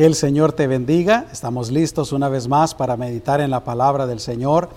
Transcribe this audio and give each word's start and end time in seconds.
Que 0.00 0.06
el 0.06 0.14
Señor 0.14 0.52
te 0.54 0.66
bendiga. 0.66 1.26
Estamos 1.30 1.70
listos 1.70 2.12
una 2.12 2.30
vez 2.30 2.48
más 2.48 2.74
para 2.74 2.96
meditar 2.96 3.42
en 3.42 3.50
la 3.50 3.64
palabra 3.64 4.06
del 4.06 4.18
Señor. 4.18 4.70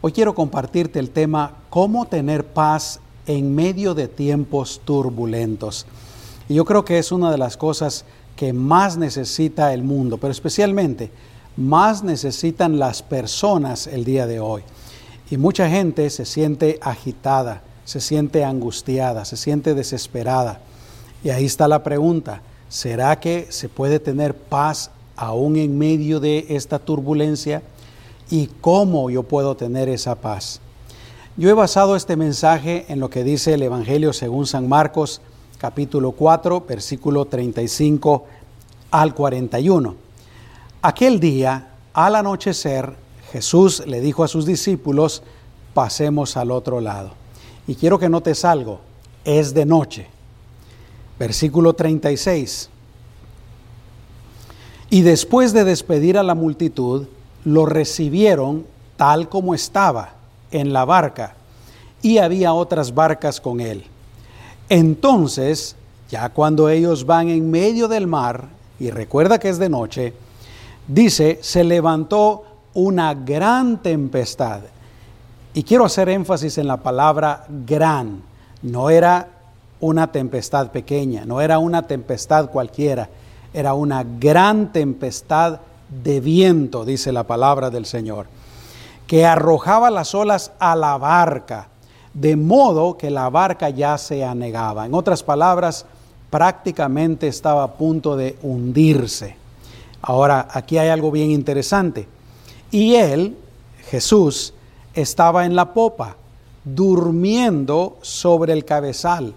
Hoy 0.00 0.10
quiero 0.10 0.34
compartirte 0.34 0.98
el 0.98 1.10
tema 1.10 1.58
cómo 1.70 2.06
tener 2.06 2.44
paz 2.44 2.98
en 3.28 3.54
medio 3.54 3.94
de 3.94 4.08
tiempos 4.08 4.80
turbulentos. 4.84 5.86
Y 6.48 6.54
yo 6.54 6.64
creo 6.64 6.84
que 6.84 6.98
es 6.98 7.12
una 7.12 7.30
de 7.30 7.38
las 7.38 7.56
cosas 7.56 8.04
que 8.34 8.52
más 8.52 8.96
necesita 8.96 9.72
el 9.72 9.84
mundo, 9.84 10.18
pero 10.18 10.32
especialmente 10.32 11.12
más 11.56 12.02
necesitan 12.02 12.80
las 12.80 13.00
personas 13.00 13.86
el 13.86 14.04
día 14.04 14.26
de 14.26 14.40
hoy. 14.40 14.64
Y 15.30 15.36
mucha 15.36 15.70
gente 15.70 16.10
se 16.10 16.24
siente 16.24 16.80
agitada, 16.82 17.62
se 17.84 18.00
siente 18.00 18.44
angustiada, 18.44 19.24
se 19.24 19.36
siente 19.36 19.72
desesperada. 19.72 20.62
Y 21.22 21.30
ahí 21.30 21.44
está 21.44 21.68
la 21.68 21.84
pregunta, 21.84 22.42
¿será 22.74 23.20
que 23.20 23.46
se 23.50 23.68
puede 23.68 24.00
tener 24.00 24.34
paz 24.34 24.90
aún 25.14 25.54
en 25.54 25.78
medio 25.78 26.18
de 26.18 26.46
esta 26.48 26.80
turbulencia? 26.80 27.62
¿Y 28.28 28.48
cómo 28.60 29.10
yo 29.10 29.22
puedo 29.22 29.56
tener 29.56 29.88
esa 29.88 30.16
paz? 30.16 30.60
Yo 31.36 31.48
he 31.48 31.52
basado 31.52 31.94
este 31.94 32.16
mensaje 32.16 32.84
en 32.88 32.98
lo 32.98 33.10
que 33.10 33.22
dice 33.22 33.54
el 33.54 33.62
Evangelio 33.62 34.12
según 34.12 34.48
San 34.48 34.68
Marcos, 34.68 35.20
capítulo 35.56 36.10
4, 36.10 36.64
versículo 36.68 37.26
35 37.26 38.24
al 38.90 39.14
41. 39.14 39.94
Aquel 40.82 41.20
día, 41.20 41.68
al 41.92 42.16
anochecer, 42.16 42.92
Jesús 43.30 43.86
le 43.86 44.00
dijo 44.00 44.24
a 44.24 44.28
sus 44.28 44.46
discípulos, 44.46 45.22
pasemos 45.74 46.36
al 46.36 46.50
otro 46.50 46.80
lado. 46.80 47.12
Y 47.68 47.76
quiero 47.76 48.00
que 48.00 48.08
notes 48.08 48.44
algo, 48.44 48.80
es 49.24 49.54
de 49.54 49.64
noche. 49.64 50.13
Versículo 51.18 51.74
36. 51.74 52.70
Y 54.90 55.02
después 55.02 55.52
de 55.52 55.64
despedir 55.64 56.18
a 56.18 56.22
la 56.22 56.34
multitud, 56.34 57.06
lo 57.44 57.66
recibieron 57.66 58.66
tal 58.96 59.28
como 59.28 59.54
estaba 59.54 60.14
en 60.50 60.72
la 60.72 60.84
barca, 60.84 61.34
y 62.00 62.18
había 62.18 62.52
otras 62.52 62.94
barcas 62.94 63.40
con 63.40 63.60
él. 63.60 63.84
Entonces, 64.68 65.76
ya 66.10 66.28
cuando 66.28 66.68
ellos 66.68 67.06
van 67.06 67.28
en 67.28 67.50
medio 67.50 67.88
del 67.88 68.06
mar, 68.06 68.48
y 68.78 68.90
recuerda 68.90 69.38
que 69.38 69.48
es 69.48 69.58
de 69.58 69.68
noche, 69.68 70.12
dice, 70.86 71.38
se 71.42 71.64
levantó 71.64 72.44
una 72.74 73.14
gran 73.14 73.82
tempestad. 73.82 74.60
Y 75.54 75.62
quiero 75.62 75.84
hacer 75.84 76.08
énfasis 76.08 76.58
en 76.58 76.66
la 76.66 76.76
palabra 76.76 77.46
gran. 77.66 78.22
No 78.62 78.90
era 78.90 79.28
una 79.84 80.10
tempestad 80.10 80.70
pequeña, 80.70 81.26
no 81.26 81.42
era 81.42 81.58
una 81.58 81.86
tempestad 81.86 82.48
cualquiera, 82.50 83.10
era 83.52 83.74
una 83.74 84.02
gran 84.02 84.72
tempestad 84.72 85.60
de 86.02 86.20
viento, 86.20 86.86
dice 86.86 87.12
la 87.12 87.24
palabra 87.24 87.68
del 87.68 87.84
Señor, 87.84 88.26
que 89.06 89.26
arrojaba 89.26 89.90
las 89.90 90.14
olas 90.14 90.52
a 90.58 90.74
la 90.74 90.96
barca, 90.96 91.68
de 92.14 92.34
modo 92.34 92.96
que 92.96 93.10
la 93.10 93.28
barca 93.28 93.68
ya 93.68 93.98
se 93.98 94.24
anegaba. 94.24 94.86
En 94.86 94.94
otras 94.94 95.22
palabras, 95.22 95.84
prácticamente 96.30 97.28
estaba 97.28 97.62
a 97.64 97.72
punto 97.74 98.16
de 98.16 98.38
hundirse. 98.42 99.36
Ahora, 100.00 100.48
aquí 100.50 100.78
hay 100.78 100.88
algo 100.88 101.10
bien 101.10 101.30
interesante. 101.30 102.08
Y 102.70 102.94
él, 102.94 103.36
Jesús, 103.90 104.54
estaba 104.94 105.44
en 105.44 105.54
la 105.54 105.74
popa, 105.74 106.16
durmiendo 106.64 107.98
sobre 108.00 108.54
el 108.54 108.64
cabezal 108.64 109.34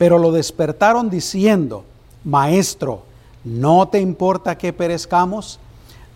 pero 0.00 0.16
lo 0.16 0.32
despertaron 0.32 1.10
diciendo, 1.10 1.84
Maestro, 2.24 3.02
¿no 3.44 3.88
te 3.88 4.00
importa 4.00 4.56
que 4.56 4.72
perezcamos? 4.72 5.58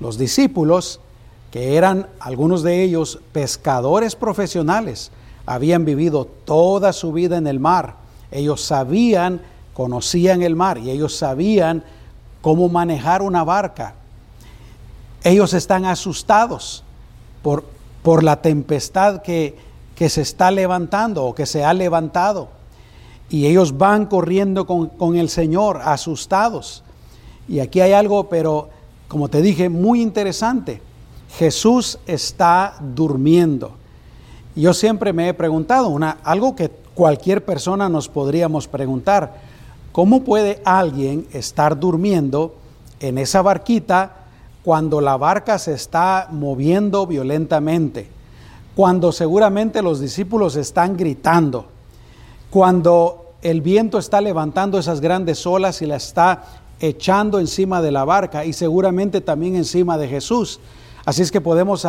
Los 0.00 0.16
discípulos, 0.16 1.00
que 1.50 1.76
eran 1.76 2.06
algunos 2.18 2.62
de 2.62 2.82
ellos 2.82 3.18
pescadores 3.32 4.16
profesionales, 4.16 5.10
habían 5.44 5.84
vivido 5.84 6.24
toda 6.24 6.94
su 6.94 7.12
vida 7.12 7.36
en 7.36 7.46
el 7.46 7.60
mar. 7.60 7.96
Ellos 8.30 8.64
sabían, 8.64 9.42
conocían 9.74 10.40
el 10.40 10.56
mar 10.56 10.78
y 10.78 10.88
ellos 10.90 11.14
sabían 11.14 11.84
cómo 12.40 12.70
manejar 12.70 13.20
una 13.20 13.44
barca. 13.44 13.96
Ellos 15.24 15.52
están 15.52 15.84
asustados 15.84 16.84
por, 17.42 17.66
por 18.02 18.24
la 18.24 18.40
tempestad 18.40 19.20
que, 19.20 19.58
que 19.94 20.08
se 20.08 20.22
está 20.22 20.50
levantando 20.50 21.22
o 21.26 21.34
que 21.34 21.44
se 21.44 21.66
ha 21.66 21.74
levantado. 21.74 22.63
Y 23.30 23.46
ellos 23.46 23.76
van 23.76 24.06
corriendo 24.06 24.66
con, 24.66 25.16
el 25.16 25.28
Señor, 25.28 25.80
asustados. 25.84 26.82
Y 27.48 27.60
aquí 27.60 27.80
hay 27.80 27.92
algo, 27.92 28.28
pero 28.28 28.68
como 29.08 29.28
te 29.28 29.42
dije, 29.42 29.68
muy 29.68 30.02
interesante. 30.02 30.80
Jesús 31.36 31.98
está 32.06 32.76
durmiendo. 32.94 33.72
Yo 34.54 34.72
siempre 34.72 35.12
me 35.12 35.28
he 35.28 35.34
preguntado, 35.34 35.88
una, 35.88 36.18
algo 36.22 36.54
que 36.54 36.70
cualquier 36.94 37.44
persona 37.44 37.88
nos 37.88 38.08
podríamos 38.08 38.68
preguntar, 38.68 39.34
¿cómo 39.90 40.22
puede 40.22 40.62
alguien 40.64 41.26
estar 41.32 41.78
durmiendo 41.78 42.54
en 43.00 43.18
esa 43.18 43.42
barquita 43.42 44.16
cuando 44.62 45.00
la 45.00 45.16
barca 45.16 45.58
se 45.58 45.72
está 45.72 46.28
moviendo 46.30 47.06
violentamente? 47.06 48.08
Cuando 48.76 49.10
seguramente 49.12 49.82
los 49.82 50.00
discípulos 50.00 50.56
están 50.56 50.96
gritando, 50.96 51.66
cuando 52.54 53.32
el 53.42 53.62
viento 53.62 53.98
está 53.98 54.20
levantando 54.20 54.78
esas 54.78 55.00
grandes 55.00 55.44
olas 55.44 55.82
y 55.82 55.86
la 55.86 55.96
está 55.96 56.44
echando 56.78 57.40
encima 57.40 57.82
de 57.82 57.90
la 57.90 58.04
barca 58.04 58.44
y 58.44 58.52
seguramente 58.52 59.20
también 59.20 59.56
encima 59.56 59.98
de 59.98 60.06
Jesús. 60.06 60.60
Así 61.04 61.22
es 61.22 61.32
que 61.32 61.40
podemos 61.40 61.84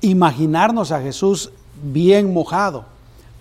imaginarnos 0.00 0.90
a 0.90 1.02
Jesús 1.02 1.52
bien 1.82 2.32
mojado. 2.32 2.86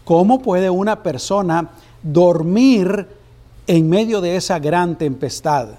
¿Cómo 0.03 0.41
puede 0.41 0.69
una 0.69 1.01
persona 1.01 1.69
dormir 2.03 3.07
en 3.65 3.87
medio 3.87 4.19
de 4.19 4.35
esa 4.35 4.59
gran 4.59 4.97
tempestad? 4.97 5.69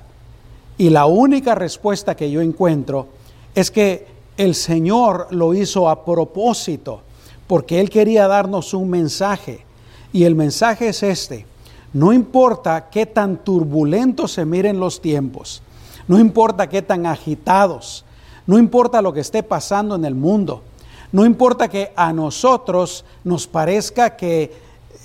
Y 0.79 0.89
la 0.89 1.05
única 1.05 1.55
respuesta 1.55 2.17
que 2.17 2.31
yo 2.31 2.41
encuentro 2.41 3.09
es 3.55 3.71
que 3.71 4.07
el 4.39 4.55
Señor 4.55 5.27
lo 5.29 5.53
hizo 5.53 5.91
a 5.91 6.07
propósito, 6.07 7.03
porque 7.47 7.81
Él 7.81 7.91
quería 7.91 8.27
darnos 8.29 8.73
un 8.73 8.89
mensaje. 8.89 9.69
Y 10.13 10.25
el 10.25 10.35
mensaje 10.35 10.89
es 10.89 11.03
este. 11.03 11.47
No 11.93 12.13
importa 12.13 12.89
qué 12.91 13.07
tan 13.07 13.39
turbulentos 13.39 14.33
se 14.33 14.45
miren 14.45 14.79
los 14.79 15.01
tiempos, 15.01 15.63
no 16.07 16.19
importa 16.19 16.69
qué 16.69 16.83
tan 16.83 17.05
agitados, 17.05 18.05
no 18.47 18.59
importa 18.59 19.03
lo 19.03 19.13
que 19.13 19.21
esté 19.21 19.43
pasando 19.43 19.97
en 19.97 20.05
el 20.05 20.15
mundo, 20.15 20.63
no 21.11 21.25
importa 21.25 21.69
que 21.69 21.93
a 21.97 22.13
nosotros 22.13 23.05
nos 23.25 23.49
parezca 23.49 24.17
que 24.17 24.53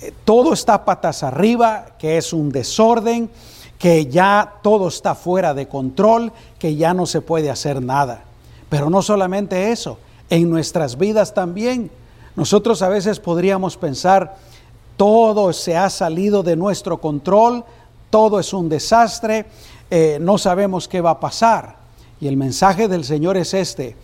eh, 0.00 0.12
todo 0.24 0.52
está 0.52 0.84
patas 0.84 1.24
arriba, 1.24 1.96
que 1.98 2.18
es 2.18 2.32
un 2.32 2.50
desorden, 2.50 3.30
que 3.78 4.06
ya 4.06 4.54
todo 4.62 4.88
está 4.88 5.14
fuera 5.14 5.54
de 5.54 5.68
control, 5.68 6.32
que 6.58 6.76
ya 6.76 6.94
no 6.94 7.06
se 7.06 7.20
puede 7.20 7.50
hacer 7.50 7.82
nada. 7.82 8.22
Pero 8.68 8.90
no 8.90 9.02
solamente 9.02 9.72
eso, 9.72 9.98
en 10.30 10.50
nuestras 10.50 10.98
vidas 10.98 11.34
también. 11.34 11.90
Nosotros 12.36 12.82
a 12.82 12.88
veces 12.88 13.20
podríamos 13.20 13.76
pensar, 13.76 14.36
todo 14.96 15.52
se 15.52 15.76
ha 15.76 15.90
salido 15.90 16.42
de 16.42 16.56
nuestro 16.56 17.00
control, 17.00 17.64
todo 18.10 18.40
es 18.40 18.52
un 18.52 18.68
desastre, 18.68 19.46
eh, 19.90 20.18
no 20.20 20.38
sabemos 20.38 20.88
qué 20.88 21.00
va 21.00 21.10
a 21.10 21.20
pasar. 21.20 21.76
Y 22.20 22.28
el 22.28 22.36
mensaje 22.36 22.88
del 22.88 23.04
Señor 23.04 23.36
es 23.36 23.52
este, 23.52 23.96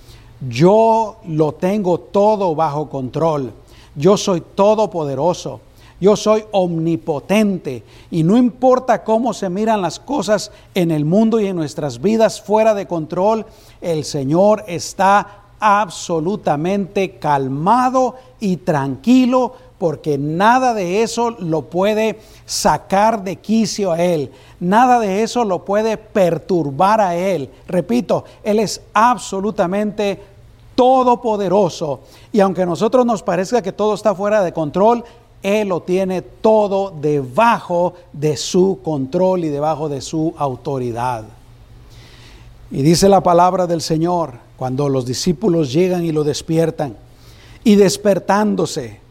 yo 0.48 1.16
lo 1.26 1.52
tengo 1.52 1.98
todo 1.98 2.54
bajo 2.54 2.90
control, 2.90 3.52
yo 3.94 4.16
soy 4.16 4.42
todopoderoso, 4.54 5.60
yo 6.00 6.16
soy 6.16 6.44
omnipotente 6.50 7.84
y 8.10 8.24
no 8.24 8.36
importa 8.36 9.04
cómo 9.04 9.32
se 9.32 9.48
miran 9.48 9.80
las 9.80 10.00
cosas 10.00 10.50
en 10.74 10.90
el 10.90 11.04
mundo 11.04 11.38
y 11.38 11.46
en 11.46 11.56
nuestras 11.56 12.00
vidas 12.00 12.42
fuera 12.42 12.74
de 12.74 12.86
control, 12.86 13.46
el 13.80 14.04
Señor 14.04 14.64
está 14.66 15.42
absolutamente 15.60 17.18
calmado 17.18 18.16
y 18.40 18.56
tranquilo 18.56 19.54
porque 19.82 20.16
nada 20.16 20.74
de 20.74 21.02
eso 21.02 21.32
lo 21.32 21.62
puede 21.62 22.20
sacar 22.46 23.24
de 23.24 23.34
quicio 23.34 23.90
a 23.90 24.00
Él, 24.00 24.30
nada 24.60 25.00
de 25.00 25.24
eso 25.24 25.42
lo 25.42 25.64
puede 25.64 25.96
perturbar 25.96 27.00
a 27.00 27.16
Él. 27.16 27.50
Repito, 27.66 28.24
Él 28.44 28.60
es 28.60 28.80
absolutamente 28.94 30.22
todopoderoso 30.76 31.98
y 32.32 32.38
aunque 32.38 32.62
a 32.62 32.66
nosotros 32.66 33.04
nos 33.04 33.24
parezca 33.24 33.60
que 33.60 33.72
todo 33.72 33.94
está 33.94 34.14
fuera 34.14 34.44
de 34.44 34.52
control, 34.52 35.02
Él 35.42 35.70
lo 35.70 35.82
tiene 35.82 36.22
todo 36.22 36.92
debajo 37.00 37.94
de 38.12 38.36
su 38.36 38.78
control 38.84 39.42
y 39.42 39.48
debajo 39.48 39.88
de 39.88 40.00
su 40.00 40.32
autoridad. 40.38 41.24
Y 42.70 42.82
dice 42.82 43.08
la 43.08 43.24
palabra 43.24 43.66
del 43.66 43.80
Señor, 43.80 44.34
cuando 44.56 44.88
los 44.88 45.06
discípulos 45.06 45.72
llegan 45.72 46.04
y 46.04 46.12
lo 46.12 46.22
despiertan, 46.22 46.94
y 47.64 47.74
despertándose, 47.74 49.01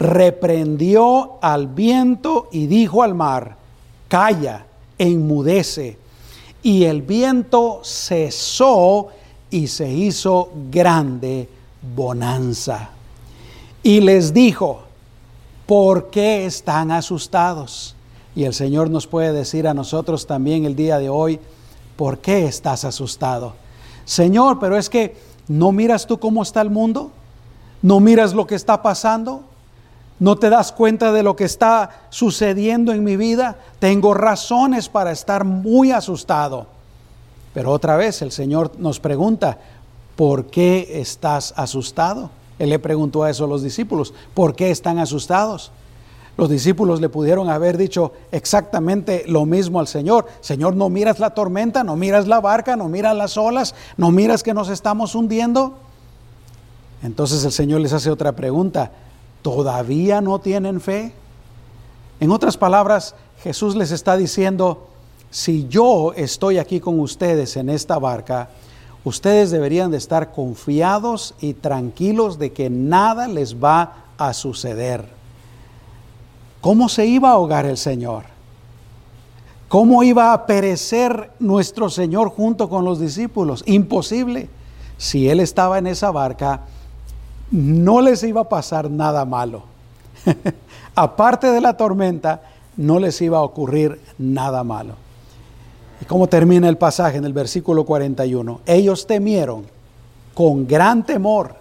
reprendió 0.00 1.38
al 1.42 1.68
viento 1.68 2.48
y 2.50 2.66
dijo 2.66 3.02
al 3.02 3.14
mar, 3.14 3.56
calla, 4.08 4.66
enmudece. 4.98 5.98
y 6.62 6.84
el 6.84 7.00
viento 7.00 7.80
cesó 7.84 9.08
y 9.50 9.66
se 9.68 9.90
hizo 9.90 10.50
grande 10.70 11.48
bonanza. 11.94 12.90
Y 13.82 14.00
les 14.00 14.34
dijo, 14.34 14.82
¿por 15.66 16.10
qué 16.10 16.44
están 16.44 16.90
asustados? 16.90 17.96
Y 18.36 18.44
el 18.44 18.52
Señor 18.52 18.90
nos 18.90 19.06
puede 19.06 19.32
decir 19.32 19.66
a 19.66 19.72
nosotros 19.72 20.26
también 20.26 20.66
el 20.66 20.76
día 20.76 20.98
de 20.98 21.08
hoy, 21.08 21.40
¿por 21.96 22.18
qué 22.18 22.44
estás 22.44 22.84
asustado? 22.84 23.54
Señor, 24.04 24.58
pero 24.60 24.76
es 24.76 24.90
que 24.90 25.16
no 25.48 25.72
miras 25.72 26.06
tú 26.06 26.18
cómo 26.20 26.42
está 26.42 26.60
el 26.60 26.70
mundo, 26.70 27.10
no 27.80 28.00
miras 28.00 28.34
lo 28.34 28.46
que 28.46 28.54
está 28.54 28.82
pasando, 28.82 29.44
no 30.20 30.36
te 30.36 30.50
das 30.50 30.70
cuenta 30.70 31.12
de 31.12 31.22
lo 31.22 31.34
que 31.34 31.44
está 31.44 32.02
sucediendo 32.10 32.92
en 32.92 33.02
mi 33.02 33.16
vida. 33.16 33.56
Tengo 33.78 34.14
razones 34.14 34.88
para 34.88 35.10
estar 35.10 35.44
muy 35.44 35.90
asustado. 35.90 36.66
Pero 37.54 37.72
otra 37.72 37.96
vez 37.96 38.22
el 38.22 38.30
Señor 38.30 38.72
nos 38.78 39.00
pregunta, 39.00 39.58
¿por 40.16 40.46
qué 40.46 41.00
estás 41.00 41.54
asustado? 41.56 42.30
Él 42.58 42.68
le 42.68 42.78
preguntó 42.78 43.24
a 43.24 43.30
eso 43.30 43.44
a 43.44 43.48
los 43.48 43.62
discípulos, 43.62 44.12
¿por 44.34 44.54
qué 44.54 44.70
están 44.70 44.98
asustados? 44.98 45.72
Los 46.36 46.50
discípulos 46.50 47.00
le 47.00 47.08
pudieron 47.08 47.48
haber 47.48 47.76
dicho 47.78 48.12
exactamente 48.30 49.24
lo 49.26 49.46
mismo 49.46 49.80
al 49.80 49.88
Señor. 49.88 50.26
Señor, 50.40 50.76
¿no 50.76 50.90
miras 50.90 51.18
la 51.18 51.30
tormenta? 51.30 51.82
¿No 51.82 51.96
miras 51.96 52.28
la 52.28 52.40
barca? 52.40 52.76
¿No 52.76 52.88
miras 52.88 53.16
las 53.16 53.36
olas? 53.36 53.74
¿No 53.96 54.10
miras 54.10 54.42
que 54.42 54.54
nos 54.54 54.68
estamos 54.68 55.14
hundiendo? 55.14 55.74
Entonces 57.02 57.44
el 57.44 57.52
Señor 57.52 57.80
les 57.80 57.94
hace 57.94 58.10
otra 58.10 58.32
pregunta. 58.32 58.92
¿Todavía 59.42 60.20
no 60.20 60.38
tienen 60.38 60.80
fe? 60.80 61.12
En 62.20 62.30
otras 62.30 62.56
palabras, 62.56 63.14
Jesús 63.42 63.74
les 63.74 63.90
está 63.90 64.16
diciendo, 64.16 64.88
si 65.30 65.66
yo 65.68 66.12
estoy 66.14 66.58
aquí 66.58 66.80
con 66.80 67.00
ustedes 67.00 67.56
en 67.56 67.70
esta 67.70 67.98
barca, 67.98 68.50
ustedes 69.04 69.50
deberían 69.50 69.90
de 69.90 69.96
estar 69.96 70.32
confiados 70.32 71.34
y 71.40 71.54
tranquilos 71.54 72.38
de 72.38 72.52
que 72.52 72.68
nada 72.68 73.28
les 73.28 73.56
va 73.56 74.04
a 74.18 74.34
suceder. 74.34 75.08
¿Cómo 76.60 76.88
se 76.90 77.06
iba 77.06 77.30
a 77.30 77.32
ahogar 77.32 77.64
el 77.64 77.78
Señor? 77.78 78.24
¿Cómo 79.68 80.02
iba 80.02 80.32
a 80.32 80.46
perecer 80.46 81.30
nuestro 81.38 81.88
Señor 81.88 82.30
junto 82.30 82.68
con 82.68 82.84
los 82.84 83.00
discípulos? 83.00 83.62
Imposible. 83.66 84.50
Si 84.98 85.30
Él 85.30 85.40
estaba 85.40 85.78
en 85.78 85.86
esa 85.86 86.10
barca, 86.10 86.62
no 87.50 88.00
les 88.00 88.22
iba 88.22 88.42
a 88.42 88.48
pasar 88.48 88.90
nada 88.90 89.24
malo. 89.24 89.62
Aparte 90.94 91.48
de 91.48 91.60
la 91.60 91.76
tormenta, 91.76 92.42
no 92.76 92.98
les 92.98 93.20
iba 93.20 93.38
a 93.38 93.42
ocurrir 93.42 94.00
nada 94.18 94.64
malo. 94.64 94.94
¿Y 96.00 96.04
cómo 96.04 96.28
termina 96.28 96.68
el 96.68 96.78
pasaje 96.78 97.18
en 97.18 97.24
el 97.24 97.32
versículo 97.32 97.84
41? 97.84 98.60
Ellos 98.66 99.06
temieron 99.06 99.64
con 100.34 100.66
gran 100.66 101.04
temor 101.04 101.56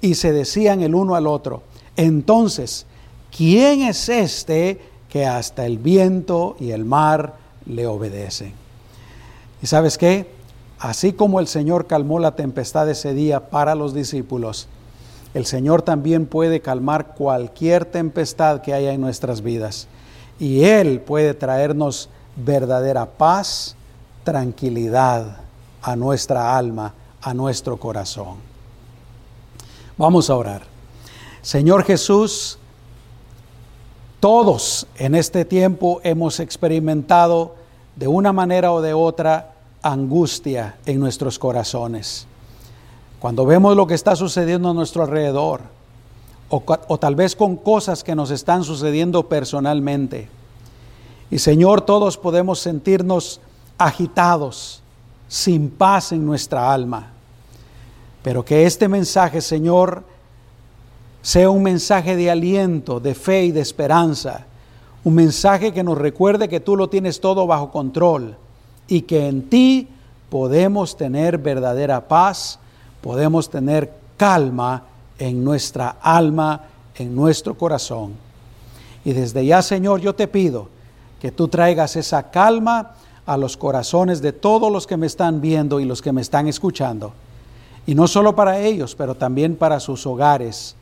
y 0.00 0.14
se 0.14 0.32
decían 0.32 0.80
el 0.80 0.94
uno 0.94 1.14
al 1.14 1.26
otro, 1.26 1.62
entonces, 1.96 2.86
¿quién 3.36 3.82
es 3.82 4.08
este 4.08 4.80
que 5.08 5.26
hasta 5.26 5.66
el 5.66 5.78
viento 5.78 6.56
y 6.60 6.70
el 6.70 6.84
mar 6.84 7.34
le 7.64 7.86
obedecen? 7.86 8.52
¿Y 9.62 9.66
sabes 9.66 9.98
qué? 9.98 10.30
Así 10.78 11.12
como 11.12 11.40
el 11.40 11.46
Señor 11.46 11.86
calmó 11.86 12.18
la 12.18 12.36
tempestad 12.36 12.88
ese 12.90 13.14
día 13.14 13.48
para 13.48 13.74
los 13.74 13.94
discípulos, 13.94 14.68
el 15.36 15.44
Señor 15.44 15.82
también 15.82 16.24
puede 16.24 16.60
calmar 16.60 17.08
cualquier 17.08 17.84
tempestad 17.84 18.62
que 18.62 18.72
haya 18.72 18.94
en 18.94 19.02
nuestras 19.02 19.42
vidas. 19.42 19.86
Y 20.40 20.64
Él 20.64 21.02
puede 21.02 21.34
traernos 21.34 22.08
verdadera 22.36 23.04
paz, 23.04 23.76
tranquilidad 24.24 25.36
a 25.82 25.94
nuestra 25.94 26.56
alma, 26.56 26.94
a 27.20 27.34
nuestro 27.34 27.76
corazón. 27.76 28.36
Vamos 29.98 30.30
a 30.30 30.36
orar. 30.36 30.62
Señor 31.42 31.84
Jesús, 31.84 32.58
todos 34.20 34.86
en 34.96 35.14
este 35.14 35.44
tiempo 35.44 36.00
hemos 36.02 36.40
experimentado 36.40 37.56
de 37.94 38.06
una 38.08 38.32
manera 38.32 38.72
o 38.72 38.80
de 38.80 38.94
otra 38.94 39.52
angustia 39.82 40.76
en 40.86 40.98
nuestros 40.98 41.38
corazones. 41.38 42.26
Cuando 43.18 43.46
vemos 43.46 43.76
lo 43.76 43.86
que 43.86 43.94
está 43.94 44.14
sucediendo 44.16 44.70
a 44.70 44.74
nuestro 44.74 45.02
alrededor, 45.02 45.62
o, 46.48 46.62
o, 46.88 46.98
tal 46.98 47.14
vez 47.14 47.34
con 47.34 47.56
cosas 47.56 48.04
que 48.04 48.14
nos 48.14 48.30
están 48.30 48.62
sucediendo 48.62 49.28
personalmente, 49.28 50.28
y 51.30 51.38
Señor, 51.38 51.80
todos 51.80 52.16
podemos 52.16 52.60
sentirnos 52.60 53.40
agitados, 53.78 54.82
sin 55.28 55.70
paz 55.70 56.12
en 56.12 56.24
nuestra 56.24 56.72
alma. 56.72 57.12
Pero 58.22 58.44
que 58.44 58.64
este 58.64 58.88
mensaje, 58.88 59.40
Señor, 59.40 60.04
sea 61.22 61.50
un 61.50 61.62
mensaje 61.62 62.14
de 62.14 62.30
aliento, 62.30 63.00
de 63.00 63.14
fe 63.14 63.46
y 63.46 63.50
de 63.50 63.60
esperanza. 63.60 64.46
Un 65.02 65.14
mensaje 65.14 65.72
que 65.72 65.82
nos 65.82 65.98
recuerde 65.98 66.48
que 66.48 66.60
tú 66.60 66.76
lo 66.76 66.88
tienes 66.88 67.20
todo 67.20 67.48
bajo 67.48 67.72
control 67.72 68.36
y 68.86 69.02
que 69.02 69.26
en 69.26 69.48
ti 69.48 69.88
podemos 70.30 70.96
tener 70.96 71.38
verdadera 71.38 72.06
paz, 72.06 72.60
podemos 73.06 73.48
tener 73.48 73.92
calma 74.16 74.82
en 75.16 75.44
nuestra 75.44 75.98
alma, 76.02 76.64
en 76.96 77.14
nuestro 77.14 77.56
corazón. 77.56 78.14
Y 79.04 79.12
desde 79.12 79.46
ya, 79.46 79.62
Señor, 79.62 80.00
yo 80.00 80.16
te 80.16 80.26
pido 80.26 80.68
que 81.20 81.30
tú 81.30 81.46
traigas 81.46 81.94
esa 81.94 82.32
calma 82.32 82.96
a 83.24 83.36
los 83.36 83.56
corazones 83.56 84.20
de 84.22 84.32
todos 84.32 84.72
los 84.72 84.88
que 84.88 84.96
me 84.96 85.06
están 85.06 85.40
viendo 85.40 85.78
y 85.78 85.84
los 85.84 86.02
que 86.02 86.10
me 86.10 86.20
están 86.20 86.48
escuchando. 86.48 87.12
Y 87.86 87.94
no 87.94 88.08
solo 88.08 88.34
para 88.34 88.58
ellos, 88.58 88.96
pero 88.96 89.14
también 89.14 89.54
para 89.54 89.78
sus 89.78 90.04
hogares, 90.04 90.74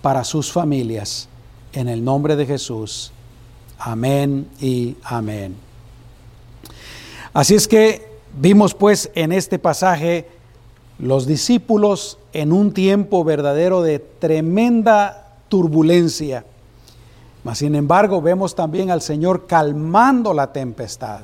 para 0.00 0.22
sus 0.22 0.52
familias. 0.52 1.26
En 1.72 1.88
el 1.88 2.04
nombre 2.04 2.36
de 2.36 2.46
Jesús. 2.46 3.10
Amén 3.80 4.48
y 4.60 4.94
amén. 5.02 5.56
Así 7.32 7.56
es 7.56 7.66
que 7.66 8.14
vimos 8.32 8.74
pues 8.74 9.10
en 9.16 9.32
este 9.32 9.58
pasaje 9.58 10.33
los 10.98 11.26
discípulos 11.26 12.18
en 12.32 12.52
un 12.52 12.72
tiempo 12.72 13.24
verdadero 13.24 13.82
de 13.82 13.98
tremenda 13.98 15.38
turbulencia 15.48 16.44
mas 17.44 17.58
sin 17.58 17.74
embargo 17.74 18.22
vemos 18.22 18.54
también 18.54 18.90
al 18.90 19.02
Señor 19.02 19.46
calmando 19.46 20.32
la 20.32 20.52
tempestad. 20.52 21.20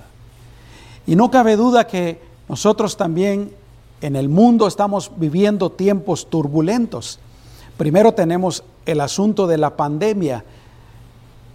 Y 1.07 1.17
no 1.17 1.31
cabe 1.31 1.57
duda 1.57 1.87
que 1.87 2.21
nosotros 2.47 2.99
también 2.99 3.53
en 4.03 4.17
el 4.17 4.29
mundo 4.29 4.67
estamos 4.67 5.11
viviendo 5.17 5.71
tiempos 5.71 6.29
turbulentos. 6.29 7.19
Primero 7.79 8.13
tenemos 8.13 8.63
el 8.85 9.01
asunto 9.01 9.47
de 9.47 9.57
la 9.57 9.77
pandemia, 9.77 10.45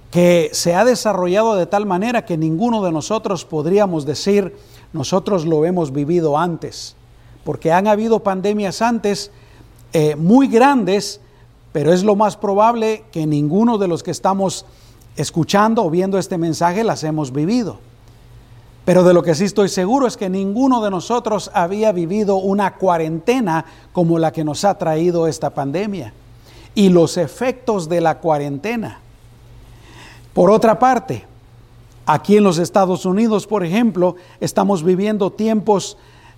que 0.09 0.49
se 0.53 0.73
ha 0.73 0.83
desarrollado 0.83 1.55
de 1.55 1.67
tal 1.67 1.85
manera 1.85 2.25
que 2.25 2.37
ninguno 2.37 2.83
de 2.83 2.91
nosotros 2.91 3.45
podríamos 3.45 4.05
decir, 4.05 4.55
nosotros 4.93 5.45
lo 5.45 5.65
hemos 5.65 5.91
vivido 5.91 6.37
antes, 6.37 6.94
porque 7.45 7.71
han 7.71 7.87
habido 7.87 8.19
pandemias 8.19 8.81
antes 8.81 9.31
eh, 9.93 10.17
muy 10.17 10.49
grandes 10.49 11.21
pero 11.75 11.91
es 11.91 12.05
lo 12.05 12.15
más 12.15 12.37
probable 12.37 13.03
que 13.11 13.27
ninguno 13.27 13.77
de 13.77 13.89
los 13.89 14.01
que 14.01 14.11
estamos 14.11 14.65
escuchando 15.17 15.83
o 15.83 15.89
viendo 15.89 16.17
este 16.17 16.37
mensaje 16.37 16.85
las 16.85 17.03
hemos 17.03 17.33
vivido. 17.33 17.79
Pero 18.85 19.03
de 19.03 19.13
lo 19.13 19.23
que 19.23 19.35
sí 19.35 19.43
estoy 19.43 19.67
seguro 19.67 20.07
es 20.07 20.15
que 20.15 20.29
ninguno 20.29 20.81
de 20.81 20.89
nosotros 20.89 21.51
había 21.53 21.91
vivido 21.91 22.37
una 22.37 22.75
cuarentena 22.75 23.65
como 23.91 24.17
la 24.19 24.31
que 24.31 24.45
nos 24.45 24.63
ha 24.63 24.77
traído 24.77 25.27
esta 25.27 25.49
pandemia 25.49 26.13
y 26.75 26.87
los 26.87 27.17
efectos 27.17 27.89
de 27.89 27.99
la 27.99 28.19
cuarentena. 28.19 29.01
Por 30.33 30.51
otra 30.51 30.79
parte, 30.79 31.25
aquí 32.05 32.37
en 32.37 32.45
los 32.45 32.57
Estados 32.57 33.05
Unidos, 33.05 33.47
por 33.47 33.65
ejemplo, 33.65 34.15
estamos 34.39 34.81
viviendo 34.81 35.29
tiempos 35.33 35.97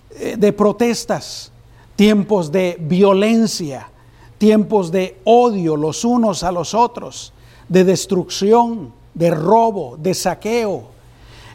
de 0.10 0.54
protestas, 0.54 1.52
tiempos 1.96 2.52
de 2.52 2.78
violencia, 2.80 3.90
tiempos 4.38 4.92
de 4.92 5.20
odio 5.24 5.76
los 5.76 6.06
unos 6.06 6.44
a 6.44 6.52
los 6.52 6.74
otros, 6.74 7.34
de 7.68 7.84
destrucción, 7.84 8.94
de 9.14 9.32
robo, 9.32 9.98
de 9.98 10.14
saqueo. 10.14 10.84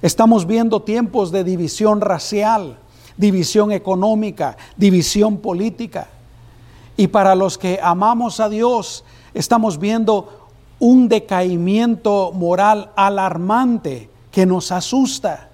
Estamos 0.03 0.47
viendo 0.47 0.83
tiempos 0.83 1.31
de 1.31 1.45
división 1.45 2.01
racial, 2.01 2.79
división 3.17 3.71
económica, 3.73 4.57
división 4.77 5.39
política. 5.39 6.09
Y 6.97 7.07
para 7.07 7.35
los 7.35 7.57
que 7.57 7.79
amamos 7.83 8.41
a 8.41 8.49
Dios, 8.49 9.05
estamos 9.33 9.79
viendo 9.79 10.49
un 10.81 11.09
decaimiento 11.09 12.33
moral 12.33 12.91
alarmante 12.97 14.11
que 14.33 14.45
nos 14.45 14.73
asusta. 14.73 15.51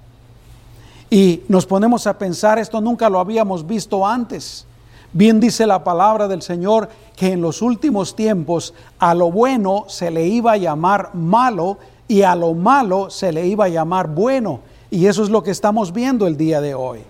Y 1.10 1.42
nos 1.48 1.64
ponemos 1.66 2.06
a 2.06 2.18
pensar, 2.18 2.58
esto 2.58 2.80
nunca 2.80 3.08
lo 3.08 3.18
habíamos 3.18 3.66
visto 3.66 4.06
antes. 4.06 4.66
Bien 5.12 5.40
dice 5.40 5.66
la 5.66 5.84
palabra 5.84 6.28
del 6.28 6.42
Señor 6.42 6.88
que 7.16 7.32
en 7.32 7.40
los 7.40 7.62
últimos 7.62 8.14
tiempos 8.14 8.74
a 8.98 9.14
lo 9.14 9.30
bueno 9.32 9.84
se 9.88 10.10
le 10.10 10.26
iba 10.26 10.52
a 10.52 10.56
llamar 10.58 11.14
malo 11.14 11.78
y 12.08 12.22
a 12.22 12.36
lo 12.36 12.52
malo 12.52 13.08
se 13.08 13.32
le 13.32 13.46
iba 13.46 13.64
a 13.64 13.68
llamar 13.68 14.08
bueno. 14.08 14.60
Y 14.90 15.06
eso 15.06 15.22
es 15.22 15.30
lo 15.30 15.42
que 15.42 15.50
estamos 15.50 15.92
viendo 15.92 16.26
el 16.26 16.36
día 16.36 16.60
de 16.60 16.74
hoy. 16.74 17.00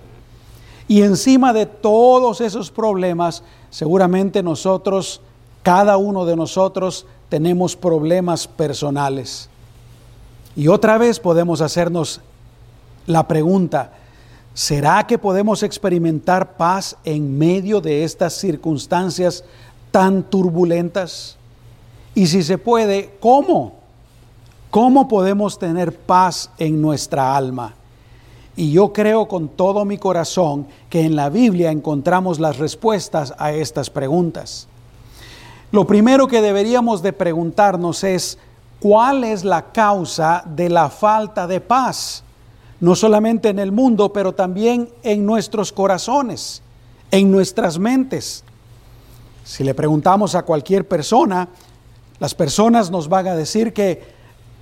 Y 0.87 1.03
encima 1.03 1.53
de 1.53 1.67
todos 1.67 2.41
esos 2.41 2.71
problemas, 2.71 3.43
seguramente 3.71 4.43
nosotros, 4.43 5.21
cada 5.63 5.97
uno 5.97 6.25
de 6.25 6.37
nosotros, 6.37 7.05
tenemos 7.29 7.77
problemas 7.77 8.47
personales. 8.47 9.51
Y 10.57 10.69
otra 10.69 10.99
vez 10.99 11.21
podemos 11.21 11.61
hacernos 11.61 12.21
la 13.09 13.27
pregunta, 13.27 13.93
¿será 14.55 15.07
que 15.07 15.19
podemos 15.19 15.63
experimentar 15.63 16.57
paz 16.57 16.97
en 17.05 17.37
medio 17.39 17.81
de 17.81 18.05
estas 18.05 18.35
circunstancias 18.35 19.45
tan 19.91 20.23
turbulentas? 20.23 21.37
Y 22.15 22.27
si 22.27 22.43
se 22.43 22.59
puede, 22.59 23.17
¿cómo? 23.21 23.77
¿Cómo 24.71 25.09
podemos 25.09 25.59
tener 25.59 25.97
paz 25.97 26.51
en 26.59 26.83
nuestra 26.83 27.35
alma? 27.35 27.75
Y 28.57 28.73
yo 28.73 28.93
creo 28.93 29.27
con 29.27 29.49
todo 29.49 29.85
mi 29.85 29.97
corazón 29.97 30.67
que 30.91 31.03
en 31.03 31.17
la 31.17 31.31
Biblia 31.31 31.71
encontramos 31.71 32.39
las 32.39 32.59
respuestas 32.59 33.33
a 33.39 33.53
estas 33.53 33.89
preguntas. 33.89 34.69
Lo 35.71 35.87
primero 35.87 36.27
que 36.27 36.43
deberíamos 36.43 37.01
de 37.03 37.13
preguntarnos 37.13 38.05
es, 38.05 38.37
¿cuál 38.81 39.25
es 39.25 39.45
la 39.45 39.71
causa 39.73 40.43
de 40.45 40.69
la 40.69 40.91
falta 40.91 41.47
de 41.47 41.61
paz? 41.61 42.25
No 42.81 42.95
solamente 42.95 43.49
en 43.49 43.59
el 43.59 43.73
mundo, 43.73 44.13
pero 44.13 44.35
también 44.35 44.89
en 45.03 45.27
nuestros 45.27 45.73
corazones, 45.73 46.63
en 47.11 47.31
nuestras 47.31 47.79
mentes. 47.79 48.45
Si 49.45 49.65
le 49.65 49.75
preguntamos 49.75 50.35
a 50.35 50.43
cualquier 50.43 50.87
persona, 50.87 51.49
las 52.21 52.35
personas 52.35 52.91
nos 52.91 53.09
van 53.09 53.27
a 53.29 53.35
decir 53.35 53.73
que 53.73 54.03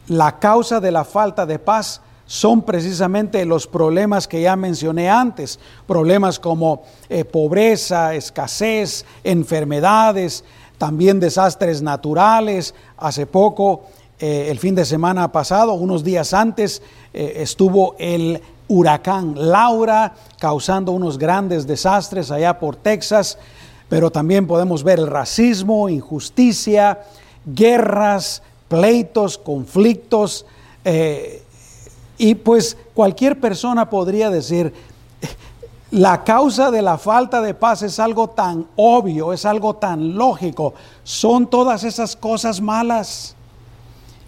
la 0.08 0.38
causa 0.38 0.80
de 0.80 0.92
la 0.92 1.04
falta 1.04 1.46
de 1.46 1.58
paz 1.58 2.00
son 2.26 2.62
precisamente 2.62 3.44
los 3.44 3.66
problemas 3.66 4.26
que 4.26 4.42
ya 4.42 4.56
mencioné 4.56 5.08
antes, 5.08 5.58
problemas 5.86 6.38
como 6.38 6.82
eh, 7.08 7.24
pobreza, 7.24 8.14
escasez, 8.14 9.04
enfermedades, 9.22 10.44
también 10.76 11.20
desastres 11.20 11.82
naturales. 11.82 12.74
Hace 12.96 13.26
poco, 13.26 13.84
eh, 14.18 14.48
el 14.50 14.58
fin 14.58 14.74
de 14.74 14.84
semana 14.84 15.30
pasado, 15.30 15.74
unos 15.74 16.02
días 16.02 16.32
antes, 16.32 16.80
eh, 17.12 17.34
estuvo 17.36 17.94
el 17.98 18.40
huracán 18.68 19.34
Laura 19.36 20.14
causando 20.38 20.92
unos 20.92 21.18
grandes 21.18 21.66
desastres 21.66 22.30
allá 22.30 22.58
por 22.58 22.76
Texas, 22.76 23.38
pero 23.88 24.10
también 24.10 24.46
podemos 24.46 24.82
ver 24.82 24.98
el 24.98 25.06
racismo, 25.06 25.88
injusticia, 25.88 27.00
guerras, 27.44 28.42
pleitos, 28.68 29.38
conflictos. 29.38 30.46
Eh, 30.84 31.42
y 32.18 32.34
pues 32.36 32.76
cualquier 32.94 33.38
persona 33.38 33.90
podría 33.90 34.30
decir, 34.30 34.72
la 35.90 36.24
causa 36.24 36.70
de 36.70 36.82
la 36.82 36.98
falta 36.98 37.40
de 37.42 37.54
paz 37.54 37.82
es 37.82 38.00
algo 38.00 38.28
tan 38.30 38.66
obvio, 38.76 39.32
es 39.32 39.44
algo 39.44 39.76
tan 39.76 40.16
lógico. 40.16 40.74
Son 41.04 41.46
todas 41.46 41.84
esas 41.84 42.16
cosas 42.16 42.60
malas. 42.60 43.35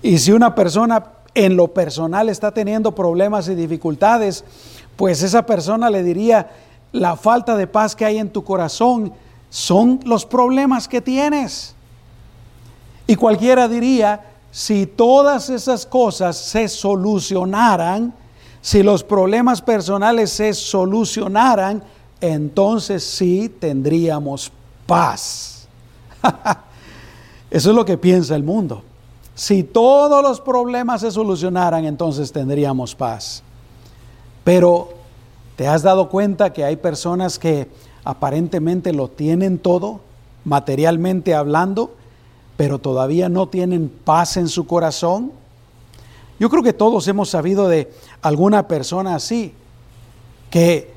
Y 0.02 0.18
si 0.18 0.32
una 0.32 0.54
persona 0.54 1.04
en 1.34 1.56
lo 1.56 1.68
personal 1.68 2.28
está 2.28 2.52
teniendo 2.52 2.94
problemas 2.94 3.48
y 3.48 3.54
dificultades, 3.54 4.44
pues 4.96 5.22
esa 5.22 5.44
persona 5.46 5.90
le 5.90 6.02
diría, 6.02 6.50
la 6.92 7.16
falta 7.16 7.56
de 7.56 7.66
paz 7.66 7.94
que 7.94 8.04
hay 8.04 8.18
en 8.18 8.30
tu 8.30 8.44
corazón 8.44 9.12
son 9.50 10.00
los 10.04 10.24
problemas 10.26 10.88
que 10.88 11.00
tienes. 11.00 11.74
Y 13.06 13.16
cualquiera 13.16 13.68
diría, 13.68 14.24
si 14.50 14.86
todas 14.86 15.50
esas 15.50 15.86
cosas 15.86 16.36
se 16.36 16.68
solucionaran, 16.68 18.12
si 18.60 18.82
los 18.82 19.04
problemas 19.04 19.62
personales 19.62 20.30
se 20.30 20.52
solucionaran, 20.52 21.82
entonces 22.20 23.04
sí 23.04 23.48
tendríamos 23.48 24.50
paz. 24.86 25.68
Eso 27.50 27.70
es 27.70 27.76
lo 27.76 27.84
que 27.84 27.96
piensa 27.96 28.34
el 28.34 28.42
mundo. 28.42 28.82
Si 29.38 29.62
todos 29.62 30.20
los 30.20 30.40
problemas 30.40 31.02
se 31.02 31.12
solucionaran, 31.12 31.84
entonces 31.84 32.32
tendríamos 32.32 32.96
paz. 32.96 33.44
Pero, 34.42 34.88
¿te 35.54 35.68
has 35.68 35.84
dado 35.84 36.08
cuenta 36.08 36.52
que 36.52 36.64
hay 36.64 36.74
personas 36.74 37.38
que 37.38 37.68
aparentemente 38.02 38.92
lo 38.92 39.06
tienen 39.06 39.60
todo, 39.60 40.00
materialmente 40.44 41.36
hablando, 41.36 41.94
pero 42.56 42.80
todavía 42.80 43.28
no 43.28 43.46
tienen 43.48 43.88
paz 43.88 44.36
en 44.36 44.48
su 44.48 44.66
corazón? 44.66 45.30
Yo 46.40 46.50
creo 46.50 46.64
que 46.64 46.72
todos 46.72 47.06
hemos 47.06 47.30
sabido 47.30 47.68
de 47.68 47.92
alguna 48.22 48.66
persona 48.66 49.14
así, 49.14 49.54
que, 50.50 50.90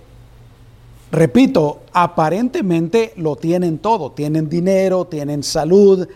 repito, 1.11 1.81
aparentemente 1.93 3.13
lo 3.17 3.35
tienen 3.35 3.77
todo, 3.77 4.13
tienen 4.13 4.49
dinero, 4.49 5.05
tienen 5.05 5.43
salud, 5.43 6.07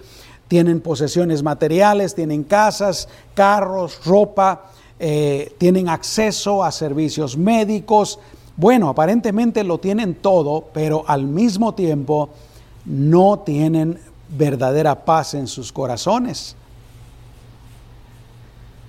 tienen 0.48 0.82
posesiones 0.82 1.44
materiales, 1.44 2.16
tienen 2.16 2.44
casas, 2.44 3.08
carros, 3.34 4.00
ropa, 4.06 4.66
eh, 5.00 5.54
tienen 5.58 5.90
acceso 5.90 6.64
a 6.64 6.72
servicios 6.72 7.38
médicos. 7.38 8.20
Bueno, 8.56 8.90
aparentemente 8.90 9.64
lo 9.64 9.80
tienen 9.80 10.16
todo, 10.16 10.66
pero 10.74 11.04
al 11.08 11.24
mismo 11.24 11.74
tiempo 11.74 12.30
no 12.86 13.40
tienen 13.40 14.00
verdadera 14.30 15.04
paz 15.04 15.34
en 15.34 15.48
sus 15.48 15.72
corazones. 15.72 16.56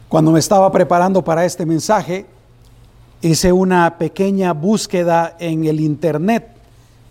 Cuando 0.08 0.30
me 0.30 0.38
estaba 0.38 0.70
preparando 0.70 1.24
para 1.24 1.44
este 1.44 1.66
mensaje, 1.66 2.26
hice 3.20 3.52
una 3.52 3.98
pequeña 3.98 4.52
búsqueda 4.52 5.36
en 5.38 5.64
el 5.64 5.80
Internet 5.80 6.56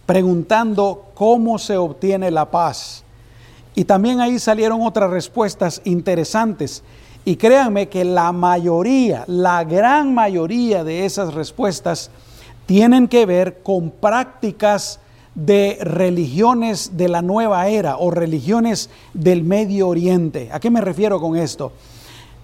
preguntando 0.05 1.05
cómo 1.15 1.57
se 1.57 1.77
obtiene 1.77 2.31
la 2.31 2.49
paz. 2.49 3.04
Y 3.75 3.83
también 3.85 4.21
ahí 4.21 4.39
salieron 4.39 4.81
otras 4.81 5.09
respuestas 5.09 5.81
interesantes. 5.83 6.83
Y 7.25 7.35
créanme 7.35 7.89
que 7.89 8.05
la 8.05 8.31
mayoría, 8.31 9.25
la 9.27 9.63
gran 9.63 10.13
mayoría 10.13 10.83
de 10.83 11.05
esas 11.05 11.33
respuestas 11.33 12.09
tienen 12.65 13.07
que 13.07 13.25
ver 13.25 13.61
con 13.63 13.91
prácticas 13.91 14.99
de 15.35 15.77
religiones 15.81 16.95
de 16.95 17.09
la 17.09 17.21
nueva 17.21 17.67
era 17.67 17.97
o 17.97 18.09
religiones 18.09 18.89
del 19.13 19.43
Medio 19.43 19.89
Oriente. 19.89 20.49
¿A 20.51 20.59
qué 20.59 20.71
me 20.71 20.81
refiero 20.81 21.19
con 21.19 21.35
esto? 21.35 21.73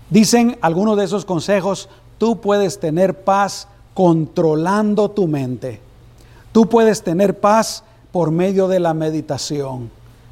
Dicen 0.10 0.58
algunos 0.62 0.98
de 0.98 1.06
esos 1.06 1.24
consejos, 1.24 1.88
tú 2.18 2.42
puedes 2.42 2.80
tener 2.80 3.24
paz 3.24 3.70
controlando 3.94 5.10
tu 5.10 5.28
mente. 5.28 5.80
Tú 6.52 6.68
puedes 6.68 7.02
tener 7.02 7.40
paz 7.40 7.84
por 8.12 8.30
medio 8.30 8.68
de 8.68 8.82
la 8.82 8.94
meditación, 8.94 9.90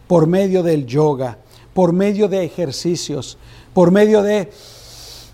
por 0.10 0.25
medio 0.25 0.63
del 0.63 0.88
yoga, 0.88 1.38
por 1.72 1.94
medio 1.94 2.28
de 2.28 2.44
ejercicios, 2.44 3.38
por 3.75 3.92
medio 3.92 4.24
de 4.24 4.51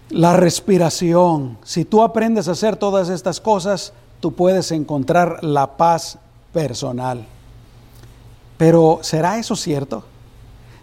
la 0.10 0.36
respiración. 0.36 1.58
Si 1.64 1.86
tú 1.86 2.04
aprendes 2.04 2.50
a 2.50 2.52
hacer 2.52 2.76
todas 2.76 3.08
estas 3.08 3.40
cosas, 3.40 3.94
tú 4.20 4.34
puedes 4.34 4.74
encontrar 4.74 5.42
la 5.46 5.78
paz 5.78 6.18
personal. 6.52 7.26
Pero 8.58 9.00
¿será 9.02 9.40
eso 9.40 9.56
cierto? 9.56 10.04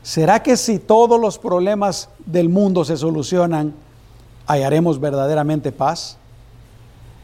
¿Será 0.03 0.43
que 0.43 0.57
si 0.57 0.79
todos 0.79 1.21
los 1.21 1.37
problemas 1.37 2.09
del 2.25 2.49
mundo 2.49 2.87
se 2.87 2.97
solucionan, 2.97 3.75
hallaremos 4.47 5.01
verdaderamente 5.01 5.71
paz? 5.71 6.17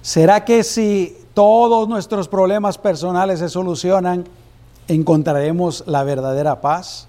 ¿Será 0.03 0.45
que 0.45 0.63
si 0.63 1.17
todos 1.33 1.89
nuestros 1.89 2.29
problemas 2.29 2.77
personales 2.77 3.39
se 3.39 3.49
solucionan, 3.49 4.27
encontraremos 4.89 5.85
la 5.87 6.03
verdadera 6.03 6.61
paz? 6.61 7.07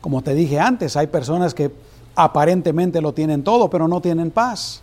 Como 0.00 0.22
te 0.22 0.34
dije 0.34 0.58
antes, 0.58 0.96
hay 0.96 1.08
personas 1.08 1.52
que 1.52 1.72
aparentemente 2.14 3.00
lo 3.00 3.12
tienen 3.12 3.42
todo, 3.42 3.68
pero 3.68 3.88
no 3.88 4.00
tienen 4.00 4.30
paz. 4.30 4.82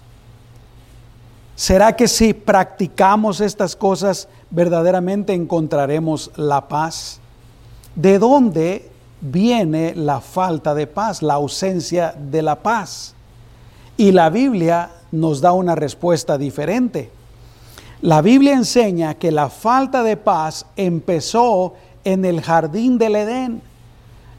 ¿Será 1.55 1.95
que 1.95 2.07
si 2.07 2.33
practicamos 2.33 3.39
estas 3.39 3.75
cosas 3.75 4.27
verdaderamente 4.49 5.33
encontraremos 5.33 6.31
la 6.35 6.67
paz? 6.67 7.19
¿De 7.95 8.17
dónde 8.17 8.89
viene 9.21 9.93
la 9.95 10.19
falta 10.19 10.73
de 10.73 10.87
paz, 10.87 11.21
la 11.21 11.35
ausencia 11.35 12.15
de 12.17 12.41
la 12.41 12.55
paz? 12.55 13.13
Y 13.97 14.11
la 14.11 14.29
Biblia 14.29 14.89
nos 15.11 15.41
da 15.41 15.53
una 15.53 15.75
respuesta 15.75 16.37
diferente. 16.37 17.11
La 18.01 18.21
Biblia 18.21 18.53
enseña 18.53 19.13
que 19.13 19.31
la 19.31 19.49
falta 19.49 20.03
de 20.03 20.17
paz 20.17 20.65
empezó 20.75 21.75
en 22.03 22.25
el 22.25 22.41
jardín 22.41 22.97
del 22.97 23.15
Edén 23.15 23.61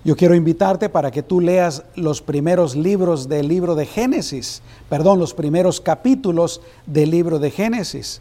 yo 0.05 0.17
quiero 0.17 0.35
invitarte 0.35 0.91
para 0.91 1.11
que 1.11 1.23
tú 1.23 1.41
leas 1.41 1.83
los 1.97 2.21
primeros 2.21 2.77
libros 2.77 3.27
del 3.27 3.49
libro 3.49 3.75
de 3.75 3.87
Génesis, 3.87 4.61
perdón, 4.91 5.19
los 5.19 5.33
primeros 5.33 5.81
capítulos 5.81 6.61
del 6.85 7.11
libro 7.11 7.39
de 7.39 7.51
Génesis. 7.51 8.21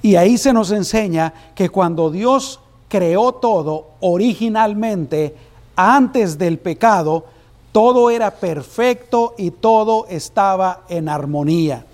Y 0.00 0.16
ahí 0.16 0.38
se 0.38 0.54
nos 0.54 0.70
enseña 0.70 1.34
que 1.54 1.68
cuando 1.68 2.10
Dios 2.10 2.58
creó 2.88 3.32
todo 3.32 3.88
originalmente, 4.00 5.36
antes 5.76 6.38
del 6.38 6.58
pecado, 6.58 7.26
todo 7.70 8.08
era 8.08 8.30
perfecto 8.30 9.34
y 9.36 9.50
todo 9.50 10.06
estaba 10.08 10.84
en 10.88 11.10
armonía. 11.10 11.84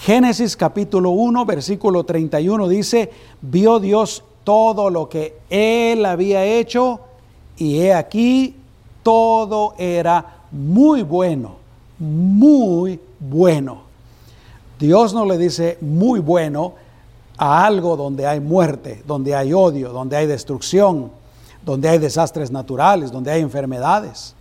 Génesis 0.00 0.56
capítulo 0.56 1.10
1, 1.10 1.44
versículo 1.44 2.04
31 2.04 2.68
dice, 2.68 3.10
vio 3.42 3.80
Dios 3.80 4.24
todo 4.46 4.90
lo 4.90 5.08
que 5.08 5.40
él 5.50 6.06
había 6.06 6.44
hecho 6.44 7.00
y 7.56 7.80
he 7.80 7.92
aquí, 7.92 8.54
todo 9.02 9.74
era 9.76 10.44
muy 10.52 11.02
bueno, 11.02 11.56
muy 11.98 13.00
bueno. 13.18 13.80
Dios 14.78 15.12
no 15.12 15.24
le 15.24 15.36
dice 15.36 15.78
muy 15.80 16.20
bueno 16.20 16.74
a 17.36 17.66
algo 17.66 17.96
donde 17.96 18.24
hay 18.24 18.38
muerte, 18.38 19.02
donde 19.04 19.34
hay 19.34 19.52
odio, 19.52 19.92
donde 19.92 20.16
hay 20.16 20.28
destrucción, 20.28 21.10
donde 21.64 21.88
hay 21.88 21.98
desastres 21.98 22.52
naturales, 22.52 23.10
donde 23.10 23.32
hay 23.32 23.42
enfermedades. 23.42 24.36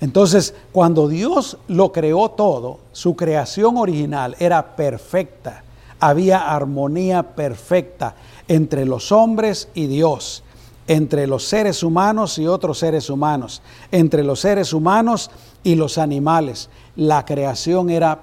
Entonces, 0.00 0.54
cuando 0.72 1.06
Dios 1.06 1.58
lo 1.68 1.92
creó 1.92 2.30
todo, 2.30 2.78
su 2.92 3.14
creación 3.14 3.76
original 3.76 4.36
era 4.38 4.74
perfecta. 4.74 5.64
Había 6.00 6.50
armonía 6.50 7.22
perfecta 7.22 8.14
entre 8.48 8.84
los 8.84 9.12
hombres 9.12 9.68
y 9.74 9.86
Dios, 9.86 10.42
entre 10.88 11.26
los 11.26 11.44
seres 11.44 11.82
humanos 11.82 12.38
y 12.38 12.46
otros 12.46 12.78
seres 12.78 13.10
humanos, 13.10 13.62
entre 13.90 14.22
los 14.22 14.40
seres 14.40 14.72
humanos 14.72 15.30
y 15.62 15.74
los 15.74 15.98
animales. 15.98 16.68
La 16.94 17.24
creación 17.24 17.90
era 17.90 18.18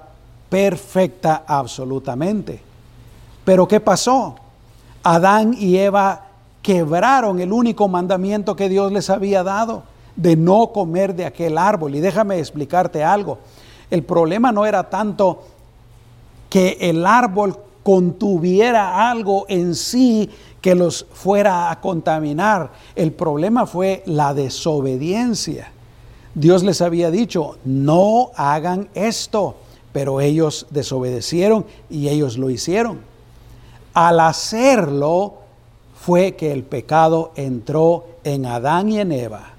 perfecta 0.48 1.44
absolutamente. 1.46 2.60
Pero 3.44 3.68
¿qué 3.68 3.80
pasó? 3.80 4.36
Adán 5.02 5.54
y 5.58 5.76
Eva 5.76 6.28
quebraron 6.62 7.40
el 7.40 7.52
único 7.52 7.88
mandamiento 7.88 8.56
que 8.56 8.70
Dios 8.70 8.90
les 8.90 9.10
había 9.10 9.42
dado 9.42 9.82
de 10.16 10.36
no 10.36 10.72
comer 10.72 11.14
de 11.14 11.26
aquel 11.26 11.58
árbol. 11.58 11.94
Y 11.94 12.00
déjame 12.00 12.38
explicarte 12.38 13.04
algo. 13.04 13.38
El 13.90 14.02
problema 14.02 14.50
no 14.50 14.64
era 14.64 14.88
tanto 14.88 15.44
que 16.48 16.78
el 16.80 17.04
árbol 17.04 17.58
contuviera 17.84 19.08
algo 19.10 19.46
en 19.48 19.76
sí 19.76 20.28
que 20.60 20.74
los 20.74 21.06
fuera 21.12 21.70
a 21.70 21.80
contaminar. 21.80 22.72
El 22.96 23.12
problema 23.12 23.66
fue 23.66 24.02
la 24.06 24.34
desobediencia. 24.34 25.70
Dios 26.34 26.64
les 26.64 26.80
había 26.80 27.12
dicho, 27.12 27.58
no 27.64 28.32
hagan 28.34 28.88
esto, 28.94 29.56
pero 29.92 30.20
ellos 30.20 30.66
desobedecieron 30.70 31.66
y 31.88 32.08
ellos 32.08 32.38
lo 32.38 32.50
hicieron. 32.50 33.02
Al 33.92 34.18
hacerlo 34.18 35.34
fue 35.94 36.34
que 36.34 36.50
el 36.50 36.64
pecado 36.64 37.32
entró 37.36 38.06
en 38.24 38.46
Adán 38.46 38.90
y 38.90 38.98
en 38.98 39.12
Eva. 39.12 39.52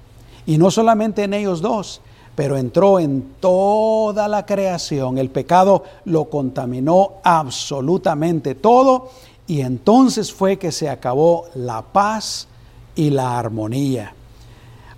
Y 0.44 0.58
no 0.58 0.70
solamente 0.70 1.22
en 1.22 1.32
ellos 1.32 1.62
dos, 1.62 2.00
pero 2.36 2.58
entró 2.58 3.00
en 3.00 3.22
toda 3.40 4.28
la 4.28 4.44
creación. 4.44 5.18
El 5.18 5.30
pecado 5.30 5.82
lo 6.04 6.26
contaminó 6.26 7.14
absolutamente 7.24 8.54
todo 8.54 9.10
y 9.46 9.62
entonces 9.62 10.32
fue 10.32 10.58
que 10.58 10.70
se 10.70 10.88
acabó 10.90 11.46
la 11.54 11.80
paz 11.80 12.46
y 12.94 13.10
la 13.10 13.38
armonía. 13.38 14.12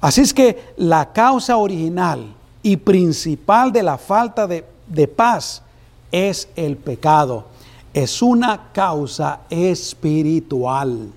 Así 0.00 0.20
es 0.20 0.34
que 0.34 0.74
la 0.76 1.12
causa 1.12 1.56
original 1.56 2.34
y 2.62 2.76
principal 2.76 3.72
de 3.72 3.84
la 3.84 3.98
falta 3.98 4.46
de, 4.46 4.64
de 4.88 5.06
paz 5.06 5.62
es 6.10 6.48
el 6.56 6.76
pecado. 6.76 7.46
Es 7.94 8.20
una 8.20 8.72
causa 8.72 9.40
espiritual. 9.48 11.08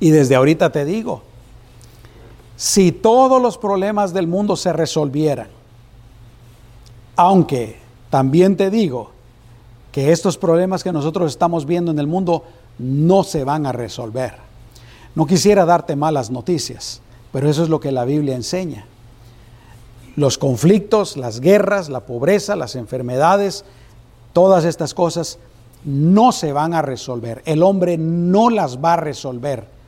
Y 0.00 0.10
desde 0.10 0.34
ahorita 0.34 0.72
te 0.72 0.84
digo, 0.84 1.22
si 2.62 2.92
todos 2.92 3.42
los 3.42 3.58
problemas 3.58 4.14
del 4.14 4.28
mundo 4.28 4.54
se 4.54 4.72
resolvieran, 4.72 5.48
aunque 7.16 7.76
también 8.08 8.56
te 8.56 8.70
digo 8.70 9.10
que 9.90 10.12
estos 10.12 10.38
problemas 10.38 10.84
que 10.84 10.92
nosotros 10.92 11.32
estamos 11.32 11.66
viendo 11.66 11.90
en 11.90 11.98
el 11.98 12.06
mundo 12.06 12.44
no 12.78 13.24
se 13.24 13.42
van 13.42 13.66
a 13.66 13.72
resolver. 13.72 14.34
No 15.16 15.26
quisiera 15.26 15.64
darte 15.64 15.96
malas 15.96 16.30
noticias, 16.30 17.02
pero 17.32 17.50
eso 17.50 17.64
es 17.64 17.68
lo 17.68 17.80
que 17.80 17.90
la 17.90 18.04
Biblia 18.04 18.36
enseña. 18.36 18.86
Los 20.14 20.38
conflictos, 20.38 21.16
las 21.16 21.40
guerras, 21.40 21.88
la 21.88 22.06
pobreza, 22.06 22.54
las 22.54 22.76
enfermedades, 22.76 23.64
todas 24.32 24.64
estas 24.64 24.94
cosas 24.94 25.40
no 25.84 26.30
se 26.30 26.52
van 26.52 26.74
a 26.74 26.82
resolver. 26.82 27.42
El 27.44 27.64
hombre 27.64 27.98
no 27.98 28.50
las 28.50 28.78
va 28.78 28.92
a 28.92 28.98
resolver 28.98 29.81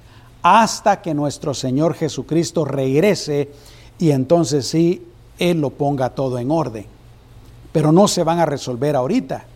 hasta 0.45 1.01
que 1.01 1.15
nuestro 1.15 1.55
Señor 1.55 1.95
Jesucristo 1.95 2.67
regrese 2.67 3.51
y 3.99 4.11
entonces 4.11 4.67
sí, 4.67 5.09
Él 5.39 5.63
lo 5.63 5.71
ponga 5.71 6.11
todo 6.11 6.39
en 6.39 6.51
orden. 6.51 6.85
Pero 7.73 7.93
no 7.93 8.07
se 8.07 8.23
van 8.25 8.39
a 8.41 8.47
resolver 8.47 8.95
ahorita. 8.95 9.47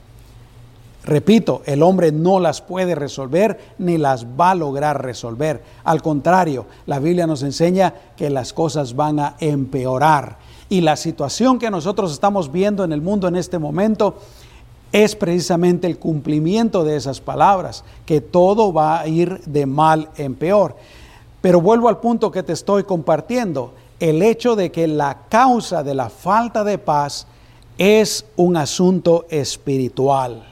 Repito, 1.05 1.61
el 1.67 1.83
hombre 1.83 2.11
no 2.11 2.41
las 2.41 2.63
puede 2.63 2.95
resolver 2.95 3.75
ni 3.77 3.99
las 3.99 4.25
va 4.25 4.53
a 4.53 4.55
lograr 4.55 5.05
resolver. 5.05 5.63
Al 5.85 6.01
contrario, 6.01 6.65
la 6.87 6.99
Biblia 7.01 7.27
nos 7.27 7.43
enseña 7.43 7.93
que 8.17 8.31
las 8.31 8.55
cosas 8.55 8.97
van 8.97 9.21
a 9.21 9.37
empeorar. 9.41 10.39
Y 10.71 10.81
la 10.81 10.97
situación 10.97 11.59
que 11.59 11.71
nosotros 11.71 12.13
estamos 12.13 12.51
viendo 12.51 12.83
en 12.83 12.93
el 12.93 13.03
mundo 13.03 13.29
en 13.29 13.37
este 13.37 13.59
momento 13.59 14.17
es 14.93 15.15
precisamente 15.15 15.87
el 15.87 15.99
cumplimiento 15.99 16.85
de 16.85 16.97
esas 16.97 17.21
palabras, 17.21 17.85
que 18.07 18.21
todo 18.21 18.73
va 18.73 19.01
a 19.01 19.07
ir 19.07 19.41
de 19.45 19.67
mal 19.67 20.09
en 20.17 20.35
peor. 20.35 20.77
Pero 21.41 21.61
vuelvo 21.61 21.89
al 21.89 21.99
punto 21.99 22.31
que 22.31 22.43
te 22.43 22.53
estoy 22.53 22.85
compartiendo, 22.85 23.75
el 24.01 24.23
hecho 24.23 24.57
de 24.57 24.71
que 24.71 24.87
la 24.87 25.27
causa 25.29 25.83
de 25.83 25.95
la 25.95 26.09
falta 26.09 26.65
de 26.65 26.79
paz 26.79 27.27
es 27.77 28.25
un 28.37 28.57
asunto 28.57 29.27
espiritual. 29.29 30.45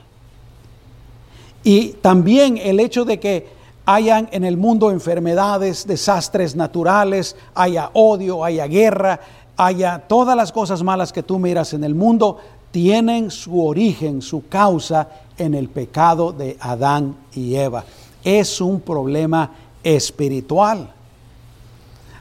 Y 1.65 1.95
también 1.95 2.59
el 2.59 2.79
hecho 2.79 3.05
de 3.05 3.19
que 3.19 3.49
hayan 3.87 4.29
en 4.33 4.45
el 4.45 4.57
mundo 4.57 4.91
enfermedades, 4.91 5.87
desastres 5.87 6.55
naturales, 6.55 7.37
haya 7.55 7.91
odio, 7.93 8.45
haya 8.45 8.67
guerra, 8.67 9.21
haya 9.57 10.05
todas 10.07 10.37
las 10.37 10.53
cosas 10.53 10.83
malas 10.83 11.13
que 11.13 11.23
tú 11.23 11.39
miras 11.39 11.73
en 11.73 11.85
el 11.85 11.95
mundo, 11.95 12.39
tienen 12.77 13.31
su 13.31 13.67
origen, 13.67 14.21
su 14.21 14.49
causa 14.49 15.09
en 15.39 15.55
el 15.55 15.71
pecado 15.71 16.31
de 16.31 16.59
Adán 16.61 17.17
y 17.35 17.55
Eva. 17.55 17.87
Es 18.23 18.61
un 18.61 18.83
problema 18.83 19.51
espiritual. 19.83 20.93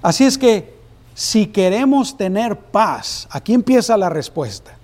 Así 0.02 0.24
es 0.24 0.38
que 0.38 0.74
si 1.14 1.48
queremos 1.48 2.16
tener 2.16 2.58
paz, 2.58 3.28
aquí 3.32 3.54
empieza 3.54 3.98
la 3.98 4.08
respuesta. 4.08 4.78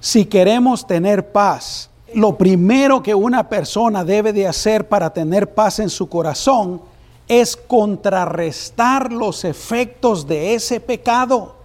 Si 0.00 0.24
queremos 0.24 0.86
tener 0.86 1.30
paz, 1.32 1.90
lo 2.14 2.38
primero 2.38 3.02
que 3.02 3.14
una 3.14 3.46
persona 3.46 4.06
debe 4.06 4.32
de 4.32 4.48
hacer 4.48 4.88
para 4.88 5.12
tener 5.12 5.52
paz 5.52 5.80
en 5.80 5.90
su 5.90 6.08
corazón 6.08 6.80
es 7.28 7.58
contrarrestar 7.58 9.12
los 9.12 9.44
efectos 9.44 10.26
de 10.26 10.54
ese 10.54 10.80
pecado, 10.80 11.56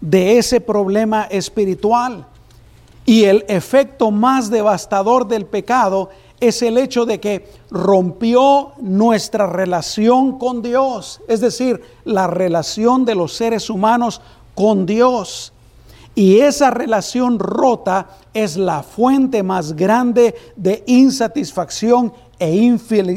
de 0.00 0.38
ese 0.38 0.60
problema 0.60 1.28
espiritual. 1.30 2.26
Y 3.08 3.24
el 3.24 3.46
efecto 3.48 4.10
más 4.10 4.50
devastador 4.50 5.26
del 5.26 5.46
pecado 5.46 6.10
es 6.40 6.60
el 6.60 6.76
hecho 6.76 7.06
de 7.06 7.18
que 7.18 7.48
rompió 7.70 8.72
nuestra 8.82 9.46
relación 9.46 10.38
con 10.38 10.60
Dios, 10.60 11.22
es 11.26 11.40
decir, 11.40 11.80
la 12.04 12.26
relación 12.26 13.06
de 13.06 13.14
los 13.14 13.32
seres 13.32 13.70
humanos 13.70 14.20
con 14.54 14.84
Dios. 14.84 15.54
Y 16.14 16.40
esa 16.40 16.70
relación 16.70 17.38
rota 17.38 18.10
es 18.34 18.58
la 18.58 18.82
fuente 18.82 19.42
más 19.42 19.74
grande 19.74 20.34
de 20.54 20.84
insatisfacción 20.86 22.12
e 22.38 22.54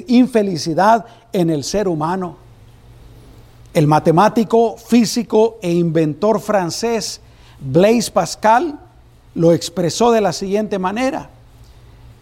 infelicidad 0.07 1.05
en 1.33 1.49
el 1.49 1.65
ser 1.65 1.89
humano. 1.89 2.37
El 3.73 3.87
matemático, 3.87 4.77
físico 4.77 5.57
e 5.61 5.69
inventor 5.69 6.39
francés 6.39 7.19
Blaise 7.59 8.09
Pascal 8.09 8.79
lo 9.35 9.53
expresó 9.53 10.11
de 10.11 10.21
la 10.21 10.33
siguiente 10.33 10.79
manera. 10.79 11.29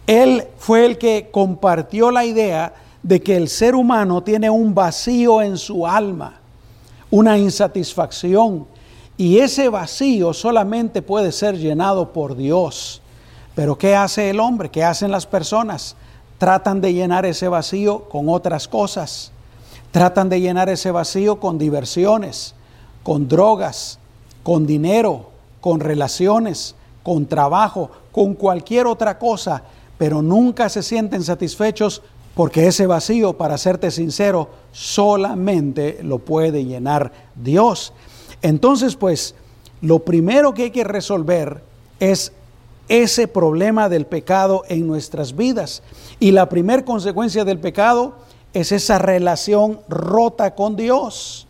Él 0.06 0.44
fue 0.58 0.86
el 0.86 0.98
que 0.98 1.28
compartió 1.30 2.10
la 2.10 2.24
idea 2.24 2.74
de 3.02 3.22
que 3.22 3.36
el 3.36 3.48
ser 3.48 3.74
humano 3.74 4.22
tiene 4.22 4.50
un 4.50 4.74
vacío 4.74 5.42
en 5.42 5.56
su 5.56 5.86
alma, 5.86 6.40
una 7.10 7.38
insatisfacción, 7.38 8.66
y 9.16 9.38
ese 9.38 9.68
vacío 9.68 10.32
solamente 10.32 11.02
puede 11.02 11.32
ser 11.32 11.58
llenado 11.58 12.12
por 12.12 12.36
Dios. 12.36 13.02
Pero 13.54 13.76
¿qué 13.76 13.94
hace 13.94 14.30
el 14.30 14.40
hombre? 14.40 14.70
¿Qué 14.70 14.82
hacen 14.82 15.10
las 15.10 15.26
personas? 15.26 15.96
Tratan 16.38 16.80
de 16.80 16.94
llenar 16.94 17.26
ese 17.26 17.48
vacío 17.48 18.08
con 18.08 18.28
otras 18.30 18.66
cosas. 18.66 19.30
Tratan 19.90 20.28
de 20.30 20.40
llenar 20.40 20.70
ese 20.70 20.90
vacío 20.90 21.38
con 21.38 21.58
diversiones, 21.58 22.54
con 23.02 23.28
drogas, 23.28 23.98
con 24.42 24.66
dinero, 24.66 25.30
con 25.60 25.80
relaciones, 25.80 26.74
con 27.02 27.26
trabajo, 27.26 27.90
con 28.12 28.34
cualquier 28.34 28.86
otra 28.86 29.18
cosa, 29.18 29.62
pero 29.98 30.22
nunca 30.22 30.68
se 30.68 30.82
sienten 30.82 31.22
satisfechos 31.22 32.02
porque 32.34 32.66
ese 32.66 32.86
vacío, 32.86 33.36
para 33.36 33.58
serte 33.58 33.90
sincero, 33.90 34.48
solamente 34.72 35.98
lo 36.02 36.18
puede 36.20 36.64
llenar 36.64 37.12
Dios. 37.34 37.92
Entonces, 38.40 38.96
pues, 38.96 39.34
lo 39.82 40.00
primero 40.00 40.54
que 40.54 40.64
hay 40.64 40.70
que 40.70 40.84
resolver 40.84 41.62
es 41.98 42.32
ese 42.88 43.28
problema 43.28 43.88
del 43.88 44.06
pecado 44.06 44.62
en 44.68 44.86
nuestras 44.86 45.36
vidas. 45.36 45.82
Y 46.18 46.32
la 46.32 46.48
primera 46.48 46.84
consecuencia 46.84 47.44
del 47.44 47.58
pecado 47.58 48.14
es 48.52 48.72
esa 48.72 48.98
relación 48.98 49.80
rota 49.88 50.54
con 50.54 50.76
Dios. 50.76 51.46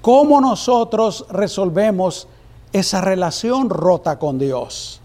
¿Cómo 0.00 0.40
nosotros 0.40 1.26
resolvemos 1.30 2.26
esa 2.72 3.00
relación 3.00 3.70
rota 3.70 4.18
con 4.18 4.38
Dios? 4.38 5.00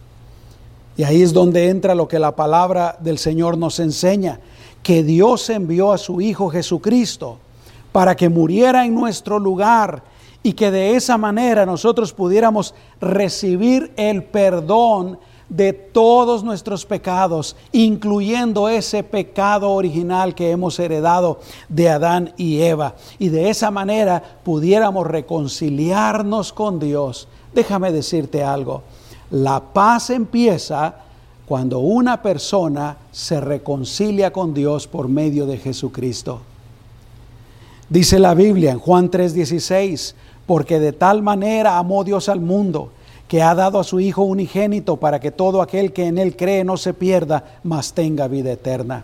Y 0.98 1.04
ahí 1.04 1.22
es 1.22 1.34
donde 1.34 1.70
entra 1.70 1.94
lo 1.94 2.08
que 2.08 2.20
la 2.20 2.36
palabra 2.36 2.98
del 3.00 3.20
Señor 3.20 3.58
nos 3.58 3.80
enseña, 3.80 4.40
que 4.82 5.04
Dios 5.04 5.50
envió 5.50 5.92
a 5.92 5.98
su 5.98 6.22
Hijo 6.22 6.50
Jesucristo 6.50 7.38
para 7.92 8.16
que 8.16 8.30
muriera 8.30 8.86
en 8.86 8.96
nuestro 8.96 9.40
lugar 9.40 10.04
y 10.44 10.54
que 10.54 10.72
de 10.72 10.96
esa 10.96 11.18
manera 11.18 11.66
nosotros 11.66 12.14
pudiéramos 12.14 12.74
recibir 13.02 13.92
el 13.98 14.24
perdón 14.24 15.20
de 15.50 15.74
todos 15.74 16.44
nuestros 16.44 16.86
pecados, 16.86 17.56
incluyendo 17.72 18.68
ese 18.70 19.04
pecado 19.04 19.72
original 19.72 20.36
que 20.36 20.52
hemos 20.52 20.80
heredado 20.80 21.40
de 21.70 21.90
Adán 21.90 22.34
y 22.38 22.62
Eva. 22.62 22.96
Y 23.18 23.30
de 23.30 23.50
esa 23.50 23.72
manera 23.72 24.22
pudiéramos 24.44 25.08
reconciliarnos 25.08 26.52
con 26.54 26.80
Dios. 26.80 27.28
Déjame 27.58 27.92
decirte 27.92 28.44
algo, 28.44 28.84
la 29.32 29.60
paz 29.60 30.12
empieza 30.12 30.94
cuando 31.48 31.80
una 31.80 32.22
persona 32.22 32.98
se 33.12 33.42
reconcilia 33.42 34.32
con 34.32 34.54
Dios 34.54 34.86
por 34.86 35.08
medio 35.08 35.48
de 35.48 35.58
Jesucristo. 35.58 36.42
Dice 37.90 38.20
la 38.20 38.36
Biblia 38.36 38.74
en 38.74 38.78
Juan 38.78 39.10
3:16, 39.10 40.14
porque 40.46 40.80
de 40.80 40.94
tal 40.94 41.24
manera 41.24 41.80
amó 41.80 42.04
Dios 42.04 42.30
al 42.30 42.42
mundo 42.42 42.92
que 43.28 43.42
ha 43.42 43.56
dado 43.56 43.80
a 43.80 43.84
su 43.84 44.00
Hijo 44.00 44.22
unigénito 44.22 44.98
para 44.98 45.20
que 45.20 45.32
todo 45.32 45.64
aquel 45.64 45.94
que 45.94 46.06
en 46.06 46.20
él 46.20 46.36
cree 46.36 46.64
no 46.64 46.78
se 46.78 46.94
pierda, 46.94 47.44
mas 47.64 47.92
tenga 47.92 48.28
vida 48.28 48.52
eterna. 48.52 49.04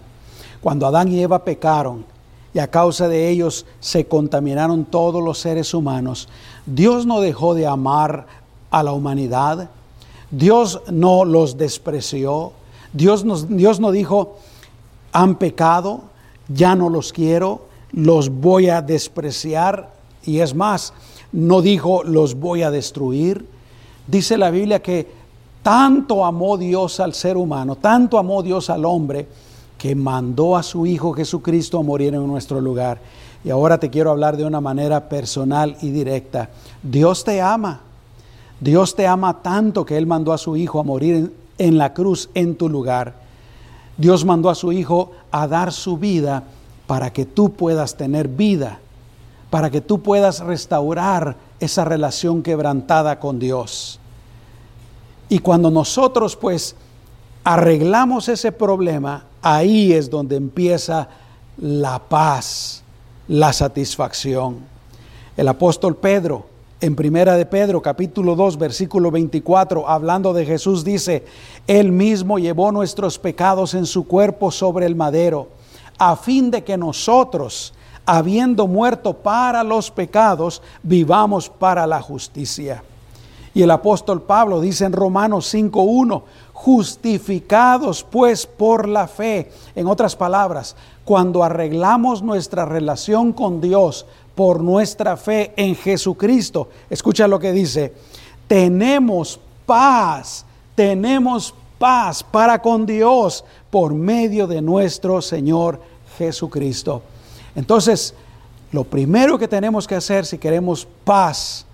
Cuando 0.62 0.86
Adán 0.86 1.12
y 1.12 1.20
Eva 1.20 1.44
pecaron 1.44 2.06
y 2.54 2.60
a 2.60 2.68
causa 2.68 3.08
de 3.08 3.30
ellos 3.30 3.66
se 3.80 4.06
contaminaron 4.06 4.86
todos 4.86 5.24
los 5.24 5.39
seres 5.39 5.74
humanos, 5.74 6.30
Dios 6.68 7.08
no 7.08 7.20
dejó 7.20 7.56
de 7.56 7.66
amar 7.66 8.43
a 8.74 8.84
la 8.84 8.92
humanidad, 8.92 9.70
Dios 10.30 10.82
no 10.92 11.24
los 11.24 11.58
despreció, 11.58 12.52
Dios, 12.92 13.24
Dios 13.48 13.80
no 13.80 13.92
dijo, 13.92 14.40
han 15.14 15.36
pecado, 15.36 16.02
ya 16.50 16.76
no 16.76 16.90
los 16.90 17.14
quiero, 17.14 17.68
los 17.94 18.30
voy 18.30 18.68
a 18.70 18.82
despreciar, 18.82 19.94
y 20.26 20.40
es 20.40 20.54
más, 20.54 20.94
no 21.32 21.62
dijo, 21.62 22.04
los 22.04 22.36
voy 22.36 22.64
a 22.64 22.72
destruir, 22.72 23.54
Dice 24.08 24.38
la 24.38 24.50
Biblia 24.50 24.82
que 24.82 25.08
tanto 25.62 26.26
amó 26.26 26.58
Dios 26.58 27.00
al 27.00 27.14
ser 27.14 27.38
humano, 27.38 27.78
tanto 27.78 28.18
amó 28.18 28.44
Dios 28.44 28.70
al 28.70 28.84
hombre, 28.86 29.28
que 29.78 29.96
mandó 29.96 30.58
a 30.58 30.64
su 30.64 30.86
Hijo 30.86 31.14
Jesucristo 31.14 31.80
a 31.80 31.84
morir 31.84 32.14
en 32.14 32.28
nuestro 32.28 32.60
lugar. 32.60 33.00
Y 33.44 33.50
ahora 33.50 33.78
te 33.78 33.90
quiero 33.90 34.12
hablar 34.12 34.38
de 34.38 34.46
una 34.46 34.62
manera 34.62 35.08
personal 35.10 35.78
y 35.82 35.90
directa. 35.90 36.50
Dios 36.82 37.24
te 37.24 37.42
ama. 37.42 37.82
Dios 38.60 38.96
te 38.96 39.08
ama 39.08 39.42
tanto 39.42 39.86
que 39.86 39.98
Él 39.98 40.08
mandó 40.08 40.34
a 40.34 40.38
su 40.38 40.56
Hijo 40.56 40.80
a 40.80 40.84
morir 40.84 41.16
en, 41.16 41.34
en 41.58 41.78
la 41.78 41.94
cruz 41.94 42.30
en 42.34 42.56
tu 42.56 42.70
lugar. 42.70 43.16
Dios 43.98 44.26
mandó 44.26 44.50
a 44.50 44.56
su 44.56 44.72
Hijo 44.72 45.12
a 45.32 45.48
dar 45.48 45.72
su 45.72 45.98
vida 45.98 46.44
para 46.88 47.12
que 47.12 47.26
tú 47.26 47.54
puedas 47.54 47.96
tener 47.96 48.28
vida, 48.28 48.80
para 49.50 49.70
que 49.70 49.82
tú 49.82 50.02
puedas 50.02 50.39
restaurar 50.39 51.36
esa 51.60 51.86
relación 51.86 52.44
quebrantada 52.44 53.20
con 53.20 53.39
Dios. 53.39 54.00
Y 55.30 55.39
cuando 55.39 55.72
nosotros 55.72 56.36
pues 56.36 56.76
arreglamos 57.44 58.30
ese 58.30 58.52
problema, 58.52 59.26
ahí 59.42 59.94
es 59.94 60.10
donde 60.10 60.36
empieza 60.36 61.08
la 61.58 62.00
paz, 62.00 62.84
la 63.28 63.54
satisfacción. 63.54 64.58
El 65.36 65.48
apóstol 65.48 65.96
Pedro, 65.96 66.46
en 66.84 66.98
Primera 66.98 67.38
de 67.38 67.46
Pedro, 67.46 67.82
capítulo 67.82 68.36
2, 68.36 68.58
versículo 68.58 69.10
24, 69.10 69.88
hablando 69.88 70.34
de 70.34 70.46
Jesús, 70.46 70.84
dice, 70.84 71.24
Él 71.65 71.93
mismo 71.93 72.39
llevó 72.39 72.74
nuestros 72.74 73.17
pecados 73.17 73.74
en 73.74 73.86
su 73.86 74.06
cuerpo 74.06 74.52
sobre 74.52 74.86
el 74.86 74.93
madero, 74.93 75.48
a 75.98 76.17
fin 76.17 76.52
de 76.52 76.65
que 76.65 76.76
nosotros, 76.76 77.74
habiendo 78.06 78.67
muerto 78.67 79.13
para 79.13 79.63
los 79.63 79.91
pecados, 79.91 80.62
vivamos 80.84 81.48
para 81.48 81.88
la 81.88 82.02
justicia. 82.02 82.84
Y 83.54 83.62
el 83.62 83.72
apóstol 83.72 84.22
Pablo 84.24 84.60
dice 84.60 84.84
en 84.84 84.91
Romanos 84.91 85.54
5.1, 85.54 86.24
justificados 86.52 88.04
pues 88.04 88.46
por 88.46 88.89
la 88.89 89.08
fe. 89.08 89.52
En 89.76 89.88
otras 89.88 90.17
palabras, 90.17 90.76
cuando 91.06 91.43
arreglamos 91.43 92.24
nuestra 92.24 92.65
relación 92.65 93.32
con 93.32 93.62
Dios 93.62 94.06
por 94.36 94.62
nuestra 94.63 95.17
fe 95.17 95.54
en 95.56 95.76
Jesucristo, 95.76 96.69
escucha 96.89 97.28
lo 97.28 97.39
que 97.39 97.52
dice, 97.52 97.93
tenemos 98.48 99.39
paz, 99.65 100.46
tenemos 100.76 101.54
paz 101.78 102.24
para 102.24 102.62
con 102.62 102.86
Dios 102.86 103.43
por 103.69 103.93
medio 103.93 104.48
de 104.48 104.62
nuestro 104.62 105.22
Señor 105.22 105.80
Jesucristo. 106.17 107.02
Entonces, 107.56 108.13
lo 108.72 108.84
primero 108.84 109.38
que 109.38 109.48
tenemos 109.48 109.88
que 109.88 109.96
hacer 109.96 110.26
si 110.26 110.38
queremos 110.38 110.88
paz 111.04 111.65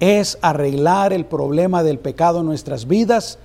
es 0.00 0.38
arreglar 0.42 1.12
el 1.12 1.24
problema 1.24 1.82
del 1.82 1.98
pecado 1.98 2.40
en 2.40 2.46
nuestras 2.46 2.86
vidas 2.86 3.38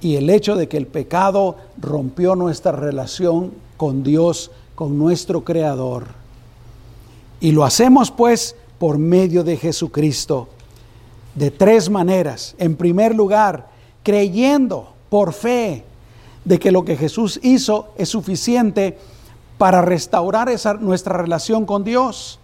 y 0.00 0.16
el 0.16 0.30
hecho 0.30 0.56
de 0.56 0.68
que 0.68 0.76
el 0.76 0.86
pecado 0.86 1.56
rompió 1.78 2.36
nuestra 2.36 2.72
relación 2.72 3.52
con 3.76 4.02
Dios, 4.02 4.50
con 4.74 4.98
nuestro 4.98 5.44
Creador. 5.44 6.25
Y 7.40 7.52
lo 7.52 7.64
hacemos 7.64 8.10
pues 8.10 8.56
por 8.78 8.98
medio 8.98 9.44
de 9.44 9.56
Jesucristo, 9.56 10.48
de 11.34 11.50
tres 11.50 11.90
maneras. 11.90 12.54
En 12.58 12.76
primer 12.76 13.14
lugar, 13.14 13.68
creyendo 14.02 14.92
por 15.08 15.32
fe 15.32 15.84
de 16.44 16.58
que 16.58 16.70
lo 16.70 16.84
que 16.84 16.96
Jesús 16.96 17.40
hizo 17.42 17.88
es 17.96 18.08
suficiente 18.08 18.98
para 19.58 19.82
restaurar 19.82 20.48
nuestra 20.80 21.16
relación 21.16 21.66
con 21.66 21.84
Dios. 21.84 22.38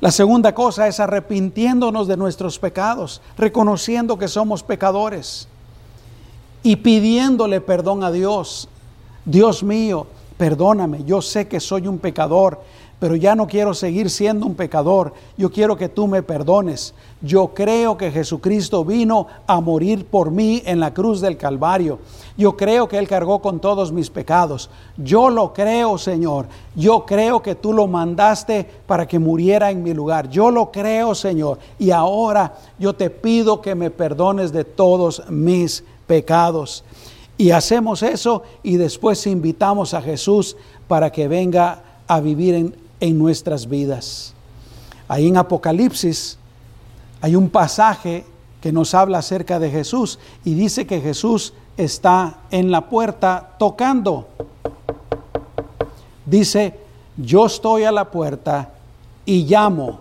La 0.00 0.10
segunda 0.10 0.54
cosa 0.54 0.88
es 0.88 0.98
arrepintiéndonos 0.98 2.08
de 2.08 2.16
nuestros 2.16 2.58
pecados, 2.58 3.20
reconociendo 3.36 4.18
que 4.18 4.28
somos 4.28 4.62
pecadores 4.62 5.46
y 6.62 6.76
pidiéndole 6.76 7.60
perdón 7.60 8.02
a 8.02 8.10
Dios. 8.10 8.68
Dios 9.26 9.62
mío, 9.62 10.06
perdóname, 10.38 11.04
yo 11.04 11.20
sé 11.20 11.48
que 11.48 11.60
soy 11.60 11.86
un 11.86 11.98
pecador 11.98 12.62
pero 13.00 13.16
ya 13.16 13.34
no 13.34 13.46
quiero 13.46 13.72
seguir 13.72 14.10
siendo 14.10 14.44
un 14.44 14.54
pecador. 14.54 15.14
Yo 15.38 15.50
quiero 15.50 15.74
que 15.76 15.88
tú 15.88 16.06
me 16.06 16.22
perdones. 16.22 16.92
Yo 17.22 17.48
creo 17.54 17.96
que 17.96 18.10
Jesucristo 18.10 18.84
vino 18.84 19.26
a 19.46 19.58
morir 19.62 20.04
por 20.04 20.30
mí 20.30 20.62
en 20.66 20.78
la 20.80 20.92
cruz 20.92 21.22
del 21.22 21.38
Calvario. 21.38 21.98
Yo 22.36 22.58
creo 22.58 22.88
que 22.88 22.98
Él 22.98 23.08
cargó 23.08 23.40
con 23.40 23.58
todos 23.58 23.90
mis 23.90 24.10
pecados. 24.10 24.68
Yo 24.98 25.30
lo 25.30 25.54
creo, 25.54 25.96
Señor. 25.96 26.46
Yo 26.76 27.06
creo 27.06 27.40
que 27.40 27.54
tú 27.54 27.72
lo 27.72 27.86
mandaste 27.86 28.68
para 28.86 29.08
que 29.08 29.18
muriera 29.18 29.70
en 29.70 29.82
mi 29.82 29.94
lugar. 29.94 30.28
Yo 30.28 30.50
lo 30.50 30.70
creo, 30.70 31.14
Señor. 31.14 31.58
Y 31.78 31.92
ahora 31.92 32.54
yo 32.78 32.92
te 32.92 33.08
pido 33.08 33.62
que 33.62 33.74
me 33.74 33.90
perdones 33.90 34.52
de 34.52 34.64
todos 34.64 35.22
mis 35.30 35.82
pecados. 36.06 36.84
Y 37.38 37.52
hacemos 37.52 38.02
eso 38.02 38.42
y 38.62 38.76
después 38.76 39.26
invitamos 39.26 39.94
a 39.94 40.02
Jesús 40.02 40.58
para 40.86 41.10
que 41.10 41.28
venga 41.28 41.82
a 42.06 42.20
vivir 42.20 42.54
en, 42.54 42.74
en 43.00 43.18
nuestras 43.18 43.68
vidas. 43.68 44.34
Ahí 45.08 45.26
en 45.26 45.36
Apocalipsis 45.36 46.38
hay 47.20 47.34
un 47.34 47.48
pasaje 47.48 48.24
que 48.60 48.72
nos 48.72 48.94
habla 48.94 49.18
acerca 49.18 49.58
de 49.58 49.70
Jesús 49.70 50.18
y 50.44 50.54
dice 50.54 50.86
que 50.86 51.00
Jesús 51.00 51.54
está 51.76 52.40
en 52.50 52.70
la 52.70 52.88
puerta 52.88 53.54
tocando. 53.58 54.28
Dice, 56.26 56.74
yo 57.16 57.46
estoy 57.46 57.84
a 57.84 57.92
la 57.92 58.10
puerta 58.10 58.70
y 59.24 59.44
llamo. 59.44 60.00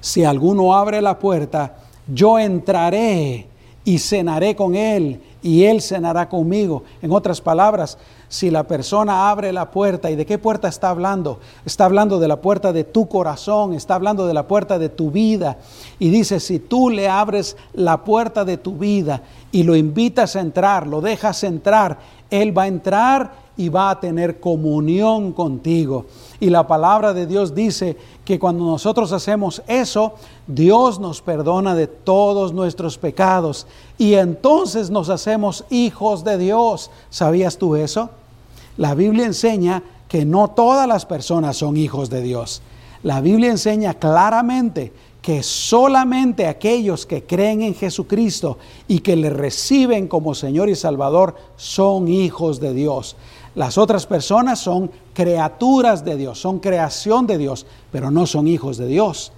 Si 0.00 0.24
alguno 0.24 0.74
abre 0.74 1.02
la 1.02 1.18
puerta, 1.18 1.76
yo 2.06 2.38
entraré 2.38 3.46
y 3.84 3.98
cenaré 3.98 4.56
con 4.56 4.74
él 4.74 5.20
y 5.42 5.64
él 5.64 5.82
cenará 5.82 6.28
conmigo. 6.28 6.84
En 7.02 7.12
otras 7.12 7.40
palabras, 7.40 7.98
si 8.30 8.48
la 8.48 8.62
persona 8.62 9.28
abre 9.28 9.52
la 9.52 9.72
puerta, 9.72 10.08
¿y 10.08 10.14
de 10.14 10.24
qué 10.24 10.38
puerta 10.38 10.68
está 10.68 10.90
hablando? 10.90 11.40
Está 11.64 11.86
hablando 11.86 12.20
de 12.20 12.28
la 12.28 12.40
puerta 12.40 12.72
de 12.72 12.84
tu 12.84 13.08
corazón, 13.08 13.74
está 13.74 13.96
hablando 13.96 14.24
de 14.28 14.34
la 14.34 14.46
puerta 14.46 14.78
de 14.78 14.88
tu 14.88 15.10
vida. 15.10 15.58
Y 15.98 16.10
dice, 16.10 16.38
si 16.38 16.60
tú 16.60 16.90
le 16.90 17.08
abres 17.08 17.56
la 17.72 18.04
puerta 18.04 18.44
de 18.44 18.56
tu 18.56 18.76
vida 18.76 19.24
y 19.50 19.64
lo 19.64 19.74
invitas 19.74 20.36
a 20.36 20.40
entrar, 20.42 20.86
lo 20.86 21.00
dejas 21.00 21.42
entrar, 21.42 21.98
Él 22.30 22.56
va 22.56 22.62
a 22.62 22.68
entrar 22.68 23.32
y 23.56 23.68
va 23.68 23.90
a 23.90 23.98
tener 23.98 24.38
comunión 24.38 25.32
contigo. 25.32 26.06
Y 26.38 26.50
la 26.50 26.68
palabra 26.68 27.12
de 27.12 27.26
Dios 27.26 27.52
dice 27.52 27.96
que 28.24 28.38
cuando 28.38 28.64
nosotros 28.64 29.10
hacemos 29.10 29.60
eso, 29.66 30.14
Dios 30.46 31.00
nos 31.00 31.20
perdona 31.20 31.74
de 31.74 31.88
todos 31.88 32.52
nuestros 32.52 32.96
pecados 32.96 33.66
y 33.98 34.14
entonces 34.14 34.88
nos 34.88 35.08
hacemos 35.08 35.64
hijos 35.68 36.22
de 36.22 36.38
Dios. 36.38 36.92
¿Sabías 37.10 37.58
tú 37.58 37.74
eso? 37.74 38.10
La 38.80 38.94
Biblia 38.94 39.26
enseña 39.26 39.82
que 40.08 40.24
no 40.24 40.48
todas 40.48 40.88
las 40.88 41.04
personas 41.04 41.58
son 41.58 41.76
hijos 41.76 42.08
de 42.08 42.22
Dios. 42.22 42.62
La 43.02 43.20
Biblia 43.20 43.50
enseña 43.50 43.92
claramente 43.92 44.90
que 45.20 45.42
solamente 45.42 46.46
aquellos 46.46 47.04
que 47.04 47.24
creen 47.24 47.60
en 47.60 47.74
Jesucristo 47.74 48.56
y 48.88 49.00
que 49.00 49.16
le 49.16 49.28
reciben 49.28 50.08
como 50.08 50.34
Señor 50.34 50.70
y 50.70 50.76
Salvador 50.76 51.34
son 51.56 52.08
hijos 52.08 52.58
de 52.58 52.72
Dios. 52.72 53.16
Las 53.54 53.76
otras 53.76 54.06
personas 54.06 54.60
son 54.60 54.90
criaturas 55.12 56.02
de 56.02 56.16
Dios, 56.16 56.40
son 56.40 56.58
creación 56.58 57.26
de 57.26 57.36
Dios, 57.36 57.66
pero 57.92 58.10
no 58.10 58.24
son 58.24 58.48
hijos 58.48 58.78
de 58.78 58.86
Dios. 58.86 59.30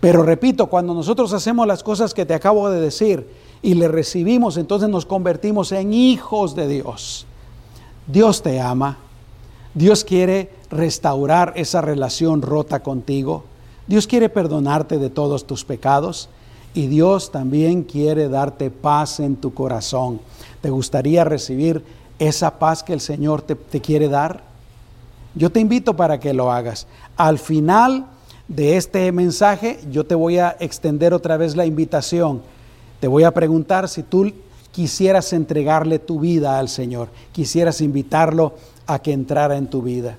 Pero 0.00 0.22
repito, 0.22 0.68
cuando 0.68 0.94
nosotros 0.94 1.34
hacemos 1.34 1.66
las 1.66 1.82
cosas 1.82 2.14
que 2.14 2.24
te 2.24 2.32
acabo 2.32 2.70
de 2.70 2.80
decir 2.80 3.28
y 3.60 3.74
le 3.74 3.88
recibimos, 3.88 4.56
entonces 4.56 4.88
nos 4.88 5.04
convertimos 5.04 5.72
en 5.72 5.92
hijos 5.92 6.54
de 6.54 6.68
Dios. 6.68 7.26
Dios 8.06 8.42
te 8.42 8.60
ama. 8.60 8.98
Dios 9.74 10.04
quiere 10.04 10.50
restaurar 10.70 11.52
esa 11.56 11.80
relación 11.80 12.42
rota 12.42 12.82
contigo. 12.82 13.44
Dios 13.86 14.06
quiere 14.06 14.28
perdonarte 14.28 14.98
de 14.98 15.10
todos 15.10 15.46
tus 15.46 15.64
pecados 15.64 16.28
y 16.74 16.86
Dios 16.86 17.30
también 17.30 17.82
quiere 17.82 18.28
darte 18.28 18.70
paz 18.70 19.20
en 19.20 19.36
tu 19.36 19.54
corazón. 19.54 20.20
¿Te 20.60 20.70
gustaría 20.70 21.24
recibir 21.24 21.84
esa 22.18 22.58
paz 22.58 22.82
que 22.82 22.92
el 22.92 23.00
Señor 23.00 23.42
te, 23.42 23.56
quiere 23.80 24.08
dar? 24.08 24.42
Yo 25.34 25.50
te 25.50 25.60
invito 25.60 25.94
para 25.94 26.20
que 26.20 26.34
lo 26.34 26.52
hagas. 26.52 26.86
Al 27.16 27.38
final 27.38 28.06
de 28.48 28.76
este 28.76 29.10
mensaje 29.12 29.80
yo 29.90 30.04
te 30.04 30.14
voy 30.14 30.38
a 30.38 30.56
extender 30.60 31.14
otra 31.14 31.36
vez 31.36 31.56
la 31.56 31.66
invitación. 31.66 32.42
Te 33.00 33.08
voy 33.08 33.24
a 33.24 33.32
preguntar 33.32 33.88
si 33.88 34.02
tú 34.02 34.32
quisieras 34.72 35.32
entregarle 35.32 35.98
tu 35.98 36.18
vida 36.18 36.58
al 36.58 36.68
Señor, 36.68 37.08
quisieras 37.32 37.80
invitarlo 37.80 38.54
a 38.86 38.98
que 38.98 39.12
entrara 39.12 39.56
en 39.56 39.68
tu 39.68 39.82
vida. 39.82 40.16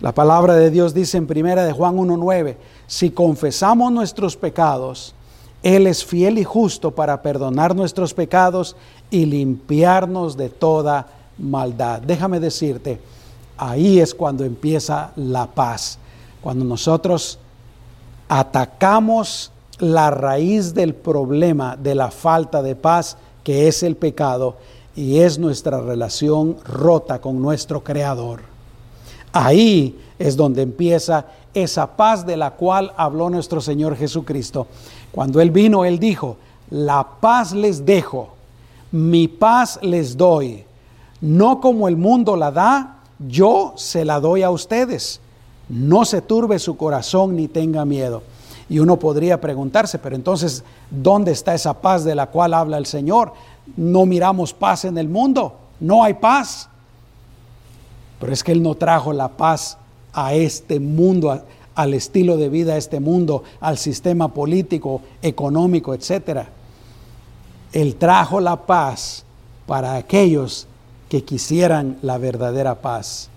La 0.00 0.12
palabra 0.12 0.54
de 0.54 0.70
Dios 0.70 0.92
dice 0.92 1.16
en 1.16 1.26
primera 1.26 1.64
de 1.64 1.72
Juan 1.72 1.96
1:9, 1.96 2.56
si 2.86 3.10
confesamos 3.10 3.92
nuestros 3.92 4.36
pecados, 4.36 5.14
él 5.62 5.86
es 5.86 6.04
fiel 6.04 6.38
y 6.38 6.44
justo 6.44 6.90
para 6.90 7.22
perdonar 7.22 7.74
nuestros 7.74 8.12
pecados 8.12 8.76
y 9.10 9.24
limpiarnos 9.26 10.36
de 10.36 10.48
toda 10.48 11.08
maldad. 11.38 12.02
Déjame 12.02 12.40
decirte, 12.40 13.00
ahí 13.56 14.00
es 14.00 14.14
cuando 14.14 14.44
empieza 14.44 15.12
la 15.16 15.46
paz. 15.46 15.98
Cuando 16.42 16.64
nosotros 16.64 17.38
atacamos 18.28 19.50
la 19.78 20.10
raíz 20.10 20.74
del 20.74 20.94
problema 20.94 21.76
de 21.76 21.94
la 21.94 22.10
falta 22.10 22.62
de 22.62 22.76
paz, 22.76 23.16
que 23.46 23.68
es 23.68 23.84
el 23.84 23.94
pecado, 23.94 24.56
y 24.96 25.20
es 25.20 25.38
nuestra 25.38 25.80
relación 25.80 26.56
rota 26.64 27.20
con 27.20 27.40
nuestro 27.40 27.84
Creador. 27.84 28.40
Ahí 29.32 29.96
es 30.18 30.36
donde 30.36 30.62
empieza 30.62 31.26
esa 31.54 31.96
paz 31.96 32.26
de 32.26 32.36
la 32.36 32.52
cual 32.52 32.92
habló 32.96 33.30
nuestro 33.30 33.60
Señor 33.60 33.94
Jesucristo. 33.94 34.66
Cuando 35.12 35.40
Él 35.40 35.52
vino, 35.52 35.84
Él 35.84 36.00
dijo, 36.00 36.38
la 36.70 37.06
paz 37.20 37.52
les 37.52 37.86
dejo, 37.86 38.30
mi 38.90 39.28
paz 39.28 39.78
les 39.80 40.16
doy 40.16 40.64
no 41.20 41.60
como 41.60 41.88
el 41.88 41.96
mundo 41.96 42.36
la 42.36 42.50
da, 42.50 42.96
yo 43.18 43.72
se 43.76 44.04
la 44.04 44.20
doy 44.20 44.42
a 44.42 44.50
ustedes. 44.50 45.20
No 45.68 46.04
se 46.04 46.20
turbe 46.20 46.58
su 46.58 46.76
corazón 46.76 47.36
ni 47.36 47.48
tenga 47.48 47.84
miedo. 47.84 48.22
Y 48.68 48.80
uno 48.80 48.98
podría 48.98 49.40
preguntarse, 49.40 49.98
pero 49.98 50.16
entonces, 50.16 50.64
¿dónde 50.90 51.32
está 51.32 51.54
esa 51.54 51.80
paz 51.80 52.04
de 52.04 52.14
la 52.14 52.26
cual 52.26 52.54
habla 52.54 52.78
el 52.78 52.86
Señor? 52.86 53.32
No 53.76 54.06
miramos 54.06 54.52
paz 54.52 54.84
en 54.84 54.98
el 54.98 55.08
mundo, 55.08 55.54
no 55.78 56.02
hay 56.02 56.14
paz. 56.14 56.68
Pero 58.18 58.32
es 58.32 58.42
que 58.42 58.52
Él 58.52 58.62
no 58.62 58.74
trajo 58.74 59.12
la 59.12 59.28
paz 59.28 59.78
a 60.12 60.34
este 60.34 60.80
mundo, 60.80 61.42
al 61.74 61.94
estilo 61.94 62.36
de 62.36 62.48
vida 62.48 62.74
a 62.74 62.78
este 62.78 63.00
mundo, 63.00 63.44
al 63.60 63.78
sistema 63.78 64.28
político, 64.28 65.02
económico, 65.22 65.94
etc. 65.94 66.46
Él 67.72 67.96
trajo 67.96 68.40
la 68.40 68.56
paz 68.66 69.24
para 69.66 69.96
aquellos 69.96 70.66
que 71.08 71.22
quisieran 71.22 71.98
la 72.02 72.18
verdadera 72.18 72.76
paz, 72.76 73.28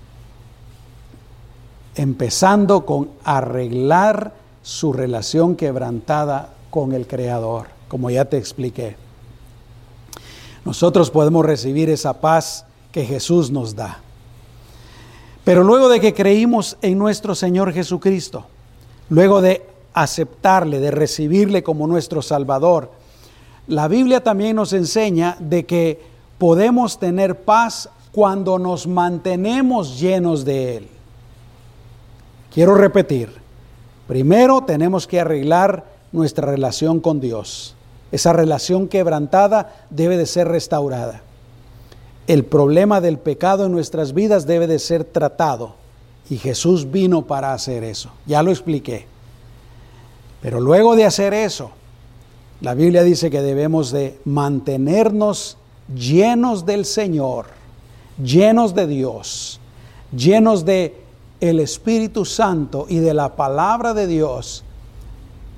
empezando 1.96 2.86
con 2.86 3.10
arreglar 3.24 4.39
su 4.62 4.94
relación 4.94 5.56
quebrantada 5.56 6.54
con 6.70 6.94
el 6.94 7.08
Creador, 7.08 7.68
como 7.88 8.10
ya 8.10 8.26
te 8.26 8.38
expliqué. 8.38 8.96
Nosotros 10.66 11.10
podemos 11.10 11.46
recibir 11.46 11.90
esa 11.90 12.22
paz 12.22 12.66
que 12.92 13.06
Jesús 13.06 13.52
nos 13.52 13.76
da. 13.76 14.00
Pero 15.44 15.64
luego 15.64 15.90
de 15.90 16.00
que 16.00 16.14
creímos 16.14 16.78
en 16.82 16.98
nuestro 16.98 17.34
Señor 17.34 17.74
Jesucristo, 17.74 18.46
luego 19.10 19.42
de 19.42 19.66
aceptarle, 19.94 20.80
de 20.80 20.92
recibirle 20.92 21.64
como 21.64 21.88
nuestro 21.88 22.22
Salvador, 22.22 22.92
la 23.68 23.88
Biblia 23.88 24.24
también 24.24 24.56
nos 24.56 24.74
enseña 24.74 25.38
de 25.40 25.66
que 25.66 26.02
podemos 26.38 27.00
tener 27.00 27.44
paz 27.44 27.90
cuando 28.12 28.60
nos 28.60 28.88
mantenemos 28.88 30.00
llenos 30.00 30.44
de 30.46 30.78
Él. 30.78 30.88
Quiero 32.54 32.76
repetir, 32.76 33.30
primero 34.10 34.64
tenemos 34.64 35.06
que 35.06 35.20
arreglar 35.20 35.86
nuestra 36.12 36.48
relación 36.48 37.00
con 37.00 37.22
Dios. 37.22 37.76
Esa 38.12 38.34
relación 38.34 38.88
quebrantada 38.88 39.86
debe 39.92 40.18
de 40.18 40.26
ser 40.26 40.48
restaurada. 40.48 41.22
El 42.26 42.44
problema 42.44 43.02
del 43.02 43.20
pecado 43.20 43.68
en 43.68 43.72
nuestras 43.72 44.16
vidas 44.16 44.48
debe 44.48 44.66
de 44.66 44.80
ser 44.80 45.04
tratado 45.04 45.76
y 46.28 46.38
Jesús 46.38 46.90
vino 46.90 47.28
para 47.28 47.54
hacer 47.54 47.84
eso. 47.84 48.10
Ya 48.26 48.42
lo 48.42 48.50
expliqué. 48.50 49.06
Pero 50.42 50.60
luego 50.60 50.96
de 50.96 51.06
hacer 51.06 51.36
eso, 51.36 51.70
la 52.62 52.74
Biblia 52.74 53.04
dice 53.04 53.30
que 53.30 53.44
debemos 53.44 53.92
de 53.92 54.18
mantenernos 54.26 55.56
llenos 55.94 56.66
del 56.66 56.86
Señor, 56.86 57.46
llenos 58.18 58.74
de 58.74 58.88
Dios, 58.88 59.60
llenos 60.12 60.66
de 60.66 61.09
el 61.40 61.60
Espíritu 61.60 62.26
Santo 62.26 62.86
y 62.90 62.98
de 62.98 63.14
la 63.14 63.36
palabra 63.36 63.94
de 63.94 64.08
Dios 64.08 64.64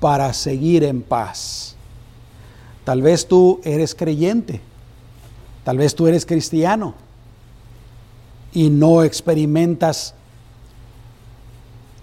para 0.00 0.32
seguir 0.32 0.84
en 0.84 1.02
paz. 1.02 1.76
Tal 2.84 3.02
vez 3.02 3.26
tú 3.26 3.60
eres 3.64 3.94
creyente, 3.94 4.60
tal 5.64 5.78
vez 5.78 5.94
tú 5.94 6.06
eres 6.06 6.26
cristiano 6.26 6.94
y 8.52 8.70
no 8.70 9.02
experimentas 9.02 10.14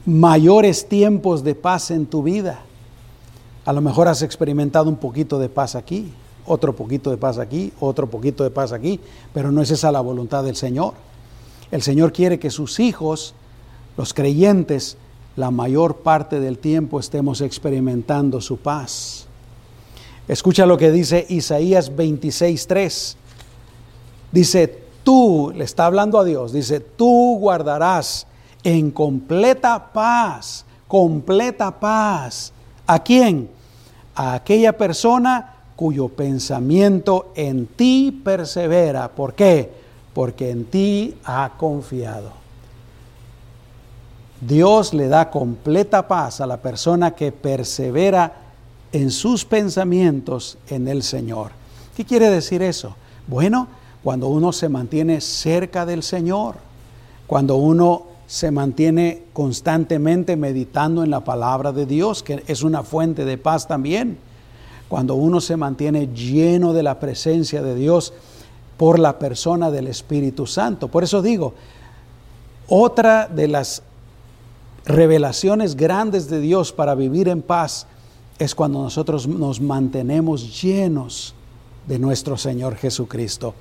mayores 0.05 0.87
tiempos 0.87 1.43
de 1.43 1.55
paz 1.55 1.91
en 1.91 2.05
tu 2.05 2.23
vida. 2.23 2.61
A 3.65 3.73
lo 3.73 3.81
mejor 3.81 4.07
has 4.07 4.21
experimentado 4.21 4.89
un 4.89 4.95
poquito 4.95 5.37
de 5.37 5.49
paz 5.49 5.75
aquí, 5.75 6.11
otro 6.45 6.75
poquito 6.75 7.11
de 7.11 7.17
paz 7.17 7.37
aquí, 7.37 7.71
otro 7.79 8.09
poquito 8.09 8.43
de 8.43 8.49
paz 8.49 8.71
aquí, 8.71 8.99
pero 9.33 9.51
no 9.51 9.61
es 9.61 9.69
esa 9.71 9.91
la 9.91 10.01
voluntad 10.01 10.43
del 10.43 10.55
Señor. 10.55 10.93
El 11.69 11.83
Señor 11.83 12.11
quiere 12.11 12.39
que 12.39 12.49
sus 12.49 12.79
hijos, 12.79 13.35
los 13.99 14.13
creyentes, 14.13 14.95
la 15.35 15.51
mayor 15.51 15.97
parte 15.97 16.39
del 16.39 16.57
tiempo 16.57 17.01
estemos 17.01 17.41
experimentando 17.41 18.39
su 18.39 18.55
paz. 18.55 19.27
Escucha 20.25 20.65
lo 20.65 20.77
que 20.77 20.89
dice 20.89 21.25
Isaías 21.27 21.91
26:3. 21.93 23.17
Dice, 24.31 24.83
tú, 25.03 25.51
le 25.53 25.65
está 25.65 25.85
hablando 25.85 26.17
a 26.17 26.23
Dios, 26.23 26.53
dice, 26.53 26.79
tú 26.79 27.39
guardarás 27.41 28.25
en 28.63 28.89
completa 28.91 29.91
paz, 29.91 30.63
completa 30.87 31.77
paz. 31.77 32.53
¿A 32.87 33.03
quién? 33.03 33.49
A 34.15 34.35
aquella 34.35 34.77
persona 34.77 35.55
cuyo 35.75 36.07
pensamiento 36.07 37.33
en 37.35 37.65
ti 37.65 38.17
persevera. 38.23 39.09
¿Por 39.09 39.33
qué? 39.33 39.69
Porque 40.13 40.51
en 40.51 40.63
ti 40.63 41.15
ha 41.25 41.51
confiado. 41.57 42.39
Dios 44.41 44.93
le 44.93 45.07
da 45.07 45.29
completa 45.29 46.07
paz 46.07 46.39
a 46.39 46.47
la 46.47 46.57
persona 46.57 47.11
que 47.11 47.31
persevera 47.31 48.33
en 48.91 49.11
sus 49.11 49.45
pensamientos 49.45 50.57
en 50.69 50.87
el 50.87 51.03
Señor. 51.03 51.51
¿Qué 51.95 52.05
quiere 52.05 52.29
decir 52.29 52.61
eso? 52.61 52.95
Bueno, 53.27 53.67
cuando 54.03 54.27
uno 54.27 54.53
se 54.53 54.69
mantiene 54.69 55.19
cerca 55.19 55.85
del 55.85 56.03
Señor, 56.03 56.55
cuando 57.27 57.57
uno 57.57 58.03
se 58.27 58.51
mantiene 58.51 59.23
constantemente 59.33 60.35
meditando 60.35 61.03
en 61.03 61.09
la 61.09 61.23
palabra 61.23 61.71
de 61.71 61.85
Dios, 61.85 62.23
que 62.23 62.43
es 62.47 62.63
una 62.63 62.83
fuente 62.83 63.25
de 63.25 63.37
paz 63.37 63.67
también, 63.67 64.17
cuando 64.87 65.15
uno 65.15 65.41
se 65.41 65.57
mantiene 65.57 66.07
lleno 66.13 66.73
de 66.73 66.83
la 66.83 66.99
presencia 66.99 67.61
de 67.61 67.75
Dios, 67.75 68.13
por 68.77 68.97
la 68.97 69.19
persona 69.19 69.69
del 69.71 69.87
Espíritu 69.87 70.47
Santo. 70.47 70.87
Por 70.87 71.03
eso 71.03 71.21
digo, 71.21 71.53
otra 72.69 73.27
de 73.27 73.49
las 73.49 73.83
revelaciones 74.85 75.75
grandes 75.75 76.29
de 76.29 76.39
Dios 76.39 76.71
para 76.71 76.95
vivir 76.95 77.27
en 77.27 77.41
paz 77.41 77.87
es 78.37 78.55
cuando 78.55 78.81
nosotros 78.81 79.27
nos 79.27 79.59
mantenemos 79.59 80.61
llenos 80.61 81.35
de 81.87 81.99
nuestro 81.99 82.37
Señor 82.37 82.75
Jesucristo. 82.75 83.53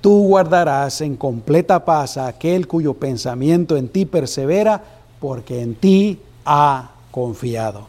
Tú 0.00 0.26
guardarás 0.26 1.00
en 1.00 1.16
completa 1.16 1.84
paz 1.84 2.18
a 2.18 2.26
aquel 2.26 2.68
cuyo 2.68 2.92
pensamiento 2.94 3.76
en 3.76 3.88
ti 3.88 4.04
persevera, 4.04 4.82
porque 5.18 5.62
en 5.62 5.74
ti 5.74 6.20
ha 6.44 6.90
confiado. 7.10 7.86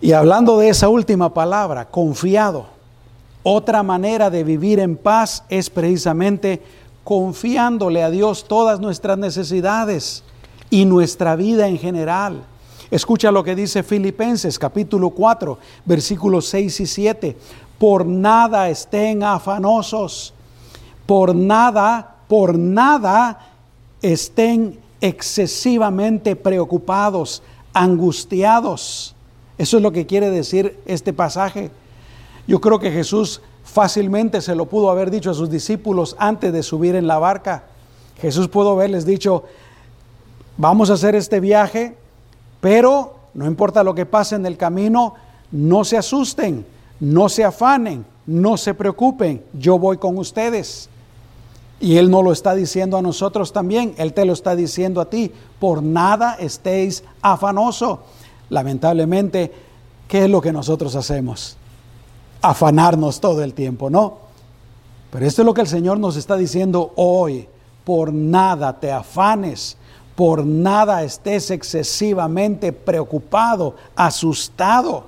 Y 0.00 0.12
hablando 0.12 0.58
de 0.58 0.68
esa 0.68 0.88
última 0.88 1.34
palabra, 1.34 1.86
confiado, 1.86 2.66
otra 3.42 3.82
manera 3.82 4.30
de 4.30 4.44
vivir 4.44 4.78
en 4.78 4.96
paz 4.96 5.42
es 5.48 5.68
precisamente 5.70 6.62
confiándole 7.02 8.04
a 8.04 8.10
Dios 8.10 8.44
todas 8.46 8.78
nuestras 8.78 9.18
necesidades 9.18 10.22
y 10.72 10.86
nuestra 10.86 11.36
vida 11.36 11.68
en 11.68 11.76
general. 11.76 12.44
Escucha 12.90 13.30
lo 13.30 13.44
que 13.44 13.54
dice 13.54 13.82
Filipenses 13.82 14.58
capítulo 14.58 15.10
4, 15.10 15.58
versículos 15.84 16.46
6 16.46 16.80
y 16.80 16.86
7. 16.86 17.36
Por 17.78 18.06
nada 18.06 18.70
estén 18.70 19.22
afanosos, 19.22 20.32
por 21.04 21.34
nada, 21.34 22.16
por 22.26 22.56
nada 22.58 23.50
estén 24.00 24.78
excesivamente 25.02 26.36
preocupados, 26.36 27.42
angustiados. 27.74 29.14
Eso 29.58 29.76
es 29.76 29.82
lo 29.82 29.92
que 29.92 30.06
quiere 30.06 30.30
decir 30.30 30.80
este 30.86 31.12
pasaje. 31.12 31.70
Yo 32.46 32.62
creo 32.62 32.78
que 32.78 32.90
Jesús 32.90 33.42
fácilmente 33.62 34.40
se 34.40 34.54
lo 34.54 34.64
pudo 34.64 34.88
haber 34.88 35.10
dicho 35.10 35.30
a 35.30 35.34
sus 35.34 35.50
discípulos 35.50 36.16
antes 36.18 36.50
de 36.50 36.62
subir 36.62 36.94
en 36.94 37.06
la 37.06 37.18
barca. 37.18 37.64
Jesús 38.22 38.48
pudo 38.48 38.70
haberles 38.70 39.04
dicho, 39.04 39.44
vamos 40.62 40.88
a 40.88 40.94
hacer 40.94 41.14
este 41.14 41.40
viaje, 41.40 41.96
pero 42.60 43.16
no 43.34 43.46
importa 43.46 43.82
lo 43.82 43.94
que 43.94 44.06
pase 44.06 44.36
en 44.36 44.46
el 44.46 44.56
camino, 44.56 45.14
no 45.50 45.84
se 45.84 45.98
asusten, 45.98 46.64
no 47.00 47.28
se 47.28 47.44
afanen, 47.44 48.06
no 48.26 48.56
se 48.56 48.72
preocupen, 48.72 49.42
yo 49.52 49.78
voy 49.78 49.98
con 49.98 50.16
ustedes. 50.16 50.88
Y 51.80 51.96
Él 51.96 52.10
no 52.10 52.22
lo 52.22 52.32
está 52.32 52.54
diciendo 52.54 52.96
a 52.96 53.02
nosotros 53.02 53.52
también, 53.52 53.94
Él 53.98 54.14
te 54.14 54.24
lo 54.24 54.32
está 54.32 54.54
diciendo 54.54 55.00
a 55.00 55.10
ti, 55.10 55.32
por 55.58 55.82
nada 55.82 56.36
estéis 56.38 57.02
afanoso. 57.20 58.04
Lamentablemente, 58.48 59.52
¿qué 60.06 60.24
es 60.24 60.30
lo 60.30 60.40
que 60.40 60.52
nosotros 60.52 60.94
hacemos? 60.94 61.56
afanarnos 62.42 63.20
todo 63.20 63.42
el 63.42 63.54
tiempo, 63.54 63.88
¿no? 63.88 64.18
Pero 65.10 65.24
esto 65.24 65.42
es 65.42 65.46
lo 65.46 65.54
que 65.54 65.60
el 65.60 65.68
Señor 65.68 65.98
nos 65.98 66.16
está 66.16 66.36
diciendo 66.36 66.92
hoy. 66.96 67.48
Por 67.84 68.12
nada 68.12 68.78
te 68.78 68.92
afanes, 68.92 69.76
por 70.22 70.46
nada 70.46 71.02
estés 71.02 71.50
excesivamente 71.50 72.72
preocupado, 72.72 73.74
asustado. 73.96 75.06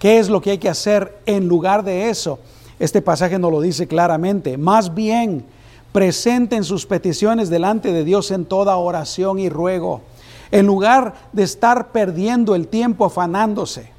¿Qué 0.00 0.18
es 0.18 0.28
lo 0.28 0.42
que 0.42 0.50
hay 0.50 0.58
que 0.58 0.68
hacer 0.68 1.20
en 1.24 1.46
lugar 1.46 1.84
de 1.84 2.10
eso? 2.10 2.40
Este 2.80 3.00
pasaje 3.00 3.38
nos 3.38 3.52
lo 3.52 3.60
dice 3.60 3.86
claramente. 3.86 4.58
Más 4.58 4.92
bien, 4.92 5.44
presenten 5.92 6.64
sus 6.64 6.84
peticiones 6.84 7.48
delante 7.48 7.92
de 7.92 8.02
Dios 8.02 8.32
en 8.32 8.44
toda 8.44 8.76
oración 8.76 9.38
y 9.38 9.50
ruego, 9.50 10.00
en 10.50 10.66
lugar 10.66 11.14
de 11.32 11.44
estar 11.44 11.92
perdiendo 11.92 12.56
el 12.56 12.66
tiempo 12.66 13.04
afanándose 13.04 13.92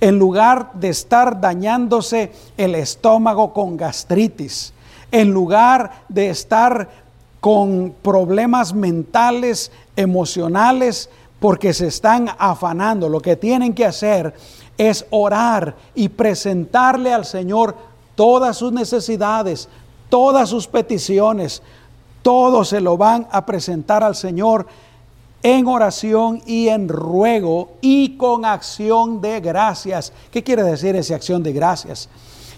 en 0.00 0.20
lugar 0.20 0.70
de 0.74 0.90
estar 0.90 1.40
dañándose 1.40 2.30
el 2.56 2.76
estómago 2.76 3.52
con 3.52 3.76
gastritis, 3.76 4.72
en 5.10 5.32
lugar 5.32 6.04
de 6.08 6.28
estar 6.30 7.03
con 7.44 7.94
problemas 8.00 8.72
mentales, 8.72 9.70
emocionales, 9.96 11.10
porque 11.38 11.74
se 11.74 11.88
están 11.88 12.30
afanando. 12.38 13.06
Lo 13.06 13.20
que 13.20 13.36
tienen 13.36 13.74
que 13.74 13.84
hacer 13.84 14.32
es 14.78 15.04
orar 15.10 15.76
y 15.94 16.08
presentarle 16.08 17.12
al 17.12 17.26
Señor 17.26 17.76
todas 18.14 18.56
sus 18.56 18.72
necesidades, 18.72 19.68
todas 20.08 20.48
sus 20.48 20.66
peticiones. 20.66 21.60
Todo 22.22 22.64
se 22.64 22.80
lo 22.80 22.96
van 22.96 23.28
a 23.30 23.44
presentar 23.44 24.02
al 24.02 24.16
Señor 24.16 24.66
en 25.42 25.66
oración 25.66 26.40
y 26.46 26.68
en 26.68 26.88
ruego 26.88 27.72
y 27.82 28.16
con 28.16 28.46
acción 28.46 29.20
de 29.20 29.40
gracias. 29.40 30.14
¿Qué 30.30 30.42
quiere 30.42 30.62
decir 30.62 30.96
esa 30.96 31.16
acción 31.16 31.42
de 31.42 31.52
gracias? 31.52 32.08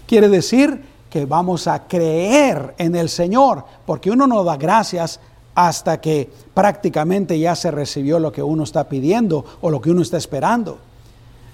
Quiere 0.07 0.29
decir 0.29 0.81
que 1.09 1.25
vamos 1.25 1.67
a 1.67 1.87
creer 1.87 2.75
en 2.77 2.95
el 2.95 3.09
Señor, 3.09 3.63
porque 3.85 4.11
uno 4.11 4.27
no 4.27 4.43
da 4.43 4.57
gracias 4.57 5.19
hasta 5.55 5.99
que 5.99 6.29
prácticamente 6.53 7.39
ya 7.39 7.55
se 7.55 7.71
recibió 7.71 8.19
lo 8.19 8.31
que 8.31 8.43
uno 8.43 8.63
está 8.63 8.87
pidiendo 8.89 9.43
o 9.61 9.71
lo 9.71 9.81
que 9.81 9.89
uno 9.89 10.01
está 10.01 10.17
esperando. 10.17 10.77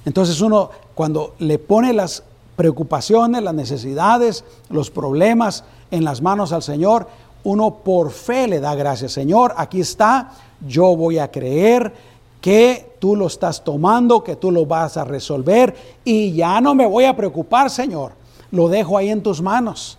Entonces 0.06 0.42
uno 0.42 0.70
cuando 0.96 1.36
le 1.39 1.58
pone 1.60 1.94
las 1.94 2.24
preocupaciones, 2.56 3.42
las 3.42 3.54
necesidades, 3.54 4.44
los 4.70 4.92
problemas 4.92 5.63
en 5.92 6.04
las 6.04 6.22
manos 6.22 6.52
al 6.52 6.63
Señor, 6.63 7.08
uno 7.44 7.76
por 7.76 8.12
fe 8.12 8.48
le 8.48 8.60
da 8.60 8.76
gracias. 8.76 9.13
Señor, 9.13 9.54
aquí 9.58 9.82
está, 9.82 10.32
yo 10.68 10.96
voy 10.96 11.20
a 11.20 11.32
creer 11.32 11.94
que 12.42 12.96
tú 13.00 13.16
lo 13.16 13.28
estás 13.28 13.63
tomando, 13.63 14.24
que 14.24 14.36
tú 14.36 14.52
lo 14.52 14.66
vas 14.66 14.98
a 14.98 15.06
resolver 15.06 15.76
y 16.04 16.34
ya 16.34 16.60
no 16.60 16.76
me 16.76 16.86
voy 16.86 17.06
a 17.06 17.16
preocupar, 17.16 17.70
Señor. 17.70 18.12
Lo 18.54 18.70
dejo 18.70 19.00
ahí 19.00 19.10
en 19.10 19.24
tus 19.24 19.42
manos. 19.42 19.98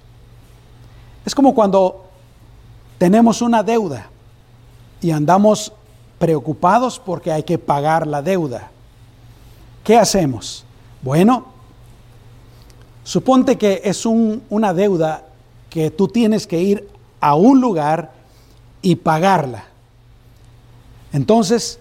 Es 1.26 1.34
como 1.34 1.56
cuando 1.56 2.04
tenemos 2.98 3.42
una 3.42 3.64
deuda 3.64 4.06
y 5.00 5.10
andamos 5.10 5.72
preocupados 6.20 7.00
porque 7.00 7.32
hay 7.32 7.42
que 7.42 7.58
pagar 7.58 8.06
la 8.06 8.22
deuda. 8.22 8.70
¿Qué 9.82 9.96
hacemos? 9.96 10.64
Bueno, 11.02 11.46
suponte 13.02 13.58
que 13.58 13.80
es 13.82 14.06
una 14.06 14.72
deuda 14.72 15.26
que 15.68 15.90
tú 15.90 16.06
tienes 16.06 16.46
que 16.46 16.62
ir 16.62 16.88
a 17.20 17.34
un 17.34 17.60
lugar 17.60 18.12
y 18.82 18.94
pagarla. 18.94 19.64
Entonces, 21.12 21.80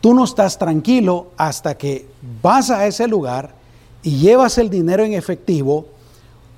tú 0.00 0.14
no 0.14 0.22
estás 0.22 0.58
tranquilo 0.58 1.26
hasta 1.36 1.76
que 1.76 2.06
vas 2.40 2.70
a 2.70 2.86
ese 2.86 3.08
lugar 3.08 3.55
y 4.02 4.18
llevas 4.18 4.58
el 4.58 4.70
dinero 4.70 5.04
en 5.04 5.14
efectivo 5.14 5.86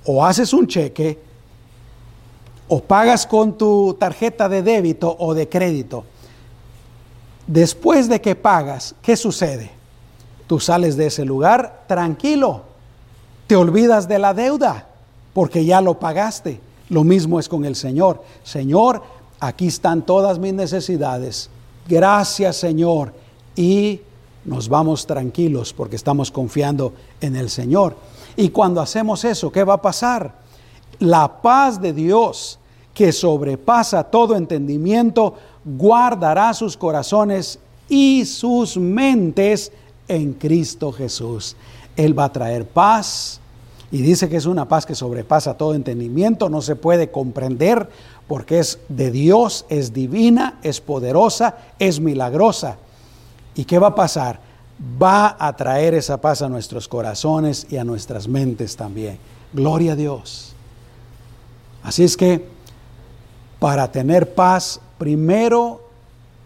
o 0.05 0.25
haces 0.25 0.53
un 0.53 0.67
cheque 0.67 1.19
o 2.69 2.81
pagas 2.81 3.27
con 3.27 3.57
tu 3.57 3.97
tarjeta 3.99 4.49
de 4.49 4.63
débito 4.63 5.17
o 5.19 5.35
de 5.35 5.49
crédito. 5.49 6.05
Después 7.47 8.09
de 8.09 8.21
que 8.21 8.35
pagas, 8.35 8.95
¿qué 9.01 9.17
sucede? 9.17 9.71
Tú 10.47 10.61
sales 10.61 10.97
de 10.97 11.07
ese 11.07 11.25
lugar 11.25 11.85
tranquilo, 11.87 12.63
te 13.47 13.57
olvidas 13.57 14.09
de 14.09 14.19
la 14.19 14.35
deuda 14.35 14.89
porque 15.33 15.65
ya 15.65 15.81
lo 15.81 15.99
pagaste. 15.99 16.61
Lo 16.91 17.05
mismo 17.05 17.39
es 17.39 17.49
con 17.49 17.65
el 17.65 17.77
Señor. 17.77 18.23
Señor, 18.45 19.03
aquí 19.41 19.67
están 19.67 20.03
todas 20.03 20.39
mis 20.39 20.53
necesidades 20.53 21.51
gracias 21.89 22.57
Señor, 22.57 23.13
y 23.57 24.01
nos 24.49 24.69
vamos 24.69 25.07
tranquilos 25.07 25.73
porque 25.73 25.97
estamos 25.97 26.31
confiando 26.31 26.93
en 27.21 27.37
el 27.37 27.51
Señor. 27.51 27.97
Y 28.37 28.49
cuando 28.49 28.81
hacemos 28.81 29.25
eso, 29.25 29.53
¿qué 29.53 29.63
va 29.63 29.75
a 29.75 29.83
pasar? 29.83 30.35
La 30.99 31.43
paz 31.43 31.81
de 31.81 31.93
Dios, 31.93 32.59
que 32.95 33.13
sobrepasa 33.13 34.05
todo 34.05 34.37
entendimiento, 34.37 35.35
guardará 35.65 36.55
sus 36.55 36.77
corazones 36.77 37.59
y 37.89 38.25
sus 38.25 38.77
mentes 38.77 39.71
en 40.09 40.33
Cristo 40.33 40.93
Jesús. 40.93 41.55
Él 41.97 42.19
va 42.19 42.25
a 42.25 42.33
traer 42.33 42.67
paz 42.67 43.41
y 43.91 44.03
dice 44.03 44.29
que 44.29 44.37
es 44.37 44.47
una 44.47 44.67
paz 44.67 44.87
que 44.87 44.95
sobrepasa 44.95 45.55
todo 45.55 45.75
entendimiento, 45.75 46.49
no 46.49 46.63
se 46.63 46.77
puede 46.77 47.11
comprender 47.11 47.89
porque 48.27 48.59
es 48.59 48.79
de 48.89 49.11
Dios, 49.11 49.67
es 49.69 49.93
divina, 49.93 50.59
es 50.63 50.81
poderosa, 50.81 51.57
es 51.79 52.01
milagrosa. 52.01 52.79
¿Y 53.59 53.65
qué 53.65 53.81
va 53.81 53.89
a 53.89 53.95
pasar? 53.97 54.39
Va 55.03 55.37
a 55.37 55.57
traer 55.57 55.93
esa 55.95 56.21
paz 56.21 56.43
a 56.43 56.49
nuestros 56.49 56.87
corazones 56.87 57.67
y 57.69 57.77
a 57.77 57.83
nuestras 57.83 58.29
mentes 58.29 58.77
también. 58.77 59.19
Gloria 59.53 59.95
a 59.95 59.97
Dios. 59.97 60.53
Así 61.83 62.05
es 62.05 62.17
que 62.17 62.47
para 63.59 63.91
tener 63.91 64.33
paz, 64.33 64.81
primero 64.97 65.81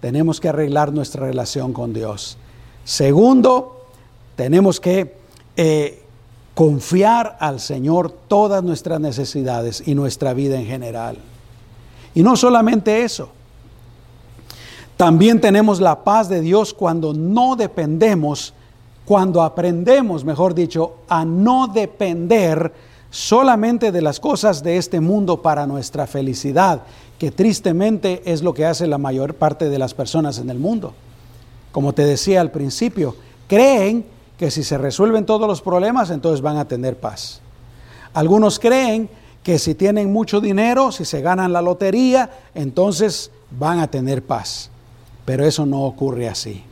tenemos 0.01 0.41
que 0.41 0.49
arreglar 0.49 0.91
nuestra 0.91 1.27
relación 1.27 1.75
con 1.75 1.93
Dios. 1.93 2.39
Segundo, 2.83 3.89
tenemos 4.35 4.81
que 4.81 5.15
eh, 5.59 6.03
confiar 6.55 7.37
al 7.41 7.61
Señor 7.61 8.11
todas 8.11 8.65
nuestras 8.65 9.01
necesidades 9.01 9.83
y 9.85 9.95
nuestra 9.95 10.33
vida 10.33 10.59
en 10.59 10.65
general. 10.65 11.19
Y 12.15 12.23
no 12.23 12.37
solamente 12.37 13.05
eso, 13.05 13.29
también 14.97 15.41
tenemos 15.41 15.81
la 15.81 16.05
paz 16.05 16.29
de 16.29 16.41
Dios 16.41 16.75
cuando 16.75 17.13
no 17.13 17.57
dependemos, 17.57 18.55
cuando 19.05 19.43
aprendemos, 19.43 20.25
mejor 20.25 20.55
dicho, 20.55 20.95
a 21.09 21.25
no 21.25 21.67
depender 21.69 22.73
solamente 23.11 23.93
de 23.93 24.01
las 24.01 24.19
cosas 24.19 24.63
de 24.63 24.79
este 24.79 25.01
mundo 25.01 25.43
para 25.43 25.67
nuestra 25.67 26.07
felicidad, 26.07 26.83
que 27.19 27.31
tristemente 27.31 28.23
es 28.25 28.43
lo 28.43 28.55
que 28.55 28.65
hace 28.65 28.87
la 28.87 28.99
mayor 28.99 29.35
parte 29.35 29.69
de 29.69 29.79
las 29.79 29.95
personas 29.95 30.39
en 30.39 30.51
el 30.51 30.59
mundo. 30.59 30.95
Como 31.73 31.93
te 31.93 32.05
decía 32.05 32.41
al 32.41 32.51
principio, 32.51 33.15
creen 33.49 34.07
que 34.39 34.51
si 34.51 34.65
se 34.65 34.79
resuelven 34.79 35.27
todos 35.27 35.47
los 35.47 35.63
problemas, 35.63 36.11
entonces 36.11 36.41
van 36.41 36.57
a 36.57 36.67
tener 36.67 36.97
paz. 36.97 37.41
Algunos 38.15 38.59
creen 38.59 39.09
que 39.43 39.59
si 39.59 39.75
tienen 39.75 40.13
mucho 40.13 40.41
dinero, 40.41 40.91
si 40.91 41.05
se 41.05 41.21
ganan 41.21 41.53
la 41.53 41.63
lotería, 41.63 42.31
entonces 42.55 43.31
van 43.51 43.79
a 43.79 43.89
tener 43.89 44.25
paz. 44.25 44.72
Pero 45.25 45.47
eso 45.47 45.67
no 45.67 45.83
ocurre 45.83 46.29
así. 46.29 46.63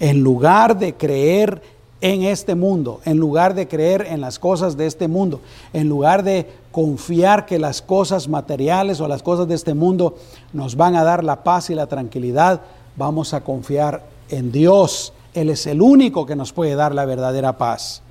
En 0.00 0.20
lugar 0.20 0.78
de 0.78 0.94
creer 0.94 1.62
en 2.00 2.22
este 2.24 2.54
mundo, 2.54 3.00
en 3.04 3.16
lugar 3.16 3.54
de 3.54 3.66
creer 3.66 4.06
en 4.10 4.20
las 4.20 4.38
cosas 4.38 4.76
de 4.76 4.86
este 4.86 5.08
mundo, 5.08 5.40
en 5.72 5.88
lugar 5.88 6.22
de 6.22 6.50
confiar 6.70 7.46
que 7.46 7.58
las 7.58 7.80
cosas 7.80 8.28
materiales 8.28 9.00
o 9.00 9.08
las 9.08 9.22
cosas 9.22 9.48
de 9.48 9.54
este 9.54 9.72
mundo 9.72 10.16
nos 10.52 10.76
van 10.76 10.96
a 10.96 11.04
dar 11.04 11.24
la 11.24 11.42
paz 11.42 11.70
y 11.70 11.74
la 11.74 11.86
tranquilidad, 11.86 12.60
vamos 12.96 13.32
a 13.32 13.42
confiar 13.42 14.04
en 14.28 14.52
Dios. 14.52 15.12
Él 15.32 15.48
es 15.48 15.66
el 15.66 15.80
único 15.80 16.26
que 16.26 16.36
nos 16.36 16.52
puede 16.52 16.74
dar 16.74 16.94
la 16.94 17.06
verdadera 17.06 17.56
paz. 17.56 18.02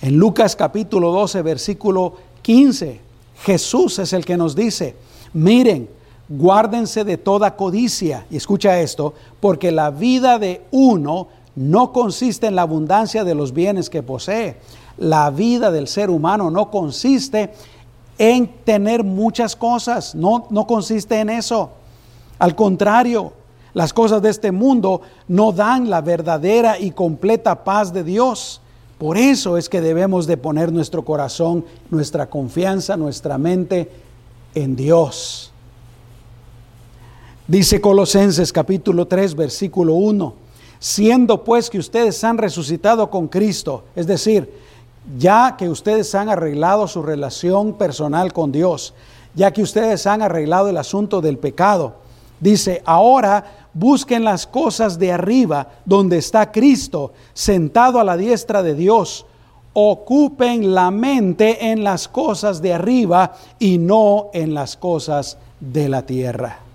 En 0.00 0.16
Lucas 0.16 0.56
capítulo 0.56 1.12
12, 1.12 1.42
versículo 1.42 2.14
15, 2.42 3.00
Jesús 3.42 3.98
es 3.98 4.12
el 4.12 4.24
que 4.24 4.36
nos 4.36 4.56
dice, 4.56 4.96
miren, 5.34 5.88
guárdense 6.30 7.04
de 7.04 7.18
toda 7.18 7.56
codicia, 7.56 8.24
y 8.30 8.36
escucha 8.36 8.80
esto, 8.80 9.14
porque 9.40 9.72
la 9.72 9.90
vida 9.90 10.38
de 10.38 10.62
uno 10.70 11.26
no 11.56 11.92
consiste 11.92 12.46
en 12.46 12.54
la 12.54 12.62
abundancia 12.62 13.24
de 13.24 13.34
los 13.34 13.52
bienes 13.52 13.90
que 13.90 14.02
posee. 14.02 14.56
La 14.96 15.30
vida 15.30 15.70
del 15.70 15.88
ser 15.88 16.08
humano 16.08 16.50
no 16.50 16.70
consiste 16.70 17.52
en 18.16 18.46
tener 18.64 19.02
muchas 19.02 19.56
cosas, 19.56 20.14
no, 20.14 20.46
no 20.50 20.66
consiste 20.66 21.18
en 21.18 21.30
eso. 21.30 21.70
Al 22.38 22.54
contrario, 22.54 23.32
las 23.74 23.92
cosas 23.92 24.22
de 24.22 24.30
este 24.30 24.52
mundo 24.52 25.00
no 25.26 25.52
dan 25.52 25.90
la 25.90 26.00
verdadera 26.00 26.78
y 26.78 26.92
completa 26.92 27.64
paz 27.64 27.92
de 27.92 28.04
Dios. 28.04 28.60
Por 28.98 29.16
eso 29.16 29.56
es 29.56 29.68
que 29.68 29.80
debemos 29.80 30.26
de 30.26 30.36
poner 30.36 30.72
nuestro 30.72 31.04
corazón, 31.04 31.64
nuestra 31.90 32.28
confianza, 32.28 32.96
nuestra 32.96 33.36
mente 33.38 33.90
en 34.54 34.76
Dios. 34.76 35.49
Dice 37.50 37.80
Colosenses 37.80 38.52
capítulo 38.52 39.08
3, 39.08 39.34
versículo 39.34 39.94
1 39.94 40.34
siendo 40.78 41.42
pues 41.42 41.68
que 41.68 41.80
ustedes 41.80 42.22
han 42.22 42.38
resucitado 42.38 43.10
con 43.10 43.26
Cristo, 43.26 43.82
es 43.96 44.06
decir, 44.06 44.48
ya 45.18 45.56
que 45.58 45.68
ustedes 45.68 46.14
han 46.14 46.28
arreglado 46.28 46.86
su 46.86 47.02
relación 47.02 47.74
personal 47.74 48.32
con 48.32 48.52
Dios, 48.52 48.94
ya 49.34 49.52
que 49.52 49.62
ustedes 49.62 50.06
han 50.06 50.22
arreglado 50.22 50.68
el 50.68 50.76
asunto 50.76 51.20
del 51.20 51.38
pecado, 51.38 51.96
dice, 52.38 52.82
ahora 52.86 53.66
busquen 53.74 54.22
las 54.22 54.46
cosas 54.46 54.96
de 55.00 55.10
arriba, 55.10 55.66
donde 55.84 56.18
está 56.18 56.52
Cristo, 56.52 57.12
sentado 57.34 57.98
a 57.98 58.04
la 58.04 58.16
diestra 58.16 58.62
de 58.62 58.76
Dios. 58.76 59.26
Ocupen 59.72 60.72
la 60.72 60.92
mente 60.92 61.72
en 61.72 61.82
las 61.82 62.06
cosas 62.06 62.62
de 62.62 62.74
arriba 62.74 63.32
y 63.58 63.78
no 63.78 64.30
en 64.34 64.54
las 64.54 64.76
cosas 64.76 65.36
de 65.58 65.88
la 65.88 66.06
tierra. 66.06 66.69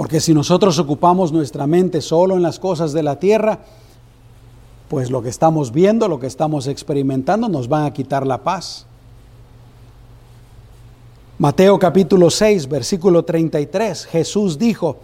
Porque 0.00 0.18
si 0.18 0.32
nosotros 0.32 0.78
ocupamos 0.78 1.30
nuestra 1.30 1.66
mente 1.66 2.00
solo 2.00 2.34
en 2.34 2.40
las 2.40 2.58
cosas 2.58 2.94
de 2.94 3.02
la 3.02 3.16
tierra, 3.18 3.58
pues 4.88 5.10
lo 5.10 5.20
que 5.20 5.28
estamos 5.28 5.72
viendo, 5.72 6.08
lo 6.08 6.18
que 6.18 6.26
estamos 6.26 6.68
experimentando, 6.68 7.50
nos 7.50 7.68
van 7.68 7.84
a 7.84 7.92
quitar 7.92 8.26
la 8.26 8.38
paz. 8.38 8.86
Mateo 11.36 11.78
capítulo 11.78 12.30
6, 12.30 12.66
versículo 12.66 13.26
33, 13.26 14.06
Jesús 14.06 14.58
dijo, 14.58 15.00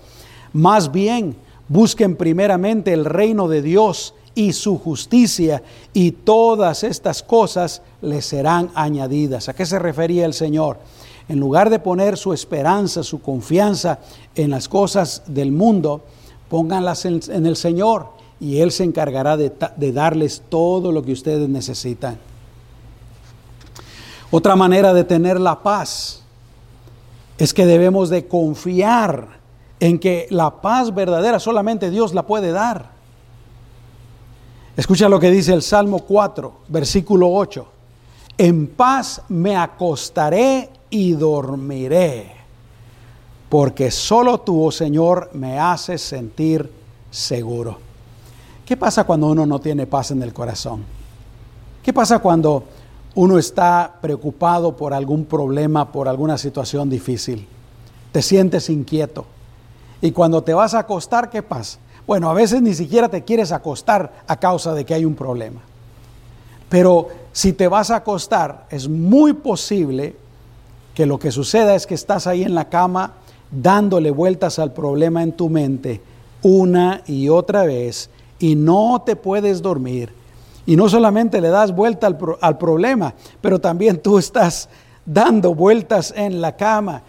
más 0.55 0.91
bien 0.91 1.37
busquen 1.69 2.17
primeramente 2.17 2.95
el 2.95 3.05
reino 3.05 3.49
de 3.49 3.61
Dios 3.61 4.15
y 4.35 4.55
su 4.55 4.79
justicia, 4.79 5.63
y 5.93 6.13
todas 6.13 6.85
estas 6.85 7.23
cosas 7.23 7.83
les 8.01 8.25
serán 8.25 8.71
añadidas. 8.75 9.51
¿A 9.51 9.55
qué 9.55 9.67
se 9.67 9.79
refería 9.79 10.25
el 10.25 10.33
Señor? 10.33 10.79
En 11.29 11.41
lugar 11.41 11.71
de 11.71 11.79
poner 11.79 12.17
su 12.17 12.33
esperanza, 12.33 13.03
su 13.03 13.21
confianza 13.21 13.99
en 14.35 14.51
las 14.51 14.69
cosas 14.69 15.23
del 15.27 15.53
mundo, 15.53 16.03
pónganlas 16.49 17.05
en, 17.05 17.47
el 17.47 17.57
Señor 17.57 18.11
y 18.39 18.59
Él 18.61 18.71
se 18.71 18.85
encargará 18.85 19.37
de, 19.37 19.53
de 19.77 19.93
darles 19.93 20.43
todo 20.49 20.93
lo 20.93 21.03
que 21.03 21.13
ustedes 21.13 21.49
necesitan. 21.49 22.19
Otra 24.31 24.57
manera 24.57 24.93
de 24.93 25.05
tener 25.05 25.41
la 25.41 25.63
paz 25.63 26.23
es 27.39 27.53
que 27.53 27.67
debemos 27.67 28.09
de 28.09 28.27
confiar 28.27 29.37
en 29.81 29.99
que 29.99 30.27
la 30.31 30.61
paz 30.63 30.95
verdadera 30.95 31.39
solamente 31.39 31.91
Dios 31.91 32.15
la 32.15 32.27
puede 32.27 32.53
dar. 32.53 32.97
Escucha 34.77 35.09
lo 35.09 35.19
que 35.19 35.31
dice 35.31 35.53
el 35.53 35.63
Salmo 35.63 36.01
4, 36.01 36.53
versículo 36.69 37.33
8. 37.33 37.67
En 38.39 38.67
paz 38.67 39.23
me 39.29 39.57
acostaré 39.57 40.71
y 40.91 41.13
dormiré, 41.13 42.33
porque 43.49 43.91
solo 43.91 44.39
tú, 44.41 44.67
oh 44.67 44.73
Señor, 44.73 45.31
me 45.35 45.59
haces 45.59 46.03
sentir 46.03 46.71
seguro. 47.11 47.79
¿Qué 48.65 48.77
pasa 48.77 49.05
cuando 49.05 49.29
uno 49.29 49.47
no 49.47 49.61
tiene 49.61 49.87
paz 49.87 50.11
en 50.11 50.23
el 50.23 50.33
corazón? 50.33 50.85
¿Qué 51.83 51.93
pasa 51.93 52.19
cuando 52.19 52.65
uno 53.15 53.39
está 53.39 53.95
preocupado 54.01 54.77
por 54.77 54.93
algún 54.93 55.25
problema, 55.25 55.93
por 55.93 56.09
alguna 56.09 56.37
situación 56.37 56.91
difícil? 56.91 57.47
Te 58.11 58.23
sientes 58.23 58.69
inquieto. 58.69 59.25
Y 60.01 60.11
cuando 60.11 60.43
te 60.43 60.53
vas 60.53 60.75
a 60.75 60.81
acostar, 60.81 61.31
¿qué 61.31 61.43
pasa? 61.43 61.79
Bueno, 62.07 62.29
a 62.29 62.35
veces 62.35 62.61
ni 62.61 62.75
siquiera 62.75 63.09
te 63.09 63.25
quieres 63.25 63.53
acostar 63.53 64.25
a 64.27 64.37
causa 64.37 64.75
de 64.75 64.85
que 64.85 64.95
hay 64.95 65.05
un 65.05 65.15
problema. 65.15 65.61
Pero 66.69 67.09
si 67.33 67.53
te 67.53 67.69
vas 67.69 67.91
a 67.91 67.97
acostar, 67.97 68.67
es 68.71 68.89
muy 68.89 69.33
posible 69.33 70.17
que 70.97 71.05
lo 71.05 71.19
que 71.19 71.31
suceda 71.31 71.75
es 71.75 71.87
que 71.87 71.95
estás 71.95 72.27
ahí 72.27 72.43
en 72.43 72.55
la 72.55 72.71
cama 72.71 73.13
dándole 73.51 74.11
vueltas 74.11 74.59
al 74.59 74.73
problema 74.73 75.23
en 75.23 75.33
tu 75.33 75.51
mente 75.51 76.01
una 76.41 77.03
y 77.07 77.29
otra 77.29 77.67
vez 77.67 78.09
y 78.39 78.55
no 78.55 79.03
te 79.05 79.15
puedes 79.15 79.61
dormir. 79.61 80.11
Y 80.65 80.75
no 80.75 80.89
solamente 80.89 81.43
le 81.43 81.51
das 81.51 81.77
vuelta 81.77 82.07
al, 82.07 82.17
al 82.41 82.57
problema, 82.57 83.15
pero 83.43 83.61
también 83.61 84.01
tú 84.01 84.17
estás 84.17 84.71
dando 85.05 85.55
vueltas 85.55 86.15
en 86.17 86.41
la 86.41 86.57
cama 86.57 87.03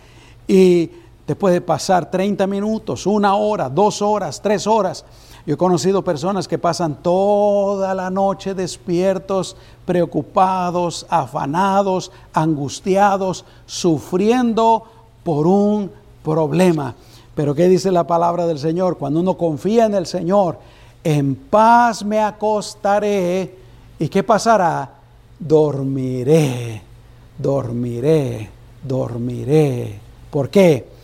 y 0.49 0.91
te 1.27 1.35
puede 1.35 1.61
pasar 1.61 2.09
30 2.09 2.47
minutos, 2.47 3.05
una 3.05 3.35
hora, 3.35 3.69
dos 3.69 4.01
horas, 4.01 4.41
tres 4.41 4.65
horas 4.65 5.05
yo 5.47 5.53
he 5.53 5.57
conocido 5.57 6.03
personas 6.03 6.45
que 6.45 6.57
pasan 6.57 7.01
toda 7.01 7.95
la 7.95 8.09
noche 8.09 8.53
despiertos, 8.53 9.55
preocupados, 9.85 11.05
afanados, 11.07 12.11
angustiados, 12.33 13.45
sufriendo 13.65 14.83
por 15.23 15.47
un 15.47 15.89
problema. 16.21 16.95
Pero 17.33 17.55
¿qué 17.55 17.69
dice 17.69 17.93
la 17.93 18.05
palabra 18.05 18.45
del 18.45 18.59
Señor? 18.59 18.97
Cuando 18.97 19.21
uno 19.21 19.37
confía 19.37 19.85
en 19.85 19.93
el 19.95 20.05
Señor, 20.05 20.59
en 21.01 21.35
paz 21.35 22.03
me 22.03 22.19
acostaré. 22.19 23.55
¿Y 23.99 24.09
qué 24.09 24.23
pasará? 24.23 24.95
Dormiré, 25.39 26.81
dormiré, 27.37 28.49
dormiré. 28.83 29.97
¿Por 30.29 30.49
qué? 30.49 30.96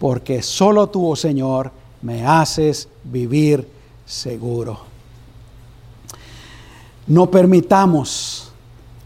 Porque 0.00 0.40
solo 0.42 0.86
tú, 0.86 1.10
oh 1.10 1.14
Señor, 1.14 1.70
me 2.00 2.26
haces 2.26 2.88
vivir 3.04 3.68
seguro. 4.06 4.80
No 7.06 7.30
permitamos, 7.30 8.50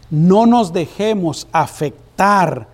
no 0.09 0.45
nos 0.45 0.71
dejemos 0.71 1.47
afectar 1.51 2.69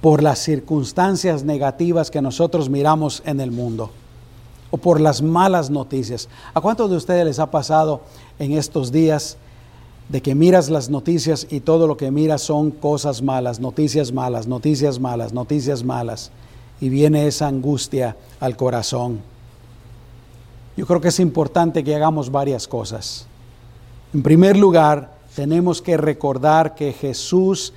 por 0.00 0.22
las 0.22 0.38
circunstancias 0.38 1.42
negativas 1.42 2.08
que 2.08 2.22
nosotros 2.22 2.70
miramos 2.70 3.20
en 3.26 3.40
el 3.40 3.50
mundo 3.50 3.90
o 4.70 4.76
por 4.76 5.00
las 5.00 5.22
malas 5.22 5.70
noticias. 5.70 6.28
¿A 6.54 6.60
cuántos 6.60 6.88
de 6.88 6.96
ustedes 6.96 7.24
les 7.24 7.40
ha 7.40 7.50
pasado 7.50 8.02
en 8.38 8.52
estos 8.52 8.92
días 8.92 9.38
de 10.08 10.22
que 10.22 10.36
miras 10.36 10.70
las 10.70 10.88
noticias 10.88 11.48
y 11.50 11.58
todo 11.58 11.88
lo 11.88 11.96
que 11.96 12.12
miras 12.12 12.42
son 12.42 12.70
cosas 12.70 13.22
malas, 13.22 13.58
noticias 13.58 14.12
malas, 14.12 14.46
noticias 14.46 15.00
malas, 15.00 15.32
noticias 15.32 15.82
malas? 15.82 16.30
Y 16.82 16.90
viene 16.90 17.26
esa 17.26 17.46
angustia 17.46 18.16
al 18.40 18.56
corazón. 18.56 19.20
Yo 20.76 20.84
creo 20.84 21.00
que 21.00 21.08
es 21.08 21.20
importante 21.20 21.84
que 21.84 21.94
hagamos 21.94 22.30
varias 22.30 22.66
cosas. 22.66 23.26
En 24.12 24.22
primer 24.22 24.56
lugar, 24.56 25.14
tenemos 25.34 25.80
que 25.80 25.96
recordar 25.96 26.74
que 26.74 26.92
Jesús 26.92 27.72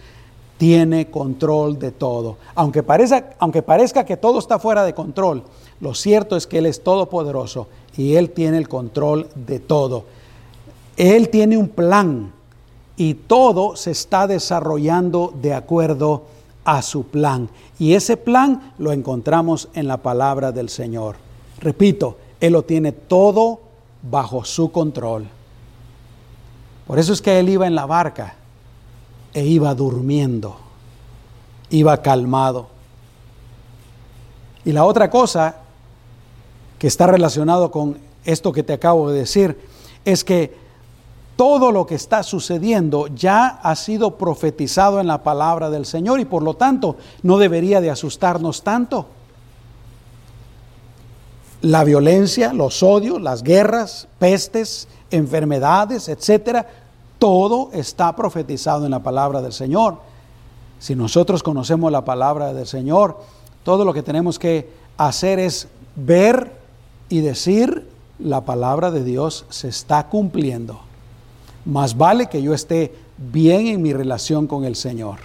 tiene 0.57 1.11
control 1.11 1.77
de 1.77 1.91
todo. 1.91 2.37
Aunque 2.55 2.81
parezca, 2.81 3.35
aunque 3.39 3.61
parezca 3.61 4.05
que 4.05 4.17
todo 4.17 4.39
está 4.39 4.57
fuera 4.57 4.83
de 4.83 4.95
control, 4.95 5.43
lo 5.81 5.93
cierto 5.93 6.35
es 6.35 6.47
que 6.47 6.57
Él 6.57 6.65
es 6.65 6.83
todopoderoso 6.83 7.67
y 7.95 8.15
Él 8.15 8.31
tiene 8.31 8.57
el 8.57 8.67
control 8.67 9.29
de 9.35 9.59
todo. 9.59 10.05
Él 10.97 11.29
tiene 11.29 11.57
un 11.57 11.67
plan 11.67 12.31
y 12.97 13.13
todo 13.13 13.75
se 13.75 13.91
está 13.91 14.27
desarrollando 14.27 15.33
de 15.41 15.53
acuerdo 15.53 16.23
a 16.65 16.81
su 16.81 17.05
plan. 17.05 17.49
Y 17.79 17.93
ese 17.93 18.17
plan 18.17 18.73
lo 18.77 18.91
encontramos 18.91 19.69
en 19.73 19.87
la 19.87 19.97
palabra 19.97 20.51
del 20.51 20.69
Señor. 20.69 21.15
Repito, 21.59 22.17
Él 22.41 22.53
lo 22.53 22.63
tiene 22.63 22.91
todo 22.91 23.61
bajo 24.01 24.43
su 24.43 24.71
control. 24.71 25.27
Por 26.85 26.99
eso 26.99 27.13
es 27.13 27.21
que 27.21 27.39
Él 27.39 27.49
iba 27.49 27.65
en 27.65 27.75
la 27.75 27.85
barca 27.85 28.35
e 29.33 29.45
iba 29.45 29.73
durmiendo, 29.73 30.57
iba 31.69 32.01
calmado. 32.01 32.67
Y 34.63 34.71
la 34.71 34.85
otra 34.85 35.09
cosa 35.09 35.57
que 36.79 36.87
está 36.87 37.07
relacionado 37.07 37.71
con 37.71 37.97
esto 38.25 38.51
que 38.51 38.63
te 38.63 38.73
acabo 38.73 39.09
de 39.09 39.19
decir 39.19 39.59
es 40.03 40.23
que 40.23 40.64
todo 41.35 41.71
lo 41.71 41.85
que 41.85 41.95
está 41.95 42.23
sucediendo 42.23 43.07
ya 43.07 43.47
ha 43.47 43.75
sido 43.75 44.17
profetizado 44.17 44.99
en 44.99 45.07
la 45.07 45.23
palabra 45.23 45.69
del 45.69 45.85
Señor 45.85 46.19
y 46.19 46.25
por 46.25 46.43
lo 46.43 46.53
tanto 46.53 46.95
no 47.23 47.37
debería 47.37 47.81
de 47.81 47.89
asustarnos 47.89 48.63
tanto. 48.63 49.07
La 51.61 51.83
violencia, 51.83 52.53
los 52.53 52.83
odios, 52.83 53.21
las 53.21 53.43
guerras, 53.43 54.07
pestes, 54.19 54.87
enfermedades, 55.11 56.07
etcétera, 56.07 56.67
todo 57.19 57.69
está 57.73 58.15
profetizado 58.15 58.85
en 58.85 58.91
la 58.91 58.99
palabra 58.99 59.41
del 59.41 59.53
Señor. 59.53 59.97
Si 60.79 60.95
nosotros 60.95 61.43
conocemos 61.43 61.91
la 61.91 62.05
palabra 62.05 62.53
del 62.53 62.67
Señor, 62.67 63.19
todo 63.63 63.83
lo 63.83 63.93
que 63.93 64.03
tenemos 64.03 64.37
que 64.37 64.69
hacer 64.97 65.39
es 65.39 65.67
ver 65.95 66.51
y 67.09 67.21
decir 67.21 67.89
la 68.19 68.41
palabra 68.41 68.91
de 68.91 69.03
Dios 69.03 69.45
se 69.49 69.67
está 69.67 70.07
cumpliendo. 70.07 70.79
Más 71.65 71.97
vale 71.97 72.27
que 72.27 72.41
yo 72.41 72.53
esté 72.53 72.93
bien 73.17 73.67
en 73.67 73.81
mi 73.81 73.93
relación 73.93 74.47
con 74.47 74.65
el 74.65 74.75
Señor, 74.75 75.17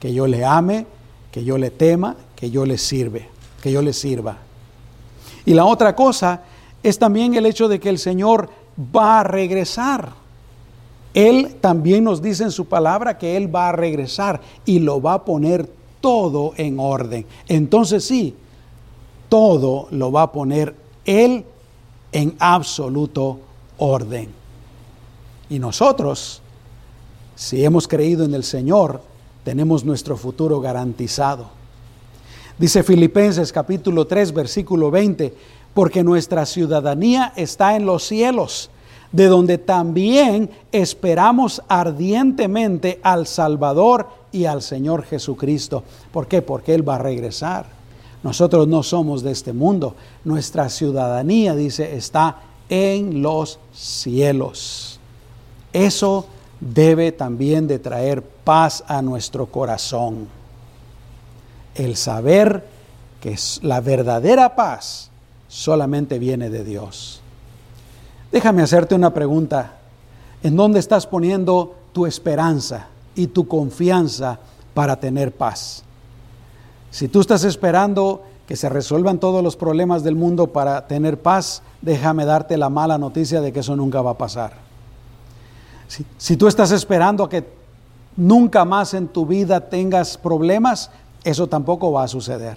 que 0.00 0.12
yo 0.12 0.26
le 0.26 0.44
ame, 0.44 0.86
que 1.30 1.44
yo 1.44 1.58
le 1.58 1.70
tema, 1.70 2.16
que 2.36 2.50
yo 2.50 2.64
le 2.64 2.78
sirve, 2.78 3.28
que 3.62 3.70
yo 3.70 3.82
le 3.82 3.92
sirva. 3.92 4.38
Y 5.44 5.52
la 5.54 5.66
otra 5.66 5.94
cosa 5.94 6.42
es 6.82 6.98
también 6.98 7.34
el 7.34 7.46
hecho 7.46 7.68
de 7.68 7.80
que 7.80 7.88
el 7.88 7.98
Señor 7.98 8.48
va 8.94 9.20
a 9.20 9.24
regresar. 9.24 10.12
Él 11.12 11.56
también 11.60 12.04
nos 12.04 12.22
dice 12.22 12.44
en 12.44 12.50
su 12.50 12.66
palabra 12.66 13.18
que 13.18 13.36
Él 13.36 13.54
va 13.54 13.68
a 13.68 13.72
regresar 13.72 14.40
y 14.64 14.80
lo 14.80 15.00
va 15.00 15.14
a 15.14 15.24
poner 15.24 15.68
todo 16.00 16.52
en 16.56 16.78
orden. 16.78 17.24
Entonces 17.46 18.04
sí, 18.04 18.34
todo 19.28 19.88
lo 19.90 20.12
va 20.12 20.22
a 20.22 20.32
poner 20.32 20.74
Él 21.04 21.44
en 22.12 22.34
absoluto 22.38 23.38
orden. 23.78 24.43
Y 25.54 25.60
nosotros, 25.60 26.42
si 27.36 27.64
hemos 27.64 27.86
creído 27.86 28.24
en 28.24 28.34
el 28.34 28.42
Señor, 28.42 29.00
tenemos 29.44 29.84
nuestro 29.84 30.16
futuro 30.16 30.60
garantizado. 30.60 31.46
Dice 32.58 32.82
Filipenses 32.82 33.52
capítulo 33.52 34.04
3, 34.04 34.34
versículo 34.34 34.90
20, 34.90 35.32
porque 35.72 36.02
nuestra 36.02 36.44
ciudadanía 36.44 37.32
está 37.36 37.76
en 37.76 37.86
los 37.86 38.02
cielos, 38.02 38.68
de 39.12 39.28
donde 39.28 39.58
también 39.58 40.50
esperamos 40.72 41.62
ardientemente 41.68 42.98
al 43.04 43.28
Salvador 43.28 44.08
y 44.32 44.46
al 44.46 44.60
Señor 44.60 45.04
Jesucristo. 45.04 45.84
¿Por 46.10 46.26
qué? 46.26 46.42
Porque 46.42 46.74
Él 46.74 46.88
va 46.88 46.96
a 46.96 46.98
regresar. 46.98 47.66
Nosotros 48.24 48.66
no 48.66 48.82
somos 48.82 49.22
de 49.22 49.30
este 49.30 49.52
mundo. 49.52 49.94
Nuestra 50.24 50.68
ciudadanía, 50.68 51.54
dice, 51.54 51.94
está 51.94 52.38
en 52.68 53.22
los 53.22 53.60
cielos. 53.72 54.93
Eso 55.74 56.26
debe 56.60 57.12
también 57.12 57.66
de 57.66 57.78
traer 57.78 58.22
paz 58.22 58.84
a 58.86 59.02
nuestro 59.02 59.46
corazón. 59.46 60.28
El 61.74 61.96
saber 61.96 62.64
que 63.20 63.36
la 63.62 63.80
verdadera 63.80 64.54
paz 64.54 65.10
solamente 65.48 66.18
viene 66.18 66.48
de 66.48 66.62
Dios. 66.62 67.20
Déjame 68.30 68.62
hacerte 68.62 68.94
una 68.94 69.12
pregunta. 69.12 69.74
¿En 70.44 70.56
dónde 70.56 70.78
estás 70.78 71.06
poniendo 71.06 71.74
tu 71.92 72.06
esperanza 72.06 72.86
y 73.16 73.26
tu 73.26 73.48
confianza 73.48 74.38
para 74.74 75.00
tener 75.00 75.32
paz? 75.32 75.82
Si 76.90 77.08
tú 77.08 77.20
estás 77.20 77.42
esperando 77.42 78.22
que 78.46 78.54
se 78.54 78.68
resuelvan 78.68 79.18
todos 79.18 79.42
los 79.42 79.56
problemas 79.56 80.04
del 80.04 80.14
mundo 80.14 80.52
para 80.52 80.86
tener 80.86 81.20
paz, 81.20 81.62
déjame 81.82 82.24
darte 82.24 82.56
la 82.56 82.68
mala 82.68 82.96
noticia 82.96 83.40
de 83.40 83.52
que 83.52 83.60
eso 83.60 83.74
nunca 83.74 84.02
va 84.02 84.12
a 84.12 84.18
pasar. 84.18 84.52
Si, 85.88 86.36
tú 86.36 86.48
estás 86.48 86.70
esperando 86.70 87.28
que 87.28 87.46
nunca 88.16 88.64
más 88.64 88.94
en 88.94 89.08
tu 89.08 89.26
vida 89.26 89.60
tengas 89.68 90.16
problemas, 90.16 90.90
eso 91.22 91.46
tampoco 91.46 91.92
va 91.92 92.04
a 92.04 92.08
suceder. 92.08 92.56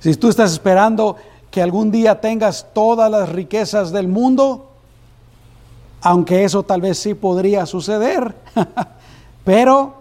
Si 0.00 0.14
tú 0.14 0.28
estás 0.28 0.52
esperando 0.52 1.16
que 1.50 1.62
algún 1.62 1.90
día 1.90 2.20
tengas 2.20 2.66
todas 2.72 3.10
las 3.10 3.28
riquezas 3.28 3.92
del 3.92 4.08
mundo, 4.08 4.70
aunque 6.02 6.44
eso 6.44 6.62
tal 6.62 6.80
vez 6.80 6.98
sí 6.98 7.14
podría 7.14 7.66
suceder, 7.66 8.34
pero 9.44 9.94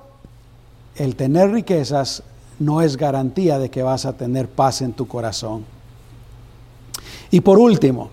el 0.95 1.15
tener 1.15 1.51
riquezas 1.51 2.23
no 2.59 2.81
es 2.81 2.97
garantía 2.97 3.59
de 3.59 3.69
que 3.69 3.83
vas 3.83 4.05
a 4.05 4.13
tener 4.13 4.49
paz 4.49 4.81
en 4.81 4.93
tu 4.93 5.07
corazón. 5.07 5.65
Y 7.31 7.41
por 7.41 7.57
último, 7.57 8.09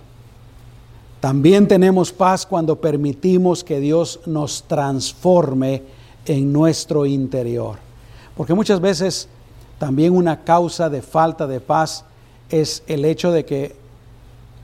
también 1.22 1.68
tenemos 1.68 2.10
paz 2.10 2.44
cuando 2.44 2.80
permitimos 2.80 3.62
que 3.62 3.78
Dios 3.78 4.18
nos 4.26 4.64
transforme 4.64 5.84
en 6.26 6.52
nuestro 6.52 7.06
interior. 7.06 7.76
Porque 8.36 8.54
muchas 8.54 8.80
veces 8.80 9.28
también 9.78 10.16
una 10.16 10.42
causa 10.42 10.90
de 10.90 11.00
falta 11.00 11.46
de 11.46 11.60
paz 11.60 12.04
es 12.50 12.82
el 12.88 13.04
hecho 13.04 13.30
de 13.30 13.44
que 13.44 13.76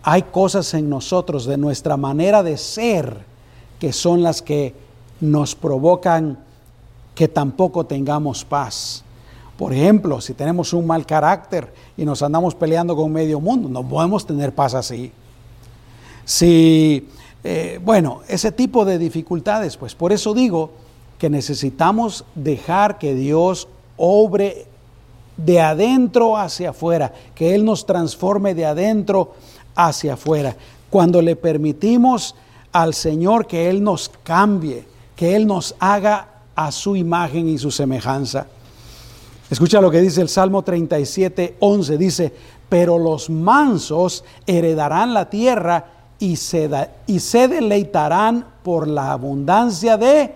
hay 0.02 0.22
cosas 0.22 0.74
en 0.74 0.90
nosotros, 0.90 1.44
de 1.44 1.56
nuestra 1.56 1.96
manera 1.96 2.42
de 2.42 2.56
ser, 2.56 3.18
que 3.78 3.92
son 3.92 4.24
las 4.24 4.42
que 4.42 4.74
nos 5.20 5.54
provocan 5.54 6.40
que 7.14 7.28
tampoco 7.28 7.86
tengamos 7.86 8.44
paz. 8.44 9.04
Por 9.56 9.72
ejemplo, 9.72 10.20
si 10.20 10.34
tenemos 10.34 10.72
un 10.72 10.88
mal 10.88 11.06
carácter 11.06 11.72
y 11.96 12.04
nos 12.04 12.20
andamos 12.20 12.56
peleando 12.56 12.96
con 12.96 13.12
medio 13.12 13.38
mundo, 13.38 13.68
no 13.68 13.88
podemos 13.88 14.26
tener 14.26 14.52
paz 14.52 14.74
así. 14.74 15.12
Si, 16.28 17.08
eh, 17.42 17.80
bueno, 17.82 18.20
ese 18.28 18.52
tipo 18.52 18.84
de 18.84 18.98
dificultades, 18.98 19.78
pues 19.78 19.94
por 19.94 20.12
eso 20.12 20.34
digo 20.34 20.72
que 21.18 21.30
necesitamos 21.30 22.26
dejar 22.34 22.98
que 22.98 23.14
Dios 23.14 23.66
obre 23.96 24.66
de 25.38 25.58
adentro 25.62 26.36
hacia 26.36 26.70
afuera, 26.70 27.14
que 27.34 27.54
Él 27.54 27.64
nos 27.64 27.86
transforme 27.86 28.54
de 28.54 28.66
adentro 28.66 29.32
hacia 29.74 30.14
afuera. 30.14 30.54
Cuando 30.90 31.22
le 31.22 31.34
permitimos 31.34 32.34
al 32.72 32.92
Señor 32.92 33.46
que 33.46 33.70
Él 33.70 33.82
nos 33.82 34.10
cambie, 34.22 34.84
que 35.16 35.34
Él 35.34 35.46
nos 35.46 35.76
haga 35.78 36.28
a 36.54 36.70
su 36.72 36.94
imagen 36.94 37.48
y 37.48 37.56
su 37.56 37.70
semejanza. 37.70 38.48
Escucha 39.48 39.80
lo 39.80 39.90
que 39.90 40.02
dice 40.02 40.20
el 40.20 40.28
Salmo 40.28 40.60
37, 40.62 41.56
11. 41.58 41.96
Dice, 41.96 42.34
pero 42.68 42.98
los 42.98 43.30
mansos 43.30 44.24
heredarán 44.46 45.14
la 45.14 45.30
tierra 45.30 45.97
y 46.18 46.36
se, 46.36 46.68
y 47.06 47.20
se 47.20 47.48
deleitarán 47.48 48.44
por 48.62 48.88
la 48.88 49.12
abundancia 49.12 49.96
de 49.96 50.34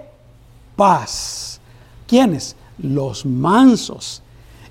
paz. 0.76 1.60
¿Quiénes? 2.06 2.56
Los 2.78 3.26
mansos. 3.26 4.22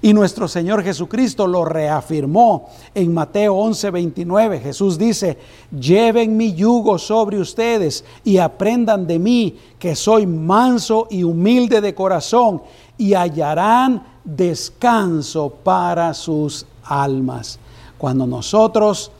Y 0.03 0.13
nuestro 0.13 0.47
Señor 0.47 0.83
Jesucristo 0.83 1.45
lo 1.45 1.63
reafirmó 1.63 2.69
en 2.95 3.13
Mateo 3.13 3.55
11, 3.55 3.91
29. 3.91 4.59
Jesús 4.59 4.97
dice, 4.97 5.37
lleven 5.79 6.35
mi 6.35 6.53
yugo 6.53 6.97
sobre 6.97 7.39
ustedes 7.39 8.03
y 8.23 8.37
aprendan 8.37 9.05
de 9.05 9.19
mí, 9.19 9.57
que 9.77 9.95
soy 9.95 10.25
manso 10.25 11.07
y 11.11 11.23
humilde 11.23 11.81
de 11.81 11.93
corazón, 11.93 12.63
y 12.97 13.13
hallarán 13.13 14.03
descanso 14.23 15.53
para 15.63 16.15
sus 16.15 16.65
almas. 16.83 17.59
Cuando 17.99 18.25
nosotros 18.25 19.11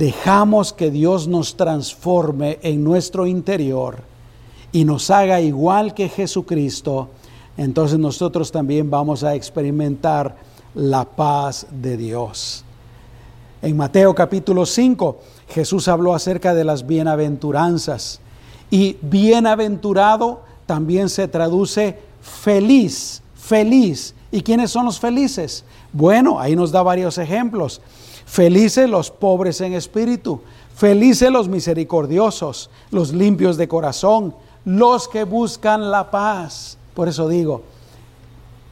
dejamos 0.00 0.72
que 0.72 0.90
Dios 0.90 1.28
nos 1.28 1.58
transforme 1.58 2.58
en 2.62 2.82
nuestro 2.82 3.26
interior 3.26 3.98
y 4.72 4.86
nos 4.86 5.10
haga 5.10 5.42
igual 5.42 5.92
que 5.92 6.08
Jesucristo, 6.08 7.10
entonces 7.58 7.98
nosotros 7.98 8.50
también 8.50 8.88
vamos 8.88 9.22
a 9.24 9.34
experimentar 9.34 10.36
la 10.74 11.04
paz 11.04 11.66
de 11.70 11.98
Dios. 11.98 12.64
En 13.60 13.76
Mateo 13.76 14.14
capítulo 14.14 14.64
5, 14.64 15.18
Jesús 15.50 15.86
habló 15.86 16.14
acerca 16.14 16.54
de 16.54 16.64
las 16.64 16.86
bienaventuranzas 16.86 18.20
y 18.70 18.96
bienaventurado 19.02 20.40
también 20.64 21.10
se 21.10 21.28
traduce 21.28 21.98
feliz, 22.22 23.20
feliz. 23.34 24.14
¿Y 24.32 24.40
quiénes 24.40 24.70
son 24.70 24.86
los 24.86 24.98
felices? 24.98 25.62
Bueno, 25.92 26.40
ahí 26.40 26.56
nos 26.56 26.72
da 26.72 26.82
varios 26.82 27.18
ejemplos. 27.18 27.82
Felices 28.30 28.88
los 28.88 29.10
pobres 29.10 29.60
en 29.60 29.72
espíritu, 29.72 30.40
felices 30.76 31.32
los 31.32 31.48
misericordiosos, 31.48 32.70
los 32.92 33.12
limpios 33.12 33.56
de 33.56 33.66
corazón, 33.66 34.36
los 34.64 35.08
que 35.08 35.24
buscan 35.24 35.90
la 35.90 36.12
paz. 36.12 36.78
Por 36.94 37.08
eso 37.08 37.26
digo, 37.28 37.62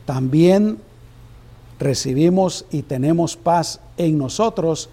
también 0.06 0.78
recibimos 1.80 2.66
y 2.70 2.82
tenemos 2.82 3.36
paz 3.36 3.80
en 3.96 4.16
nosotros 4.16 4.90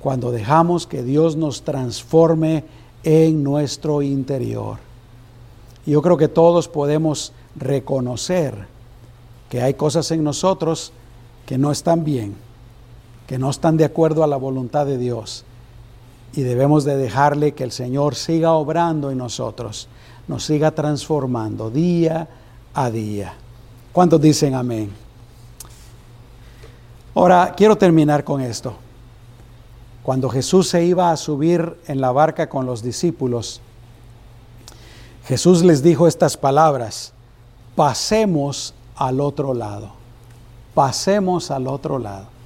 cuando 0.00 0.32
dejamos 0.32 0.88
que 0.88 1.04
Dios 1.04 1.36
nos 1.36 1.62
transforme 1.62 2.64
en 3.04 3.44
nuestro 3.44 4.02
interior. 4.02 4.78
yo 5.86 6.02
creo 6.02 6.16
que 6.16 6.26
todos 6.26 6.66
podemos 6.66 7.32
reconocer 7.54 8.66
que 9.48 9.62
hay 9.62 9.74
cosas 9.74 10.10
en 10.10 10.24
nosotros 10.24 10.92
que 11.46 11.58
no 11.58 11.70
están 11.70 12.02
bien, 12.02 12.34
que 13.30 13.38
no 13.38 13.48
están 13.48 13.76
de 13.76 13.84
acuerdo 13.84 14.24
a 14.24 14.26
la 14.26 14.36
voluntad 14.36 14.86
de 14.86 14.98
Dios. 14.98 15.44
Y 16.32 16.42
debemos 16.42 16.82
de 16.82 16.96
dejarle 16.96 17.52
que 17.52 17.62
el 17.62 17.70
Señor 17.70 18.16
siga 18.16 18.54
obrando 18.54 19.12
en 19.12 19.18
nosotros, 19.18 19.86
nos 20.26 20.42
siga 20.42 20.72
transformando 20.72 21.70
día 21.70 22.26
a 22.74 22.90
día. 22.90 23.34
¿Cuántos 23.92 24.20
dicen 24.20 24.56
amén? 24.56 24.90
Ahora, 27.14 27.54
quiero 27.56 27.78
terminar 27.78 28.24
con 28.24 28.40
esto. 28.40 28.74
Cuando 30.02 30.28
Jesús 30.28 30.66
se 30.66 30.84
iba 30.84 31.12
a 31.12 31.16
subir 31.16 31.78
en 31.86 32.00
la 32.00 32.10
barca 32.10 32.48
con 32.48 32.66
los 32.66 32.82
discípulos, 32.82 33.60
Jesús 35.26 35.62
les 35.62 35.84
dijo 35.84 36.08
estas 36.08 36.36
palabras, 36.36 37.12
pasemos 37.76 38.74
al 38.96 39.20
otro 39.20 39.54
lado, 39.54 39.92
pasemos 40.74 41.52
al 41.52 41.68
otro 41.68 42.00
lado. 42.00 42.39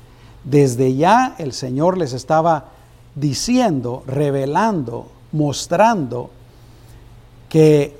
Desde 0.45 0.95
ya 0.95 1.35
el 1.39 1.53
Señor 1.53 1.99
les 1.99 2.13
estaba 2.13 2.67
diciendo, 3.15 4.03
revelando, 4.07 5.09
mostrando 5.33 6.31
que 7.49 7.97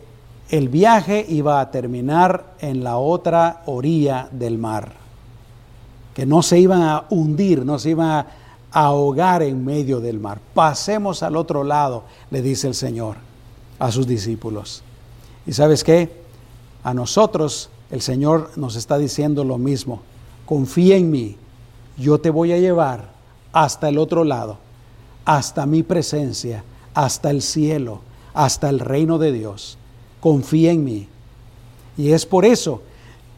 el 0.51 0.69
viaje 0.69 1.25
iba 1.29 1.61
a 1.61 1.71
terminar 1.71 2.55
en 2.61 2.85
la 2.85 2.99
otra 2.99 3.63
orilla 3.67 4.29
del 4.31 4.59
mar 4.59 5.05
que 6.15 6.25
no 6.25 6.43
se 6.43 6.59
iban 6.59 6.83
a 6.83 7.05
hundir, 7.11 7.67
no 7.67 7.79
se 7.79 7.91
iban 7.91 8.09
a 8.09 8.27
ahogar 8.71 9.43
en 9.43 9.65
medio 9.65 10.01
del 10.01 10.21
mar. 10.21 10.41
Pasemos 10.55 11.23
al 11.23 11.37
otro 11.37 11.65
lado, 11.65 12.05
le 12.31 12.41
dice 12.41 12.69
el 12.69 12.75
Señor 12.75 13.17
a 13.79 13.91
sus 13.91 14.07
discípulos. 14.07 14.83
¿Y 15.45 15.53
sabes 15.53 15.83
qué? 15.83 16.23
A 16.85 16.95
nosotros 16.95 17.69
el 17.91 18.01
Señor 18.01 18.51
nos 18.57 18.77
está 18.77 18.97
diciendo 18.97 19.45
lo 19.45 19.59
mismo. 19.59 20.03
Confía 20.47 20.97
en 20.97 21.11
mí, 21.11 21.37
yo 21.97 22.19
te 22.19 22.31
voy 22.31 22.53
a 22.53 22.59
llevar 22.59 23.11
hasta 23.53 23.89
el 23.89 23.99
otro 23.99 24.25
lado, 24.25 24.59
hasta 25.25 25.67
mi 25.67 25.83
presencia, 25.83 26.65
hasta 26.93 27.31
el 27.31 27.43
cielo, 27.43 28.01
hasta 28.33 28.69
el 28.69 28.81
reino 28.81 29.19
de 29.19 29.33
Dios. 29.33 29.79
Confía 30.21 30.73
en 30.73 30.85
mí. 30.85 31.09
Y 31.97 32.13
es 32.13 32.27
por 32.27 32.45
eso 32.45 32.83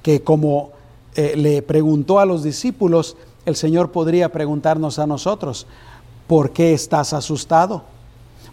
que 0.03 0.23
como 0.23 0.71
eh, 1.15 1.35
le 1.37 1.63
preguntó 1.63 2.21
a 2.21 2.27
los 2.27 2.43
discípulos, 2.43 3.17
el 3.45 3.57
Señor 3.57 3.93
podría 3.93 4.33
preguntarnos 4.33 4.99
a 4.99 5.07
nosotros, 5.07 5.67
¿por 6.27 6.51
qué 6.51 6.73
estás 6.73 7.13
asustado? 7.13 7.83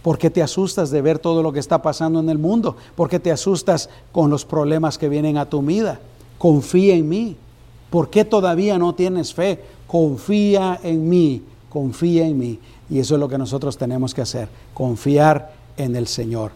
¿Por 0.02 0.18
qué 0.18 0.30
te 0.30 0.44
asustas 0.44 0.92
de 0.92 1.02
ver 1.02 1.18
todo 1.18 1.42
lo 1.42 1.54
que 1.54 1.60
está 1.60 1.82
pasando 1.82 2.20
en 2.20 2.30
el 2.30 2.38
mundo? 2.38 2.76
¿Por 2.96 3.10
qué 3.10 3.20
te 3.20 3.32
asustas 3.32 3.90
con 4.12 4.30
los 4.30 4.44
problemas 4.44 4.98
que 4.98 5.08
vienen 5.08 5.38
a 5.38 5.50
tu 5.50 5.62
vida? 5.62 6.00
Confía 6.38 6.94
en 6.96 7.08
mí. 7.08 7.38
¿Por 7.90 8.10
qué 8.10 8.26
todavía 8.26 8.78
no 8.78 8.96
tienes 8.96 9.34
fe? 9.34 9.64
Confía 9.94 10.80
en 10.82 11.08
mí, 11.08 11.44
confía 11.70 12.26
en 12.26 12.40
mí. 12.40 12.60
Y 12.90 12.98
eso 12.98 13.14
es 13.14 13.20
lo 13.20 13.30
que 13.30 13.38
nosotros 13.38 13.78
tenemos 13.78 14.16
que 14.16 14.24
hacer, 14.24 14.48
confiar 14.74 15.54
en 15.78 15.96
el 15.96 16.08
Señor. 16.08 16.52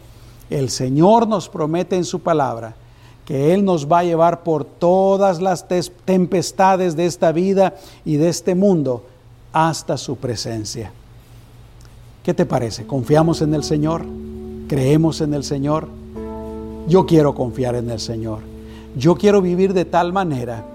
El 0.50 0.72
Señor 0.72 1.28
nos 1.28 1.48
promete 1.48 1.96
en 1.96 2.04
su 2.04 2.22
palabra 2.22 2.74
que 3.28 3.54
Él 3.54 3.64
nos 3.64 3.86
va 3.86 4.00
a 4.00 4.04
llevar 4.04 4.42
por 4.42 4.66
todas 4.66 5.40
las 5.40 5.68
tempestades 6.04 6.96
de 6.96 7.06
esta 7.06 7.32
vida 7.32 7.76
y 8.04 8.16
de 8.16 8.30
este 8.30 8.56
mundo 8.56 9.06
hasta 9.54 9.98
su 9.98 10.16
presencia. 10.16 10.92
¿Qué 12.24 12.34
te 12.34 12.48
parece? 12.48 12.88
¿Confiamos 12.88 13.44
en 13.44 13.54
el 13.54 13.64
Señor? 13.64 14.04
¿Creemos 14.68 15.22
en 15.22 15.36
el 15.36 15.44
Señor? 15.44 15.90
Yo 16.88 17.06
quiero 17.06 17.36
confiar 17.36 17.76
en 17.76 17.92
el 17.92 18.00
Señor. 18.00 18.40
Yo 18.98 19.14
quiero 19.16 19.44
vivir 19.44 19.76
de 19.76 19.86
tal 19.86 20.12
manera 20.12 20.66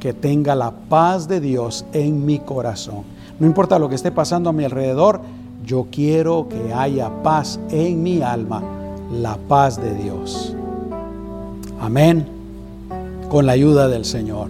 que 0.00 0.14
tenga 0.14 0.54
la 0.54 0.72
paz 0.72 1.28
de 1.28 1.40
Dios 1.40 1.84
en 1.92 2.24
mi 2.24 2.38
corazón. 2.38 3.02
No 3.38 3.46
importa 3.46 3.78
lo 3.78 3.88
que 3.88 3.94
esté 3.94 4.10
pasando 4.10 4.50
a 4.50 4.52
mi 4.52 4.64
alrededor, 4.64 5.20
yo 5.64 5.86
quiero 5.90 6.48
que 6.48 6.72
haya 6.72 7.22
paz 7.22 7.60
en 7.70 8.02
mi 8.02 8.22
alma, 8.22 8.62
la 9.12 9.36
paz 9.36 9.80
de 9.80 9.94
Dios. 9.94 10.56
Amén. 11.78 12.26
Con 13.28 13.46
la 13.46 13.52
ayuda 13.52 13.88
del 13.88 14.04
Señor. 14.04 14.48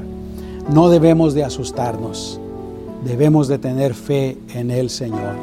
No 0.73 0.89
debemos 0.89 1.35
de 1.35 1.45
asustarnos. 1.45 2.41
Debemos 3.05 3.49
de 3.49 3.59
tener 3.59 3.95
fe 3.95 4.39
en 4.55 4.71
el 4.71 4.89
Señor. 4.89 5.35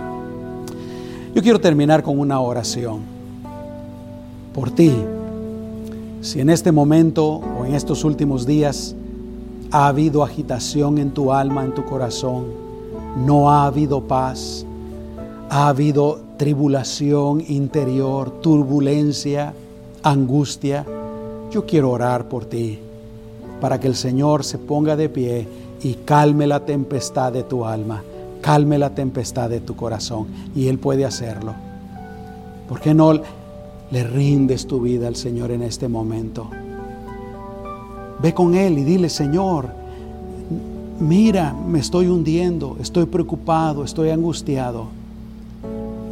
Yo 1.36 1.42
quiero 1.42 1.60
terminar 1.60 2.02
con 2.02 2.18
una 2.20 2.40
oración. 2.40 3.02
Por 4.54 4.72
ti. 4.72 4.94
Si 6.22 6.40
en 6.40 6.50
este 6.50 6.72
momento 6.72 7.42
o 7.60 7.66
en 7.66 7.76
estos 7.76 8.04
últimos 8.04 8.46
días 8.46 8.96
ha 9.72 9.88
habido 9.88 10.24
agitación 10.24 10.98
en 10.98 11.12
tu 11.12 11.32
alma, 11.32 11.64
en 11.64 11.74
tu 11.74 11.84
corazón, 11.86 12.46
no 13.26 13.50
ha 13.50 13.66
habido 13.66 14.02
paz, 14.02 14.66
ha 15.50 15.68
habido 15.68 16.20
tribulación 16.38 17.44
interior, 17.48 18.30
turbulencia, 18.42 19.54
angustia, 20.04 20.86
yo 21.52 21.66
quiero 21.66 21.92
orar 21.92 22.28
por 22.28 22.46
ti 22.46 22.80
para 23.62 23.80
que 23.80 23.88
el 23.88 23.96
Señor 23.96 24.44
se 24.44 24.58
ponga 24.58 24.96
de 24.96 25.10
pie 25.10 25.48
y 25.82 25.96
calme 26.06 26.48
la 26.48 26.66
tempestad 26.66 27.32
de 27.34 27.44
tu 27.44 27.66
alma, 27.66 28.04
calme 28.42 28.78
la 28.78 28.94
tempestad 28.94 29.50
de 29.50 29.60
tu 29.60 29.76
corazón. 29.76 30.28
Y 30.56 30.68
Él 30.68 30.80
puede 30.80 31.06
hacerlo. 31.06 31.54
¿Por 32.68 32.80
qué 32.80 32.94
no 32.94 33.14
le 33.14 34.04
rindes 34.04 34.68
tu 34.68 34.82
vida 34.82 35.08
al 35.08 35.16
Señor 35.16 35.52
en 35.52 35.64
este 35.64 35.88
momento? 35.88 36.50
Ve 38.22 38.34
con 38.34 38.56
Él 38.56 38.78
y 38.80 38.84
dile, 38.84 39.10
Señor, 39.10 39.68
mira, 41.00 41.54
me 41.54 41.80
estoy 41.80 42.08
hundiendo, 42.08 42.78
estoy 42.80 43.06
preocupado, 43.06 43.84
estoy 43.84 44.10
angustiado. 44.10 44.88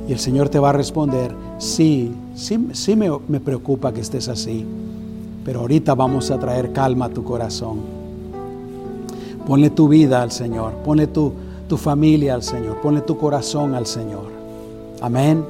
Y 0.08 0.12
el 0.12 0.20
Señor 0.20 0.49
te 0.49 0.60
va 0.60 0.70
a 0.70 0.74
responder, 0.74 1.34
sí, 1.58 2.12
sí, 2.36 2.70
sí 2.74 2.95
me, 2.95 3.39
preocupa 3.39 3.91
que 3.91 4.01
estés 4.01 4.28
así 4.30 4.66
pero 5.45 5.60
ahorita 5.60 5.93
vamos 5.93 6.32
a 6.32 6.39
traer 6.39 6.74
calma 6.74 7.06
a 7.06 7.10
tu 7.10 7.24
corazón. 7.24 7.78
Ponle 9.45 9.70
tu 9.70 9.88
vida 9.88 10.24
al 10.24 10.32
Señor, 10.32 10.74
ponle 10.84 11.06
tu, 11.06 11.32
tu 11.70 11.78
familia 11.78 12.34
al 12.34 12.41
Señor, 12.41 12.82
ponle 12.82 13.01
tu 13.01 13.16
corazón 13.16 13.76
al 13.76 13.86
Señor. 13.86 14.32
Amén. 15.01 15.45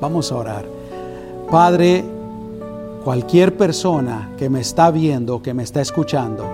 Vamos 0.00 0.30
a 0.30 0.36
orar. 0.36 0.64
Padre, 1.50 2.04
cualquier 3.04 3.56
persona 3.56 4.30
que 4.36 4.50
me 4.50 4.60
está 4.60 4.90
viendo, 4.90 5.40
que 5.40 5.54
me 5.54 5.62
está 5.62 5.80
escuchando, 5.80 6.44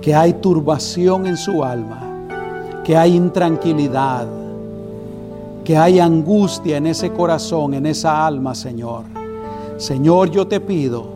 que 0.00 0.14
hay 0.14 0.34
turbación 0.34 1.26
en 1.26 1.36
su 1.36 1.62
alma, 1.62 2.26
que 2.84 2.96
hay 2.96 3.14
intranquilidad, 3.14 4.26
que 5.64 5.76
hay 5.76 6.00
angustia 6.00 6.78
en 6.78 6.86
ese 6.86 7.12
corazón, 7.12 7.74
en 7.74 7.86
esa 7.86 8.26
alma, 8.26 8.54
Señor. 8.54 9.04
Señor, 9.76 10.30
yo 10.30 10.46
te 10.46 10.58
pido 10.58 11.06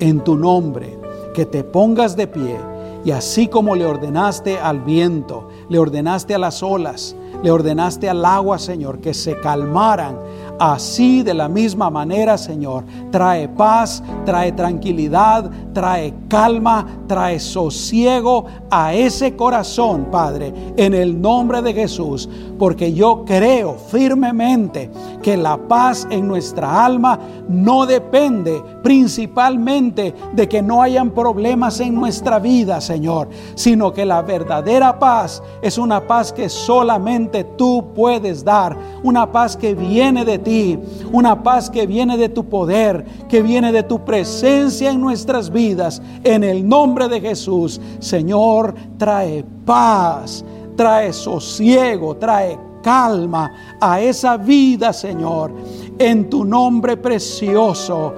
en 0.00 0.20
tu 0.20 0.36
nombre, 0.36 0.98
que 1.32 1.46
te 1.46 1.62
pongas 1.64 2.16
de 2.16 2.26
pie 2.26 2.56
y 3.04 3.10
así 3.10 3.48
como 3.48 3.74
le 3.76 3.86
ordenaste 3.86 4.58
al 4.58 4.80
viento, 4.80 5.48
le 5.68 5.78
ordenaste 5.78 6.34
a 6.34 6.38
las 6.38 6.62
olas, 6.62 7.14
le 7.42 7.50
ordenaste 7.50 8.08
al 8.08 8.24
agua, 8.24 8.58
Señor, 8.58 9.00
que 9.00 9.14
se 9.14 9.38
calmaran. 9.40 10.16
Así 10.58 11.22
de 11.24 11.34
la 11.34 11.48
misma 11.48 11.90
manera, 11.90 12.38
Señor, 12.38 12.84
trae 13.10 13.48
paz, 13.48 14.02
trae 14.24 14.52
tranquilidad, 14.52 15.50
trae 15.72 16.14
calma, 16.28 16.86
trae 17.08 17.40
sosiego 17.40 18.44
a 18.70 18.94
ese 18.94 19.34
corazón, 19.34 20.06
Padre, 20.12 20.54
en 20.76 20.94
el 20.94 21.20
nombre 21.20 21.60
de 21.60 21.74
Jesús, 21.74 22.28
porque 22.56 22.92
yo 22.92 23.24
creo 23.26 23.74
firmemente 23.74 24.90
que 25.22 25.36
la 25.36 25.56
paz 25.56 26.06
en 26.08 26.28
nuestra 26.28 26.84
alma 26.84 27.18
no 27.48 27.84
depende 27.84 28.62
principalmente 28.82 30.14
de 30.32 30.48
que 30.48 30.62
no 30.62 30.82
hayan 30.82 31.10
problemas 31.10 31.80
en 31.80 31.94
nuestra 31.94 32.38
vida, 32.38 32.80
Señor, 32.80 33.28
sino 33.56 33.92
que 33.92 34.04
la 34.04 34.22
verdadera 34.22 34.98
paz 35.00 35.42
es 35.62 35.78
una 35.78 36.06
paz 36.06 36.32
que 36.32 36.48
solamente 36.48 37.23
tú 37.56 37.92
puedes 37.94 38.44
dar, 38.44 38.76
una 39.02 39.30
paz 39.30 39.56
que 39.56 39.74
viene 39.74 40.24
de 40.24 40.38
ti, 40.38 40.78
una 41.12 41.42
paz 41.42 41.70
que 41.70 41.86
viene 41.86 42.16
de 42.16 42.28
tu 42.28 42.44
poder, 42.44 43.04
que 43.28 43.42
viene 43.42 43.72
de 43.72 43.82
tu 43.82 44.04
presencia 44.04 44.90
en 44.90 45.00
nuestras 45.00 45.50
vidas. 45.50 46.02
En 46.24 46.44
el 46.44 46.68
nombre 46.68 47.08
de 47.08 47.20
Jesús, 47.20 47.80
Señor, 48.00 48.74
trae 48.98 49.44
paz, 49.64 50.44
trae 50.76 51.12
sosiego, 51.12 52.16
trae 52.16 52.58
calma 52.84 53.50
a 53.80 54.00
esa 54.00 54.36
vida, 54.36 54.92
Señor, 54.92 55.52
en 55.98 56.28
tu 56.28 56.44
nombre 56.44 56.96
precioso 56.98 58.12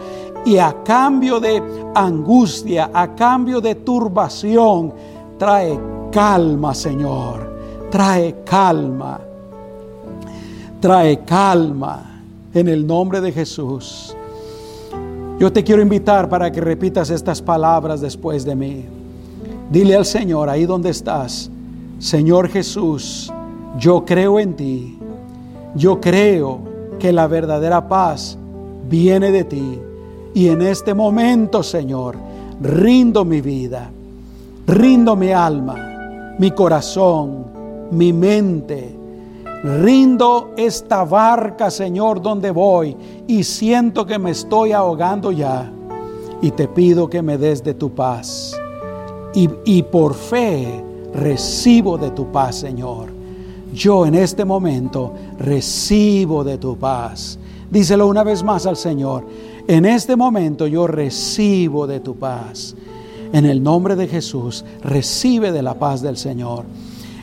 Y 0.45 0.59
a 0.59 0.83
cambio 0.85 1.41
de 1.41 1.63
angustia, 1.95 2.91
a 2.93 3.15
cambio 3.15 3.61
de 3.61 3.75
turbación, 3.77 4.93
trae 5.39 5.79
calma, 6.13 6.73
Señor. 6.73 7.46
Trae 7.97 8.45
calma. 8.45 9.19
Trae 10.83 11.25
calma 11.25 12.21
en 12.53 12.69
el 12.69 12.87
nombre 12.87 13.23
de 13.23 13.33
Jesús. 13.33 14.15
Yo 15.41 15.51
te 15.51 15.65
quiero 15.65 15.81
invitar 15.81 16.29
para 16.29 16.53
que 16.53 16.61
repitas 16.61 17.09
estas 17.09 17.41
palabras 17.41 18.03
después 18.03 18.45
de 18.45 18.55
mí. 18.55 18.85
Dile 19.71 19.97
al 19.97 20.05
Señor 20.05 20.51
ahí 20.51 20.67
donde 20.67 20.91
estás, 20.91 21.51
Señor 21.99 22.51
Jesús, 22.51 23.33
yo 23.79 24.05
creo 24.05 24.41
en 24.41 24.57
ti. 24.57 24.99
Yo 25.75 25.99
creo 25.99 26.59
que 26.99 27.13
la 27.13 27.27
verdadera 27.27 27.89
paz 27.89 28.37
viene 28.91 29.33
de 29.33 29.45
ti. 29.45 29.81
Y 30.35 30.49
en 30.49 30.61
este 30.61 30.93
momento, 30.93 31.63
Señor, 31.63 32.17
rindo 32.61 33.25
mi 33.25 33.41
vida, 33.41 33.89
rindo 34.67 35.17
mi 35.17 35.33
alma, 35.33 36.35
mi 36.39 36.51
corazón, 36.51 37.56
mi 37.91 38.13
mente. 38.13 38.95
Rindo 39.63 40.53
esta 40.57 41.05
barca, 41.05 41.71
Señor, 41.71 42.23
donde 42.23 42.51
voy 42.51 42.97
y 43.27 43.43
siento 43.43 44.07
que 44.07 44.19
me 44.19 44.31
estoy 44.31 44.73
ahogando 44.73 45.33
ya. 45.33 45.71
Y 46.43 46.51
te 46.51 46.69
pido 46.69 47.09
que 47.09 47.23
me 47.23 47.39
des 47.39 47.65
de 47.65 47.75
tu 47.75 47.91
paz. 47.91 48.57
Y, 49.35 49.49
y 49.65 49.83
por 49.83 50.15
fe 50.15 50.83
recibo 51.15 51.99
de 51.99 52.11
tu 52.11 52.31
paz, 52.31 52.57
Señor. 52.57 53.09
Yo 53.73 54.07
en 54.07 54.15
este 54.15 54.45
momento 54.45 55.13
recibo 55.39 56.45
de 56.45 56.59
tu 56.59 56.77
paz. 56.77 57.39
Díselo 57.71 58.07
una 58.07 58.23
vez 58.23 58.43
más 58.43 58.67
al 58.67 58.77
Señor. 58.77 59.25
En 59.67 59.85
este 59.85 60.15
momento 60.15 60.67
yo 60.67 60.87
recibo 60.87 61.87
de 61.87 62.01
tu 62.01 62.17
paz. 62.17 62.77
En 63.33 63.45
el 63.45 63.63
nombre 63.63 63.97
de 63.97 64.07
Jesús, 64.07 64.65
recibe 64.83 65.51
de 65.51 65.63
la 65.63 65.75
paz 65.75 66.01
del 66.01 66.17
Señor. 66.17 66.65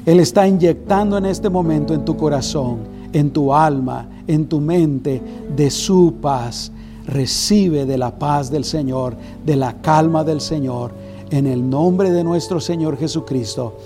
Él 0.06 0.20
está 0.20 0.48
inyectando 0.48 1.18
en 1.18 1.26
este 1.26 1.50
momento 1.50 1.94
en 1.94 2.04
tu 2.04 2.18
corazón, 2.18 2.80
en 3.14 3.32
tu 3.32 3.54
alma, 3.54 4.08
en 4.28 4.48
tu 4.48 4.60
mente, 4.60 5.22
de 5.56 5.70
su 5.70 6.16
paz. 6.22 6.72
Recibe 7.08 7.86
de 7.86 7.98
la 7.98 8.18
paz 8.18 8.52
del 8.52 8.66
Señor, 8.66 9.16
de 9.46 9.56
la 9.56 9.82
calma 9.82 10.24
del 10.24 10.42
Señor, 10.42 10.92
en 11.30 11.48
el 11.48 11.70
nombre 11.70 12.12
de 12.12 12.24
nuestro 12.24 12.60
Señor 12.60 12.98
Jesucristo. 12.98 13.78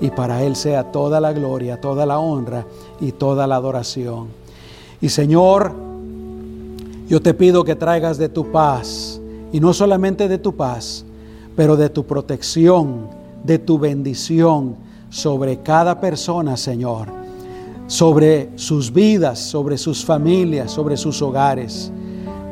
Y 0.00 0.10
para 0.10 0.42
Él 0.42 0.56
sea 0.56 0.92
toda 0.92 1.20
la 1.20 1.32
gloria, 1.32 1.80
toda 1.80 2.06
la 2.06 2.18
honra 2.18 2.66
y 3.00 3.12
toda 3.12 3.46
la 3.46 3.56
adoración. 3.56 4.28
Y 5.00 5.10
Señor, 5.10 5.72
yo 7.08 7.20
te 7.20 7.34
pido 7.34 7.64
que 7.64 7.76
traigas 7.76 8.16
de 8.16 8.28
tu 8.28 8.50
paz, 8.50 9.20
y 9.52 9.60
no 9.60 9.72
solamente 9.72 10.26
de 10.26 10.38
tu 10.38 10.54
paz, 10.54 11.04
pero 11.54 11.76
de 11.76 11.88
tu 11.88 12.04
protección, 12.04 13.08
de 13.44 13.58
tu 13.58 13.78
bendición 13.78 14.85
sobre 15.16 15.60
cada 15.60 15.98
persona, 15.98 16.58
Señor, 16.58 17.08
sobre 17.86 18.50
sus 18.56 18.92
vidas, 18.92 19.38
sobre 19.38 19.78
sus 19.78 20.04
familias, 20.04 20.70
sobre 20.70 20.98
sus 20.98 21.22
hogares. 21.22 21.90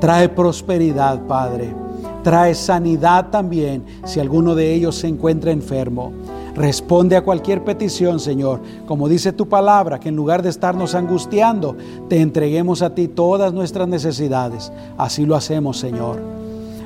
Trae 0.01 0.31
prosperidad, 0.31 1.27
Padre. 1.27 1.75
Trae 2.23 2.55
sanidad 2.55 3.29
también 3.29 3.85
si 4.07 4.19
alguno 4.19 4.55
de 4.55 4.73
ellos 4.73 4.95
se 4.95 5.09
encuentra 5.09 5.51
enfermo. 5.51 6.11
Responde 6.55 7.17
a 7.17 7.23
cualquier 7.23 7.63
petición, 7.65 8.19
Señor, 8.19 8.63
como 8.87 9.11
dice 9.11 9.35
tu 9.35 9.47
palabra, 9.47 10.01
que 10.01 10.09
en 10.09 10.17
lugar 10.17 10.43
de 10.43 10.49
estarnos 10.49 10.95
angustiando, 10.95 11.77
te 12.09 12.23
entreguemos 12.23 12.81
a 12.81 12.95
ti 12.95 13.09
todas 13.09 13.53
nuestras 13.53 13.89
necesidades. 13.89 14.73
Así 14.97 15.27
lo 15.27 15.37
hacemos, 15.37 15.79
Señor. 15.79 16.44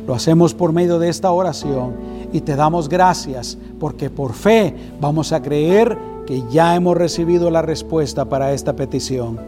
Lo 0.09 0.15
hacemos 0.15 0.55
por 0.55 0.73
medio 0.73 0.99
de 0.99 1.09
esta 1.09 1.31
oración 1.31 1.95
y 2.33 2.41
te 2.41 2.57
damos 2.57 2.89
gracias 2.89 3.57
porque 3.79 4.11
por 4.11 4.33
fe 4.33 4.75
vamos 5.01 5.33
a 5.33 5.41
creer 5.41 5.97
que 6.27 6.43
ya 6.51 6.75
hemos 6.75 6.97
recibido 6.97 7.49
la 7.49 7.63
respuesta 7.63 8.25
para 8.25 8.53
esta 8.53 8.73
petición. 8.75 9.39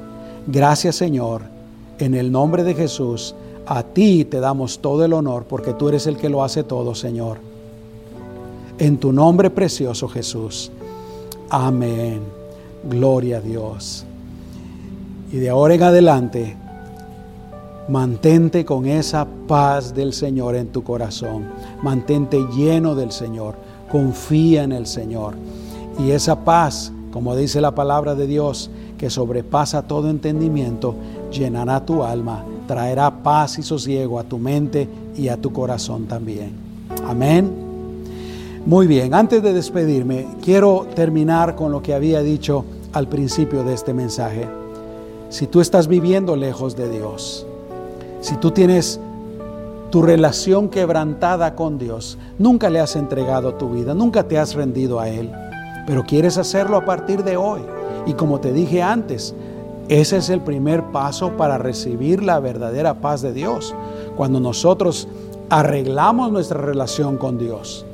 Gracias, 0.47 0.95
Señor. 0.95 1.43
En 1.99 2.15
el 2.15 2.31
nombre 2.31 2.63
de 2.63 2.75
Jesús, 2.75 3.35
a 3.67 3.83
ti 3.83 4.25
te 4.25 4.39
damos 4.39 4.79
todo 4.79 5.05
el 5.05 5.13
honor 5.13 5.47
porque 5.49 5.75
tú 5.75 5.89
eres 5.89 6.07
el 6.07 6.17
que 6.17 6.29
lo 6.29 6.45
hace 6.45 6.63
todo, 6.63 6.95
Señor 6.95 7.51
en 8.81 8.97
tu 8.97 9.13
nombre 9.13 9.51
precioso 9.51 10.09
Jesús. 10.09 10.73
Amén. 11.51 12.21
Gloria 12.83 13.37
a 13.37 13.41
Dios. 13.41 14.07
Y 15.31 15.37
de 15.37 15.51
ahora 15.51 15.75
en 15.75 15.83
adelante, 15.83 16.57
mantente 17.91 18.64
con 18.64 18.86
esa 18.86 19.26
paz 19.49 19.95
del 19.95 20.12
Señor 20.12 20.55
en 20.55 20.68
tu 20.68 20.84
corazón. 20.84 21.45
Mantente 21.82 22.38
lleno 22.55 22.95
del 22.95 23.11
Señor. 23.11 23.57
Confía 23.91 24.62
en 24.62 24.72
el 24.72 24.86
Señor. 24.86 25.34
Y 25.99 26.12
esa 26.12 26.45
paz, 26.45 26.93
como 27.12 27.34
dice 27.34 27.61
la 27.61 27.74
palabra 27.74 28.14
de 28.14 28.28
Dios, 28.28 28.70
que 28.97 29.11
sobrepasa 29.11 29.82
todo 29.82 30.09
entendimiento, 30.09 30.95
llenará 31.32 31.84
tu 31.84 32.05
alma, 32.05 32.45
traerá 32.68 33.22
paz 33.22 33.59
y 33.59 33.62
sosiego 33.62 34.20
a 34.20 34.24
tu 34.24 34.38
mente 34.38 34.88
y 35.16 35.28
a 35.28 35.36
tu 35.36 35.53
corazón 35.53 36.07
también. 36.07 36.53
Amén. 37.07 37.51
Muy 38.66 38.86
bien, 38.86 39.14
antes 39.14 39.43
de 39.43 39.53
despedirme, 39.53 40.28
quiero 40.45 40.86
terminar 40.95 41.57
con 41.57 41.72
lo 41.72 41.82
que 41.82 41.95
había 41.95 42.22
dicho 42.22 42.64
al 42.93 43.09
principio 43.09 43.64
de 43.64 43.74
este 43.74 43.95
mensaje. 43.95 44.47
Si 45.30 45.47
tú 45.47 45.61
estás 45.61 45.88
viviendo 45.88 46.36
lejos 46.36 46.76
de 46.76 46.91
Dios, 46.91 47.47
si 48.21 48.37
tú 48.37 48.51
tienes 48.51 49.01
tu 49.91 50.03
relación 50.03 50.68
quebrantada 50.68 51.55
con 51.55 51.79
Dios, 51.79 52.18
nunca 52.39 52.71
le 52.71 52.81
has 52.81 52.97
entregado 52.97 53.55
tu 53.55 53.71
vida, 53.71 53.95
nunca 53.95 54.25
te 54.25 54.39
has 54.39 54.55
rendido 54.55 55.01
a 55.01 55.09
Él, 55.09 55.33
pero 55.87 56.05
quieres 56.05 56.39
hacerlo 56.39 56.77
a 56.77 56.85
partir 56.85 57.25
de 57.25 57.37
hoy. 57.37 57.61
Y 58.07 58.14
como 58.14 58.41
te 58.41 58.53
dije 58.53 58.83
antes, 58.83 59.35
ese 59.89 60.18
es 60.18 60.31
el 60.31 60.41
primer 60.41 60.85
paso 60.93 61.37
para 61.37 61.59
recibir 61.59 62.23
la 62.23 62.39
verdadera 62.39 63.01
paz 63.01 63.23
de 63.23 63.33
Dios, 63.33 63.75
cuando 64.16 64.39
nosotros 64.39 65.09
arreglamos 65.49 66.31
nuestra 66.31 66.61
relación 66.61 67.16
con 67.16 67.39
Dios. 67.39 67.85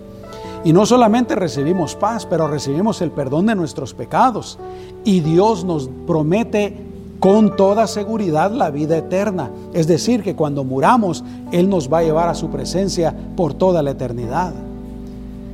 Y 0.64 0.72
no 0.72 0.84
solamente 0.84 1.36
recibimos 1.36 1.94
paz, 1.94 2.26
pero 2.26 2.48
recibimos 2.48 3.00
el 3.00 3.12
perdón 3.12 3.46
de 3.46 3.54
nuestros 3.54 3.94
pecados. 3.94 4.58
Y 5.04 5.20
Dios 5.20 5.64
nos 5.64 5.88
promete 6.06 6.85
con 7.20 7.56
toda 7.56 7.86
seguridad 7.86 8.50
la 8.50 8.70
vida 8.70 8.96
eterna. 8.96 9.50
Es 9.72 9.86
decir, 9.86 10.22
que 10.22 10.34
cuando 10.34 10.64
muramos, 10.64 11.24
Él 11.52 11.68
nos 11.68 11.92
va 11.92 11.98
a 11.98 12.02
llevar 12.02 12.28
a 12.28 12.34
su 12.34 12.48
presencia 12.48 13.14
por 13.36 13.54
toda 13.54 13.82
la 13.82 13.92
eternidad. 13.92 14.52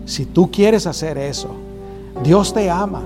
Si 0.07 0.27
tú 0.27 0.51
quieres 0.51 0.87
hacer 0.87 1.19
eso, 1.19 1.49
Dios 2.25 2.53
te 2.53 2.71
ama. 2.71 3.03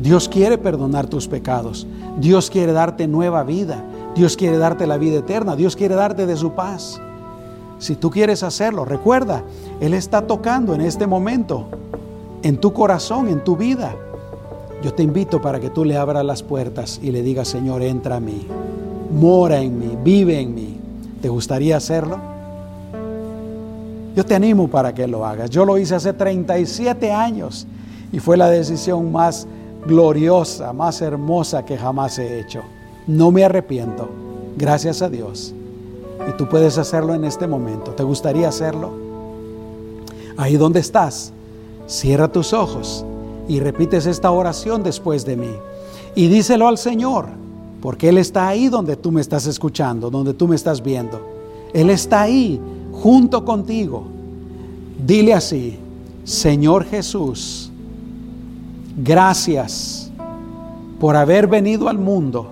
Dios 0.00 0.28
quiere 0.28 0.58
perdonar 0.58 1.06
tus 1.06 1.26
pecados. 1.26 1.86
Dios 2.20 2.50
quiere 2.50 2.72
darte 2.72 3.08
nueva 3.08 3.42
vida. 3.42 3.82
Dios 4.14 4.36
quiere 4.36 4.58
darte 4.58 4.86
la 4.86 4.96
vida 4.96 5.18
eterna. 5.18 5.56
Dios 5.56 5.74
quiere 5.74 5.94
darte 5.96 6.26
de 6.26 6.36
su 6.36 6.52
paz. 6.52 7.00
Si 7.78 7.94
tú 7.94 8.10
quieres 8.10 8.42
hacerlo, 8.42 8.84
recuerda, 8.84 9.42
Él 9.80 9.94
está 9.94 10.26
tocando 10.26 10.74
en 10.74 10.80
este 10.80 11.06
momento, 11.06 11.66
en 12.42 12.58
tu 12.58 12.72
corazón, 12.72 13.28
en 13.28 13.42
tu 13.42 13.56
vida. 13.56 13.94
Yo 14.82 14.94
te 14.94 15.02
invito 15.02 15.40
para 15.40 15.58
que 15.58 15.70
tú 15.70 15.84
le 15.84 15.96
abras 15.96 16.24
las 16.24 16.42
puertas 16.42 17.00
y 17.02 17.10
le 17.10 17.22
digas, 17.22 17.48
Señor, 17.48 17.82
entra 17.82 18.16
a 18.16 18.20
mí, 18.20 18.46
mora 19.12 19.60
en 19.60 19.78
mí, 19.78 19.98
vive 20.04 20.38
en 20.38 20.54
mí. 20.54 20.76
¿Te 21.20 21.28
gustaría 21.28 21.76
hacerlo? 21.76 22.16
Yo 24.14 24.24
te 24.24 24.36
animo 24.36 24.68
para 24.68 24.94
que 24.94 25.08
lo 25.08 25.26
hagas. 25.26 25.50
Yo 25.50 25.64
lo 25.64 25.78
hice 25.78 25.96
hace 25.96 26.12
37 26.12 27.10
años 27.10 27.66
y 28.12 28.20
fue 28.20 28.36
la 28.36 28.48
decisión 28.50 29.10
más 29.10 29.48
gloriosa, 29.84 30.72
más 30.72 31.02
hermosa 31.02 31.64
que 31.64 31.76
jamás 31.76 32.18
he 32.20 32.38
hecho. 32.38 32.62
No 33.08 33.32
me 33.32 33.44
arrepiento, 33.44 34.08
gracias 34.56 35.02
a 35.02 35.08
Dios. 35.08 35.54
Y 36.28 36.36
tú 36.36 36.48
puedes 36.48 36.78
hacerlo 36.78 37.14
en 37.14 37.24
este 37.24 37.48
momento. 37.48 37.92
¿Te 37.92 38.04
gustaría 38.04 38.48
hacerlo? 38.48 38.92
Ahí 40.36 40.56
donde 40.56 40.78
estás, 40.78 41.32
cierra 41.88 42.28
tus 42.28 42.52
ojos 42.52 43.04
y 43.48 43.60
repites 43.60 44.06
esta 44.06 44.30
oración 44.30 44.82
después 44.82 45.24
de 45.24 45.36
mí. 45.36 45.50
Y 46.14 46.28
díselo 46.28 46.68
al 46.68 46.78
Señor, 46.78 47.26
porque 47.80 48.10
Él 48.10 48.18
está 48.18 48.48
ahí 48.48 48.68
donde 48.68 48.96
tú 48.96 49.10
me 49.10 49.20
estás 49.20 49.46
escuchando, 49.46 50.10
donde 50.10 50.34
tú 50.34 50.46
me 50.46 50.56
estás 50.56 50.82
viendo. 50.82 51.20
Él 51.72 51.90
está 51.90 52.22
ahí 52.22 52.60
junto 52.92 53.44
contigo. 53.44 54.04
Dile 55.04 55.34
así, 55.34 55.78
Señor 56.24 56.84
Jesús, 56.84 57.70
gracias 58.96 60.10
por 61.00 61.16
haber 61.16 61.46
venido 61.46 61.88
al 61.88 61.98
mundo 61.98 62.48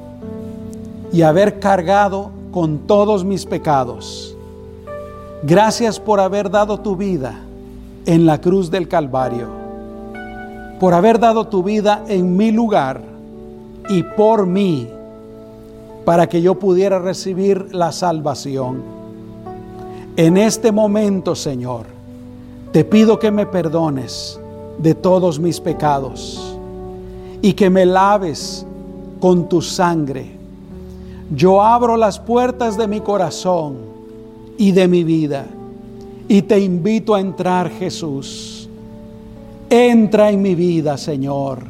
y 1.12 1.22
haber 1.22 1.58
cargado 1.58 2.30
con 2.52 2.78
todos 2.78 3.24
mis 3.24 3.44
pecados. 3.44 4.36
Gracias 5.42 6.00
por 6.00 6.20
haber 6.20 6.50
dado 6.50 6.78
tu 6.78 6.96
vida 6.96 7.38
en 8.06 8.24
la 8.24 8.40
cruz 8.40 8.70
del 8.70 8.88
Calvario, 8.88 9.48
por 10.78 10.94
haber 10.94 11.18
dado 11.18 11.46
tu 11.46 11.62
vida 11.62 12.04
en 12.08 12.36
mi 12.36 12.52
lugar 12.52 13.02
y 13.88 14.02
por 14.02 14.46
mí, 14.46 14.88
para 16.04 16.28
que 16.28 16.42
yo 16.42 16.56
pudiera 16.56 16.98
recibir 16.98 17.74
la 17.74 17.92
salvación. 17.92 18.82
En 20.16 20.36
este 20.36 20.72
momento, 20.72 21.34
Señor, 21.34 21.86
te 22.72 22.84
pido 22.84 23.18
que 23.18 23.30
me 23.30 23.46
perdones 23.46 24.38
de 24.78 24.94
todos 24.94 25.38
mis 25.38 25.60
pecados 25.60 26.56
y 27.42 27.52
que 27.54 27.70
me 27.70 27.86
laves 27.86 28.66
con 29.20 29.48
tu 29.48 29.62
sangre. 29.62 30.36
Yo 31.34 31.62
abro 31.62 31.96
las 31.96 32.18
puertas 32.18 32.76
de 32.76 32.86
mi 32.86 33.00
corazón 33.00 33.76
y 34.58 34.72
de 34.72 34.88
mi 34.88 35.04
vida 35.04 35.46
y 36.28 36.42
te 36.42 36.58
invito 36.58 37.14
a 37.14 37.20
entrar, 37.20 37.70
Jesús. 37.70 38.55
Entra 39.68 40.30
en 40.30 40.42
mi 40.42 40.54
vida, 40.54 40.96
Señor, 40.96 41.64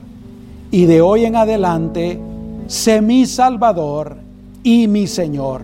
y 0.70 0.84
de 0.84 1.00
hoy 1.00 1.24
en 1.24 1.34
adelante, 1.34 2.20
sé 2.66 3.00
mi 3.00 3.24
Salvador 3.24 4.16
y 4.62 4.86
mi 4.86 5.06
Señor. 5.06 5.62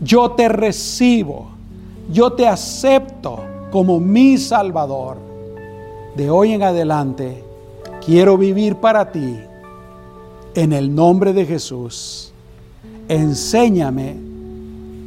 Yo 0.00 0.32
te 0.32 0.48
recibo, 0.48 1.48
yo 2.12 2.32
te 2.32 2.46
acepto 2.46 3.40
como 3.72 3.98
mi 3.98 4.38
Salvador. 4.38 5.16
De 6.16 6.30
hoy 6.30 6.52
en 6.52 6.62
adelante, 6.62 7.42
quiero 8.06 8.38
vivir 8.38 8.76
para 8.76 9.10
ti. 9.10 9.36
En 10.54 10.72
el 10.72 10.94
nombre 10.94 11.32
de 11.32 11.44
Jesús, 11.44 12.32
enséñame 13.08 14.16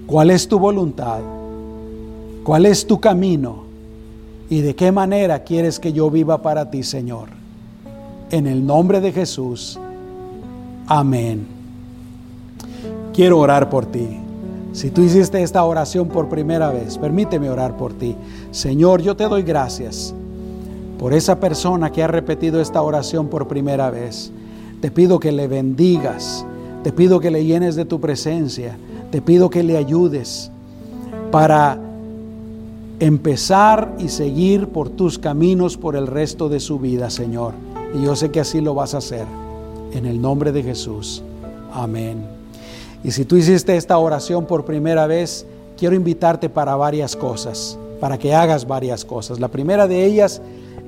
cuál 0.05 0.31
es 0.31 0.49
tu 0.49 0.59
voluntad, 0.59 1.21
cuál 2.43 2.65
es 2.65 2.85
tu 2.85 2.99
camino 2.99 3.70
y 4.51 4.59
de 4.59 4.75
qué 4.75 4.91
manera 4.91 5.45
quieres 5.45 5.79
que 5.79 5.93
yo 5.93 6.11
viva 6.11 6.41
para 6.41 6.69
ti, 6.69 6.83
Señor. 6.83 7.29
En 8.31 8.47
el 8.47 8.65
nombre 8.65 8.99
de 8.99 9.13
Jesús. 9.13 9.79
Amén. 10.87 11.47
Quiero 13.13 13.39
orar 13.39 13.69
por 13.69 13.85
ti. 13.85 14.09
Si 14.73 14.89
tú 14.89 15.03
hiciste 15.03 15.41
esta 15.41 15.63
oración 15.63 16.09
por 16.09 16.27
primera 16.27 16.69
vez, 16.69 16.97
permíteme 16.97 17.49
orar 17.49 17.77
por 17.77 17.93
ti. 17.93 18.13
Señor, 18.51 19.01
yo 19.01 19.15
te 19.15 19.23
doy 19.23 19.43
gracias 19.43 20.13
por 20.99 21.13
esa 21.13 21.39
persona 21.39 21.89
que 21.93 22.03
ha 22.03 22.07
repetido 22.07 22.59
esta 22.59 22.81
oración 22.81 23.29
por 23.29 23.47
primera 23.47 23.89
vez. 23.89 24.33
Te 24.81 24.91
pido 24.91 25.17
que 25.21 25.31
le 25.31 25.47
bendigas, 25.47 26.45
te 26.83 26.91
pido 26.91 27.21
que 27.21 27.31
le 27.31 27.45
llenes 27.45 27.77
de 27.77 27.85
tu 27.85 28.01
presencia, 28.01 28.75
te 29.11 29.21
pido 29.21 29.49
que 29.49 29.63
le 29.63 29.77
ayudes 29.77 30.51
para 31.31 31.79
empezar 33.01 33.95
y 33.97 34.09
seguir 34.09 34.67
por 34.67 34.89
tus 34.89 35.17
caminos 35.17 35.75
por 35.75 35.95
el 35.95 36.05
resto 36.05 36.49
de 36.49 36.59
su 36.59 36.77
vida, 36.77 37.09
Señor. 37.09 37.53
Y 37.95 38.03
yo 38.03 38.15
sé 38.15 38.29
que 38.29 38.39
así 38.39 38.61
lo 38.61 38.75
vas 38.75 38.93
a 38.93 38.99
hacer. 38.99 39.25
En 39.91 40.05
el 40.05 40.21
nombre 40.21 40.51
de 40.51 40.61
Jesús. 40.61 41.23
Amén. 41.73 42.23
Y 43.03 43.11
si 43.11 43.25
tú 43.25 43.35
hiciste 43.35 43.75
esta 43.75 43.97
oración 43.97 44.45
por 44.45 44.65
primera 44.65 45.07
vez, 45.07 45.47
quiero 45.77 45.95
invitarte 45.95 46.47
para 46.47 46.75
varias 46.75 47.15
cosas, 47.15 47.77
para 47.99 48.19
que 48.19 48.35
hagas 48.35 48.67
varias 48.67 49.03
cosas. 49.03 49.39
La 49.39 49.47
primera 49.47 49.87
de 49.87 50.05
ellas 50.05 50.39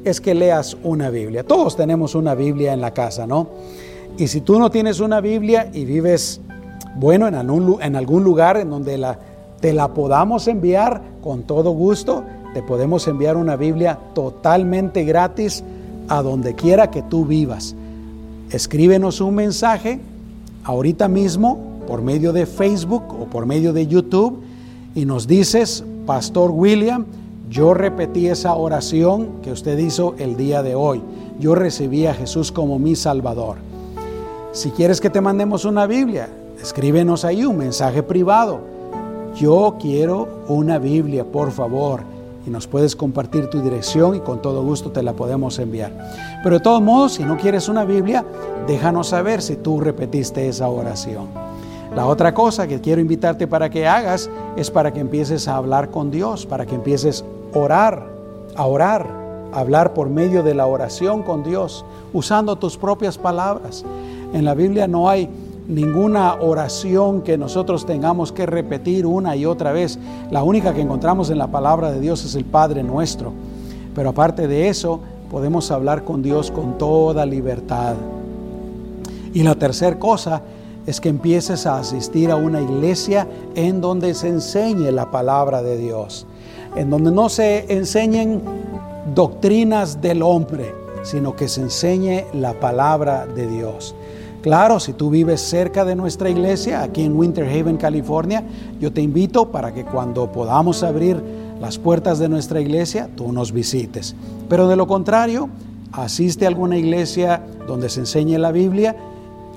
es 0.06 0.22
que 0.22 0.36
leas 0.36 0.78
una 0.84 1.10
Biblia. 1.10 1.44
Todos 1.44 1.76
tenemos 1.76 2.14
una 2.14 2.36
Biblia 2.36 2.74
en 2.74 2.82
la 2.82 2.92
casa, 2.92 3.26
¿no? 3.26 3.48
Y 4.20 4.28
si 4.28 4.42
tú 4.42 4.60
no 4.60 4.70
tienes 4.70 5.00
una 5.00 5.20
Biblia 5.20 5.72
y 5.74 5.84
vives, 5.86 6.42
bueno, 6.96 7.28
en 7.28 7.34
algún, 7.34 7.82
algún 7.82 8.24
lugar 8.24 8.58
en 8.58 8.70
donde 8.70 9.00
la, 9.00 9.18
te 9.64 9.72
la 9.72 9.94
podamos 9.94 10.50
enviar 10.50 11.02
con 11.24 11.44
todo 11.44 11.72
gusto, 11.72 12.26
te 12.54 12.62
podemos 12.62 13.08
enviar 13.08 13.38
una 13.38 13.56
Biblia 13.56 13.98
totalmente 14.14 15.06
gratis 15.06 15.64
a 16.10 16.22
donde 16.22 16.54
quiera 16.54 16.92
que 16.92 17.02
tú 17.02 17.26
vivas. 17.26 17.74
Escríbenos 18.52 19.22
un 19.22 19.36
mensaje 19.36 20.02
ahorita 20.66 21.08
mismo 21.08 21.80
por 21.88 22.02
medio 22.02 22.34
de 22.34 22.46
Facebook 22.46 23.04
o 23.18 23.28
por 23.28 23.46
medio 23.46 23.72
de 23.72 23.88
YouTube 23.88 24.42
y 24.96 25.06
nos 25.06 25.28
dices, 25.28 25.86
Pastor 26.06 26.52
William, 26.52 27.06
yo 27.50 27.74
repetí 27.74 28.28
esa 28.28 28.56
oración 28.56 29.30
que 29.44 29.54
usted 29.54 29.78
hizo 29.78 30.14
el 30.18 30.36
día 30.36 30.62
de 30.62 30.76
hoy. 30.76 31.02
Yo 31.40 31.56
recibí 31.56 32.06
a 32.06 32.14
Jesús 32.14 32.52
como 32.52 32.80
mi 32.80 32.98
Salvador. 32.98 33.56
Si 34.52 34.72
quieres 34.72 35.00
que 35.00 35.10
te 35.10 35.22
mandemos 35.22 35.64
una 35.64 35.88
Biblia, 35.88 36.28
escríbenos 36.62 37.24
ahí 37.24 37.46
un 37.46 37.58
mensaje 37.58 38.04
privado. 38.04 38.73
Yo 39.36 39.78
quiero 39.80 40.44
una 40.48 40.78
Biblia, 40.78 41.26
por 41.26 41.52
favor. 41.52 42.02
Y 42.46 42.50
nos 42.50 42.68
puedes 42.68 42.96
compartir 42.96 43.50
tu 43.50 43.62
dirección 43.62 44.16
y 44.16 44.20
con 44.20 44.42
todo 44.42 44.64
gusto 44.64 44.92
te 44.92 45.02
la 45.02 45.14
podemos 45.14 45.58
enviar. 45.60 45.92
Pero 46.44 46.58
de 46.58 46.62
todos 46.62 46.82
modos, 46.82 47.14
si 47.14 47.24
no 47.24 47.38
quieres 47.38 47.70
una 47.70 47.86
Biblia, 47.86 48.26
déjanos 48.68 49.08
saber 49.08 49.42
si 49.42 49.56
tú 49.56 49.80
repetiste 49.80 50.48
esa 50.48 50.68
oración. 50.68 51.28
La 51.96 52.06
otra 52.06 52.34
cosa 52.34 52.68
que 52.68 52.82
quiero 52.82 53.02
invitarte 53.02 53.48
para 53.48 53.70
que 53.70 53.88
hagas 53.88 54.30
es 54.58 54.70
para 54.70 54.92
que 54.92 55.00
empieces 55.00 55.48
a 55.48 55.56
hablar 55.56 55.90
con 55.90 56.12
Dios, 56.12 56.46
para 56.46 56.66
que 56.66 56.76
empieces 56.76 57.24
a 57.54 57.58
orar, 57.58 58.08
a 58.56 58.66
orar, 58.66 59.08
a 59.54 59.60
hablar 59.60 59.94
por 59.94 60.10
medio 60.10 60.44
de 60.44 60.54
la 60.54 60.66
oración 60.66 61.24
con 61.24 61.44
Dios, 61.44 61.86
usando 62.12 62.58
tus 62.58 62.78
propias 62.78 63.18
palabras. 63.18 63.86
En 64.34 64.44
la 64.44 64.54
Biblia 64.54 64.88
no 64.88 65.08
hay 65.08 65.30
ninguna 65.68 66.36
oración 66.36 67.22
que 67.22 67.38
nosotros 67.38 67.86
tengamos 67.86 68.32
que 68.32 68.46
repetir 68.46 69.06
una 69.06 69.36
y 69.36 69.46
otra 69.46 69.72
vez. 69.72 69.98
La 70.32 70.44
única 70.44 70.74
que 70.74 70.82
encontramos 70.82 71.30
en 71.30 71.38
la 71.38 71.48
palabra 71.48 71.92
de 71.92 72.00
Dios 72.00 72.24
es 72.26 72.36
el 72.36 72.46
Padre 72.46 72.84
nuestro. 72.84 73.34
Pero 73.96 74.10
aparte 74.10 74.48
de 74.48 74.70
eso, 74.70 75.00
podemos 75.30 75.72
hablar 75.72 76.04
con 76.04 76.22
Dios 76.22 76.52
con 76.52 76.78
toda 76.78 77.26
libertad. 77.26 77.96
Y 79.34 79.44
la 79.44 79.56
tercera 79.56 79.98
cosa 79.98 80.42
es 80.86 81.00
que 81.00 81.10
empieces 81.10 81.66
a 81.66 81.78
asistir 81.78 82.30
a 82.30 82.36
una 82.36 82.62
iglesia 82.62 83.28
en 83.56 83.82
donde 83.82 84.14
se 84.14 84.28
enseñe 84.28 84.92
la 84.92 85.12
palabra 85.12 85.64
de 85.64 85.78
Dios, 85.78 86.26
en 86.76 86.90
donde 86.90 87.12
no 87.12 87.30
se 87.30 87.74
enseñen 87.74 88.42
doctrinas 89.16 90.02
del 90.02 90.22
hombre, 90.22 90.74
sino 91.04 91.36
que 91.36 91.48
se 91.48 91.62
enseñe 91.62 92.26
la 92.34 92.54
palabra 92.60 93.26
de 93.26 93.48
Dios. 93.48 93.96
Claro, 94.44 94.80
si 94.80 94.94
tú 94.94 95.10
vives 95.10 95.42
cerca 95.42 95.86
de 95.86 95.96
nuestra 95.96 96.30
iglesia, 96.30 96.84
aquí 96.84 97.02
en 97.02 97.18
Winter 97.18 97.48
Haven, 97.48 97.78
California, 97.78 98.44
yo 98.80 98.94
te 98.94 99.02
invito 99.02 99.52
para 99.52 99.74
que 99.74 99.84
cuando 99.84 100.32
podamos 100.32 100.84
abrir 100.84 101.20
las 101.60 101.80
puertas 101.80 102.20
de 102.20 102.30
nuestra 102.30 102.62
iglesia, 102.62 103.10
tú 103.16 103.32
nos 103.32 103.52
visites. 103.52 104.16
Pero 104.48 104.68
de 104.68 104.76
lo 104.76 104.86
contrario, 104.86 105.50
asiste 105.92 106.46
a 106.46 106.50
alguna 106.50 106.78
iglesia 106.78 107.42
donde 107.66 107.90
se 107.90 108.02
enseñe 108.02 108.38
la 108.38 108.52
Biblia 108.52 108.96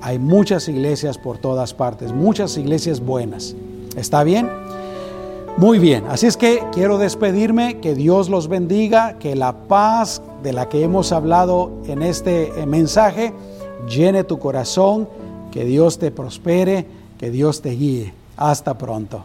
hay 0.01 0.19
muchas 0.19 0.67
iglesias 0.67 1.17
por 1.17 1.37
todas 1.37 1.73
partes, 1.73 2.13
muchas 2.13 2.57
iglesias 2.57 2.99
buenas. 2.99 3.55
¿Está 3.95 4.23
bien? 4.23 4.49
Muy 5.57 5.79
bien, 5.79 6.05
así 6.07 6.27
es 6.27 6.37
que 6.37 6.61
quiero 6.71 6.99
despedirme, 6.99 7.79
que 7.79 7.95
Dios 7.95 8.29
los 8.29 8.47
bendiga, 8.47 9.17
que 9.17 9.35
la 9.35 9.53
paz 9.67 10.21
de 10.43 10.53
la 10.53 10.69
que 10.69 10.83
hemos 10.83 11.11
hablado 11.11 11.71
en 11.87 12.03
este 12.03 12.51
mensaje 12.67 13.33
llene 13.87 14.23
tu 14.23 14.39
corazón, 14.39 15.07
que 15.51 15.65
Dios 15.65 15.99
te 15.99 16.11
prospere, 16.11 16.85
que 17.17 17.31
Dios 17.31 17.61
te 17.61 17.71
guíe. 17.71 18.13
Hasta 18.35 18.77
pronto. 18.77 19.23